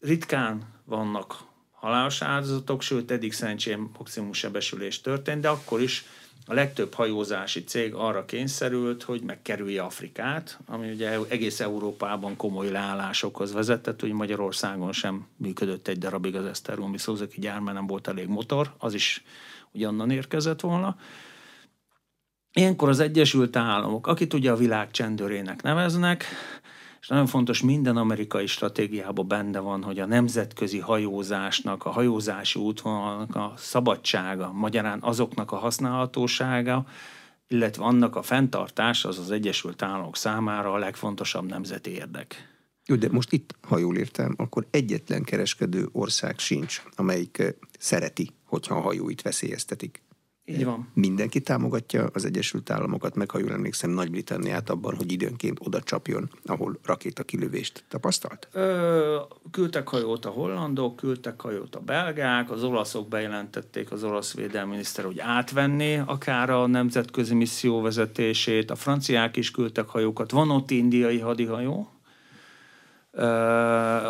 Ritkán 0.00 0.62
vannak 0.84 1.36
halálos 1.70 2.22
áldozatok, 2.22 2.82
sőt 2.82 3.10
eddig 3.10 3.32
szerencsém 3.32 3.90
maximum 3.98 4.32
sebesülés 4.32 5.00
történt, 5.00 5.40
de 5.40 5.48
akkor 5.48 5.80
is 5.80 6.04
a 6.46 6.54
legtöbb 6.54 6.94
hajózási 6.94 7.64
cég 7.64 7.94
arra 7.94 8.24
kényszerült, 8.24 9.02
hogy 9.02 9.22
megkerülje 9.22 9.82
Afrikát, 9.82 10.58
ami 10.66 10.90
ugye 10.90 11.18
egész 11.28 11.60
Európában 11.60 12.36
komoly 12.36 12.70
leállásokhoz 12.70 13.52
vezetett, 13.52 14.00
hogy 14.00 14.12
Magyarországon 14.12 14.92
sem 14.92 15.26
működött 15.36 15.88
egy 15.88 15.98
darabig 15.98 16.36
az 16.36 16.44
Esztergomi 16.44 16.98
Szózaki 16.98 17.40
gyár, 17.40 17.60
mert 17.60 17.76
nem 17.76 17.86
volt 17.86 18.08
elég 18.08 18.26
motor, 18.26 18.74
az 18.78 18.94
is 18.94 19.22
ugyannan 19.72 20.10
érkezett 20.10 20.60
volna. 20.60 20.96
Ilyenkor 22.56 22.88
az 22.88 23.00
Egyesült 23.00 23.56
Államok, 23.56 24.06
akit 24.06 24.34
ugye 24.34 24.50
a 24.50 24.56
világ 24.56 24.90
csendőrének 24.90 25.62
neveznek, 25.62 26.24
és 27.00 27.08
nagyon 27.08 27.26
fontos, 27.26 27.62
minden 27.62 27.96
amerikai 27.96 28.46
stratégiában 28.46 29.28
benne 29.28 29.58
van, 29.58 29.82
hogy 29.82 29.98
a 29.98 30.06
nemzetközi 30.06 30.78
hajózásnak, 30.78 31.84
a 31.84 31.90
hajózási 31.90 32.58
útvonalnak 32.58 33.36
a 33.36 33.52
szabadsága, 33.56 34.52
magyarán 34.52 34.98
azoknak 35.02 35.52
a 35.52 35.56
használhatósága, 35.56 36.86
illetve 37.48 37.84
annak 37.84 38.16
a 38.16 38.22
fenntartás 38.22 39.04
az 39.04 39.18
az 39.18 39.30
Egyesült 39.30 39.82
Államok 39.82 40.16
számára 40.16 40.72
a 40.72 40.78
legfontosabb 40.78 41.48
nemzeti 41.48 41.90
érdek. 41.90 42.48
Jó, 42.86 42.96
de 42.96 43.08
most 43.10 43.32
itt, 43.32 43.54
ha 43.60 43.78
jól 43.78 43.96
értem, 43.96 44.34
akkor 44.36 44.66
egyetlen 44.70 45.22
kereskedő 45.22 45.88
ország 45.92 46.38
sincs, 46.38 46.82
amelyik 46.96 47.38
eh, 47.38 47.48
szereti, 47.78 48.30
hogyha 48.44 48.74
a 48.74 48.80
hajóit 48.80 49.22
veszélyeztetik. 49.22 50.03
Így 50.46 50.64
van. 50.64 50.88
Mindenki 50.94 51.40
támogatja 51.40 52.10
az 52.12 52.24
Egyesült 52.24 52.70
Államokat, 52.70 53.14
meg 53.14 53.30
ha 53.30 53.38
jól 53.38 53.52
emlékszem, 53.52 53.90
Nagy-Britanniát 53.90 54.70
abban, 54.70 54.96
hogy 54.96 55.12
időnként 55.12 55.58
oda 55.62 55.80
csapjon, 55.80 56.30
ahol 56.44 56.78
kilövést 57.24 57.84
tapasztalt? 57.88 58.48
Ö, 58.52 59.20
küldtek 59.50 59.88
hajót 59.88 60.24
a 60.24 60.28
hollandok, 60.30 60.96
küldtek 60.96 61.40
hajót 61.40 61.74
a 61.74 61.80
belgák, 61.80 62.50
az 62.50 62.62
olaszok 62.62 63.08
bejelentették 63.08 63.92
az 63.92 64.04
olasz 64.04 64.34
védelminiszter, 64.34 65.04
hogy 65.04 65.18
átvenné 65.18 66.02
akár 66.06 66.50
a 66.50 66.66
nemzetközi 66.66 67.34
misszió 67.34 67.80
vezetését, 67.80 68.70
a 68.70 68.76
franciák 68.76 69.36
is 69.36 69.50
küldtek 69.50 69.88
hajókat, 69.88 70.30
van 70.30 70.50
ott 70.50 70.70
indiai 70.70 71.18
hadihajó, 71.18 71.88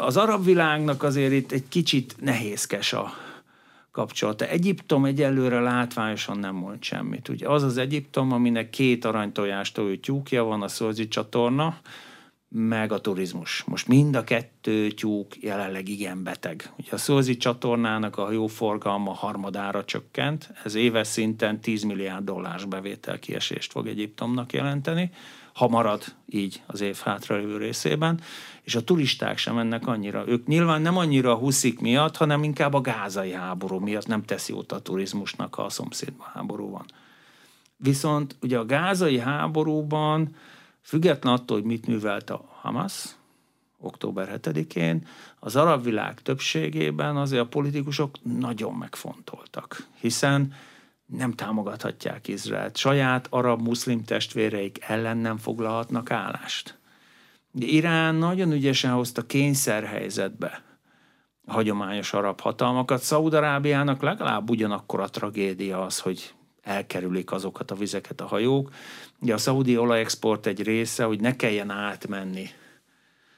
az 0.01 0.17
arab 0.17 0.45
világnak 0.45 1.03
azért 1.03 1.33
itt 1.33 1.53
egy 1.53 1.69
kicsit 1.69 2.17
nehézkes 2.21 2.93
a, 2.93 3.13
kapcsolata. 3.95 4.47
Egyiptom 4.47 5.05
egyelőre 5.05 5.61
látványosan 5.61 6.39
nem 6.39 6.55
mond 6.55 6.83
semmit. 6.83 7.29
Ugye 7.29 7.49
az 7.49 7.63
az 7.63 7.77
Egyiptom, 7.77 8.33
aminek 8.33 8.71
két 8.71 9.05
aranytojástól 9.05 10.01
tyúkja 10.01 10.45
van, 10.45 10.63
a 10.63 10.69
Szolzi 10.69 11.09
csatorna, 11.09 11.79
meg 12.49 12.93
a 12.93 13.01
turizmus. 13.01 13.63
Most 13.63 13.89
mind 13.89 14.17
a 14.17 14.25
kettő 14.25 14.91
tyúk 14.91 15.43
jelenleg 15.43 15.89
igen 15.89 16.23
beteg. 16.23 16.73
Ugye 16.79 16.93
a 16.93 16.97
Szolzi 16.97 17.37
csatornának 17.37 18.19
a 18.19 18.49
forgalma 18.49 19.13
harmadára 19.13 19.85
csökkent, 19.85 20.51
ez 20.65 20.75
éves 20.75 21.07
szinten 21.07 21.61
10 21.61 21.83
milliárd 21.83 22.25
dollárs 22.25 22.65
bevétel 22.65 23.19
kiesést 23.19 23.71
fog 23.71 23.87
Egyiptomnak 23.87 24.53
jelenteni, 24.53 25.11
ha 25.55 25.69
marad 25.69 26.05
így 26.27 26.63
az 26.67 26.81
év 26.81 26.97
hátralévő 26.97 27.57
részében 27.57 28.21
és 28.63 28.75
a 28.75 28.85
turisták 28.85 29.39
sem 29.39 29.55
mennek 29.55 29.87
annyira. 29.87 30.29
Ők 30.29 30.47
nyilván 30.47 30.83
nem 30.83 30.97
annyira 30.97 31.33
a 31.33 31.39
huszik 31.39 31.81
miatt, 31.81 32.17
hanem 32.17 32.43
inkább 32.43 32.75
a 32.75 32.81
gázai 32.81 33.33
háború 33.33 33.79
miatt 33.79 34.07
nem 34.07 34.25
teszi 34.25 34.53
jót 34.53 34.73
a 34.73 34.81
turizmusnak, 34.81 35.55
ha 35.55 35.63
a 35.63 35.69
szomszédban 35.69 36.27
háború 36.33 36.71
van. 36.71 36.85
Viszont 37.77 38.37
ugye 38.43 38.59
a 38.59 38.67
gázai 38.67 39.19
háborúban, 39.19 40.37
független 40.83 41.33
attól, 41.33 41.57
hogy 41.57 41.67
mit 41.67 41.87
művelt 41.87 42.31
a 42.31 42.45
Hamas, 42.61 43.05
október 43.79 44.41
7-én, 44.43 45.07
az 45.39 45.57
arab 45.57 45.85
világ 45.85 46.23
többségében 46.23 47.17
azért 47.17 47.43
a 47.43 47.47
politikusok 47.47 48.17
nagyon 48.23 48.75
megfontoltak, 48.75 49.87
hiszen 50.01 50.53
nem 51.17 51.33
támogathatják 51.33 52.29
Izraelt. 52.29 52.77
Saját 52.77 53.27
arab-muszlim 53.31 54.05
testvéreik 54.05 54.79
ellen 54.87 55.17
nem 55.17 55.37
foglalhatnak 55.37 56.11
állást. 56.11 56.79
Irán 57.59 58.15
nagyon 58.15 58.53
ügyesen 58.53 58.93
hozta 58.93 59.27
kényszerhelyzetbe 59.27 60.63
hagyományos 61.47 62.13
arab 62.13 62.41
hatalmakat. 62.41 63.03
Szaudarábiának 63.03 64.03
legalább 64.03 64.51
ugyanakkor 64.51 65.01
a 65.01 65.09
tragédia 65.09 65.85
az, 65.85 65.99
hogy 65.99 66.35
elkerülik 66.63 67.33
azokat 67.33 67.71
a 67.71 67.75
vizeket 67.75 68.21
a 68.21 68.27
hajók. 68.27 68.71
Ugye 69.21 69.35
a 69.35 69.39
szaudi 69.39 69.79
olajexport 69.79 70.47
egy 70.47 70.63
része, 70.63 71.05
hogy 71.05 71.21
ne 71.21 71.37
kelljen 71.37 71.71
átmenni 71.71 72.49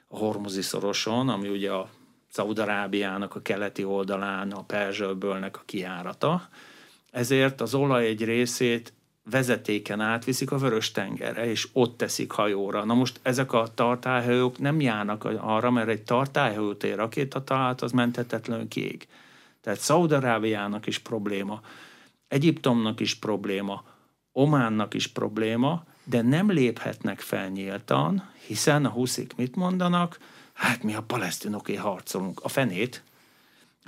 a 0.09 0.16
Hormuzi 0.16 0.62
szoroson, 0.62 1.29
ami 1.29 1.49
ugye 1.49 1.72
a 1.72 1.89
Szaudarábiának 2.29 3.35
a 3.35 3.43
keleti 3.43 3.85
oldalán, 3.85 4.51
a 4.51 4.62
Perzsölbölnek 4.62 5.57
a 5.57 5.62
kiárata. 5.64 6.49
Ezért 7.17 7.61
az 7.61 7.75
olaj 7.75 8.07
egy 8.07 8.25
részét 8.25 8.93
vezetéken 9.31 10.01
átviszik 10.01 10.51
a 10.51 10.59
vörös 10.59 10.93
tengerre, 10.93 11.51
és 11.51 11.69
ott 11.73 11.97
teszik 11.97 12.31
hajóra. 12.31 12.85
Na 12.85 12.95
most 12.95 13.21
ezek 13.23 13.53
a 13.53 13.69
tartályhajók 13.75 14.59
nem 14.59 14.81
járnak 14.81 15.25
arra, 15.25 15.71
mert 15.71 15.89
egy 15.89 16.03
tartályhajót 16.03 16.85
ér 16.85 16.97
rakéta 16.97 17.45
talált, 17.45 17.83
az 17.83 17.93
menthetetlenül 17.93 18.69
kiég. 18.69 19.07
Tehát 19.61 19.79
Szaudarábiának 19.79 20.87
is 20.87 20.99
probléma, 20.99 21.61
Egyiptomnak 22.29 23.01
is 23.01 23.14
probléma, 23.14 23.85
Ománnak 24.33 24.95
is 24.95 25.07
probléma, 25.07 25.85
de 26.05 26.23
nem 26.23 26.51
léphetnek 26.51 27.21
fel 27.21 27.49
nyíltan, 27.49 28.31
hiszen 28.47 28.85
a 28.85 28.89
huszik 28.91 29.37
mit 29.37 29.57
mondanak? 29.57 30.19
Hát 30.53 30.83
mi 30.83 30.95
a 30.95 31.03
palesztinoké 31.03 31.75
harcolunk. 31.75 32.41
A 32.43 32.49
fenét. 32.49 33.03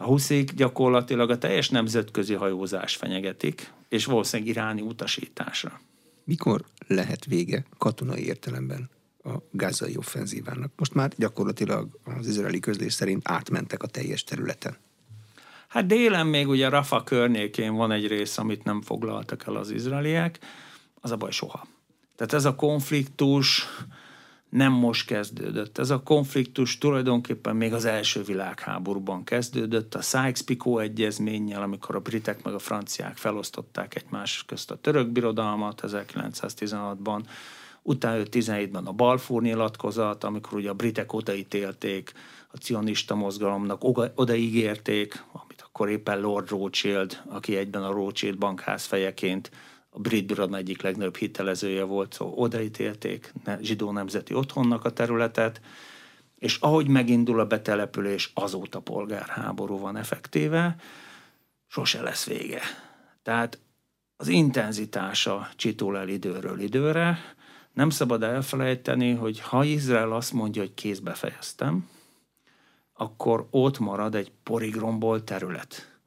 A 0.00 0.04
huszik 0.04 0.52
gyakorlatilag 0.52 1.30
a 1.30 1.38
teljes 1.38 1.68
nemzetközi 1.68 2.34
hajózás 2.34 2.96
fenyegetik, 2.96 3.72
és 3.88 4.04
valószínűleg 4.04 4.52
iráni 4.52 4.80
utasításra. 4.80 5.80
Mikor 6.24 6.64
lehet 6.86 7.24
vége 7.24 7.64
katonai 7.78 8.26
értelemben 8.26 8.90
a 9.24 9.30
gázai 9.50 9.96
offenzívának? 9.96 10.72
Most 10.76 10.94
már 10.94 11.12
gyakorlatilag 11.16 11.88
az 12.04 12.26
izraeli 12.26 12.60
közlés 12.60 12.92
szerint 12.92 13.28
átmentek 13.28 13.82
a 13.82 13.86
teljes 13.86 14.24
területen. 14.24 14.76
Hát 15.68 15.86
délen 15.86 16.26
még 16.26 16.48
ugye 16.48 16.68
Rafa 16.68 17.02
környékén 17.02 17.74
van 17.74 17.90
egy 17.90 18.06
rész, 18.06 18.38
amit 18.38 18.64
nem 18.64 18.82
foglaltak 18.82 19.46
el 19.46 19.56
az 19.56 19.70
izraeliek, 19.70 20.38
az 21.00 21.10
a 21.10 21.16
baj 21.16 21.30
soha. 21.30 21.66
Tehát 22.16 22.32
ez 22.32 22.44
a 22.44 22.54
konfliktus 22.54 23.66
nem 24.48 24.72
most 24.72 25.06
kezdődött. 25.06 25.78
Ez 25.78 25.90
a 25.90 26.02
konfliktus 26.02 26.78
tulajdonképpen 26.78 27.56
még 27.56 27.72
az 27.72 27.84
első 27.84 28.22
világháborúban 28.22 29.24
kezdődött, 29.24 29.94
a 29.94 30.02
Sykes-Picot 30.02 30.80
egyezménnyel, 30.80 31.62
amikor 31.62 31.94
a 31.94 32.00
britek 32.00 32.44
meg 32.44 32.54
a 32.54 32.58
franciák 32.58 33.16
felosztották 33.16 33.94
egymás 33.94 34.44
közt 34.46 34.70
a 34.70 34.76
török 34.76 35.08
birodalmat 35.08 35.80
1916-ban, 35.86 37.20
utána 37.82 38.22
17-ben 38.30 38.86
a 38.86 38.92
Balfour 38.92 39.42
nyilatkozat, 39.42 40.24
amikor 40.24 40.58
ugye 40.58 40.70
a 40.70 40.74
britek 40.74 41.12
odaítélték 41.12 42.12
a 42.52 42.56
cionista 42.56 43.14
mozgalomnak, 43.14 43.84
odaígérték, 44.14 45.24
amit 45.32 45.62
akkor 45.62 45.88
éppen 45.88 46.20
Lord 46.20 46.48
Rothschild, 46.48 47.22
aki 47.26 47.56
egyben 47.56 47.82
a 47.82 47.92
Rothschild 47.92 48.38
bankház 48.38 48.84
fejeként 48.84 49.50
a 49.98 50.00
brit 50.00 50.26
birodalom 50.26 50.54
egyik 50.54 50.82
legnagyobb 50.82 51.16
hitelezője 51.16 51.82
volt, 51.82 52.12
szóval 52.12 52.34
odaítélték 52.34 53.32
zsidó 53.60 53.92
nemzeti 53.92 54.34
otthonnak 54.34 54.84
a 54.84 54.92
területet, 54.92 55.60
és 56.36 56.56
ahogy 56.56 56.88
megindul 56.88 57.40
a 57.40 57.46
betelepülés, 57.46 58.30
azóta 58.34 58.80
polgárháború 58.80 59.78
van 59.78 59.96
effektíve, 59.96 60.76
sose 61.66 62.02
lesz 62.02 62.26
vége. 62.26 62.60
Tehát 63.22 63.58
az 64.16 64.28
intenzitása 64.28 65.48
csitul 65.56 65.98
el 65.98 66.08
időről 66.08 66.60
időre. 66.60 67.18
Nem 67.72 67.90
szabad 67.90 68.22
elfelejteni, 68.22 69.12
hogy 69.14 69.40
ha 69.40 69.64
Izrael 69.64 70.12
azt 70.12 70.32
mondja, 70.32 70.62
hogy 70.62 70.74
kézbe 70.74 71.12
fejeztem, 71.12 71.88
akkor 72.92 73.46
ott 73.50 73.78
marad 73.78 74.14
egy 74.14 74.32
porigromból 74.42 75.24
terület 75.24 75.97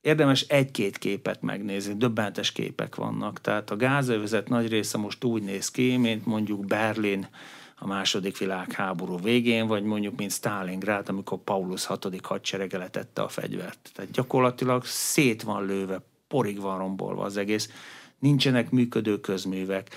érdemes 0.00 0.40
egy-két 0.40 0.98
képet 0.98 1.42
megnézni, 1.42 1.94
döbbentes 1.96 2.52
képek 2.52 2.94
vannak. 2.94 3.40
Tehát 3.40 3.70
a 3.70 3.76
gázövezet 3.76 4.48
nagy 4.48 4.68
része 4.68 4.98
most 4.98 5.24
úgy 5.24 5.42
néz 5.42 5.70
ki, 5.70 5.96
mint 5.96 6.26
mondjuk 6.26 6.66
Berlin 6.66 7.28
a 7.78 7.86
második 7.86 8.38
világháború 8.38 9.18
végén, 9.18 9.66
vagy 9.66 9.82
mondjuk 9.82 10.16
mint 10.16 10.32
Stalingrad, 10.32 11.08
amikor 11.08 11.38
Paulus 11.38 11.84
hatodik 11.84 12.24
hadserege 12.24 12.78
letette 12.78 13.22
a 13.22 13.28
fegyvert. 13.28 13.90
Tehát 13.94 14.10
gyakorlatilag 14.10 14.84
szét 14.84 15.42
van 15.42 15.66
lőve, 15.66 16.02
porig 16.28 16.60
van 16.60 16.78
rombolva 16.78 17.24
az 17.24 17.36
egész. 17.36 17.70
Nincsenek 18.18 18.70
működő 18.70 19.20
közművek, 19.20 19.88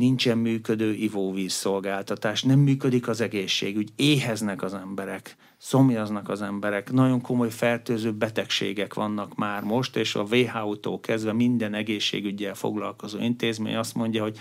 nincsen 0.00 0.38
működő 0.38 0.94
ivóvízszolgáltatás, 0.94 2.42
nem 2.42 2.58
működik 2.58 3.08
az 3.08 3.20
egészségügy, 3.20 3.90
éheznek 3.96 4.62
az 4.62 4.74
emberek, 4.74 5.36
szomjaznak 5.56 6.28
az 6.28 6.42
emberek, 6.42 6.92
nagyon 6.92 7.20
komoly 7.20 7.50
fertőző 7.50 8.12
betegségek 8.12 8.94
vannak 8.94 9.34
már 9.34 9.62
most, 9.62 9.96
és 9.96 10.14
a 10.14 10.26
WHO-tól 10.30 11.00
kezdve 11.00 11.32
minden 11.32 11.74
egészségügyel 11.74 12.54
foglalkozó 12.54 13.18
intézmény 13.18 13.76
azt 13.76 13.94
mondja, 13.94 14.22
hogy 14.22 14.38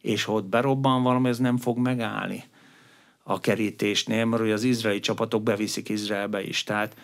és 0.00 0.24
ha 0.24 0.32
ott 0.32 0.46
berobban 0.46 1.02
valami, 1.02 1.28
ez 1.28 1.38
nem 1.38 1.56
fog 1.56 1.78
megállni 1.78 2.44
a 3.22 3.40
kerítésnél, 3.40 4.24
mert 4.24 4.52
az 4.52 4.62
izraeli 4.62 5.00
csapatok 5.00 5.42
beviszik 5.42 5.88
Izraelbe 5.88 6.42
is. 6.42 6.64
Tehát 6.64 6.96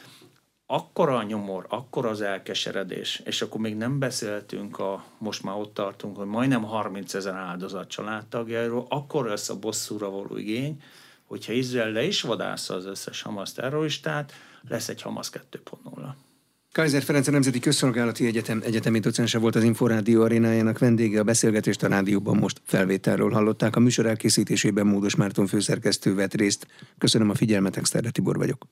akkora 0.67 1.17
a 1.17 1.23
nyomor, 1.23 1.67
akkora 1.69 2.09
az 2.09 2.21
elkeseredés, 2.21 3.23
és 3.25 3.43
akkor 3.43 3.61
még 3.61 3.77
nem 3.77 3.99
beszéltünk, 3.99 4.79
a, 4.79 5.05
most 5.19 5.43
már 5.43 5.57
ott 5.57 5.75
tartunk, 5.75 6.17
hogy 6.17 6.27
majdnem 6.27 6.62
30 6.62 7.14
ezer 7.14 7.35
áldozat 7.35 7.89
családtagjairól, 7.89 8.87
akkor 8.89 9.27
lesz 9.27 9.49
a 9.49 9.59
bosszúra 9.59 10.11
való 10.11 10.37
igény, 10.37 10.83
hogyha 11.25 11.53
Izrael 11.53 11.91
le 11.91 12.03
is 12.03 12.21
vadásza 12.21 12.75
az 12.75 12.87
összes 12.87 13.23
Hamas 13.23 13.53
terroristát, 13.53 14.33
lesz 14.69 14.89
egy 14.89 15.03
Hamas 15.03 15.31
2.0. 15.31 16.14
Kaiser 16.73 17.03
Ferenc 17.03 17.27
a 17.27 17.31
Nemzeti 17.31 17.59
Közszolgálati 17.59 18.27
Egyetem 18.27 18.62
egyetemi 18.64 18.99
docense 18.99 19.39
volt 19.39 19.55
az 19.55 19.62
Inforádió 19.62 20.23
arénájának 20.23 20.79
vendége. 20.79 21.21
A 21.21 21.25
beszélgetést 21.25 21.83
a 21.83 21.89
rádióban 21.89 22.37
most 22.37 22.61
felvételről 22.64 23.31
hallották. 23.31 23.77
A 23.77 23.81
műsor 23.81 24.07
elkészítésében 24.07 24.87
Módos 24.87 25.14
Márton 25.14 25.47
főszerkesztő 25.47 26.14
vett 26.14 26.35
részt. 26.35 26.67
Köszönöm 26.99 27.31
a 27.31 27.35
figyelmet, 27.35 27.77
Exterde 27.77 28.11
Tibor 28.11 28.37
vagyok. 28.37 28.67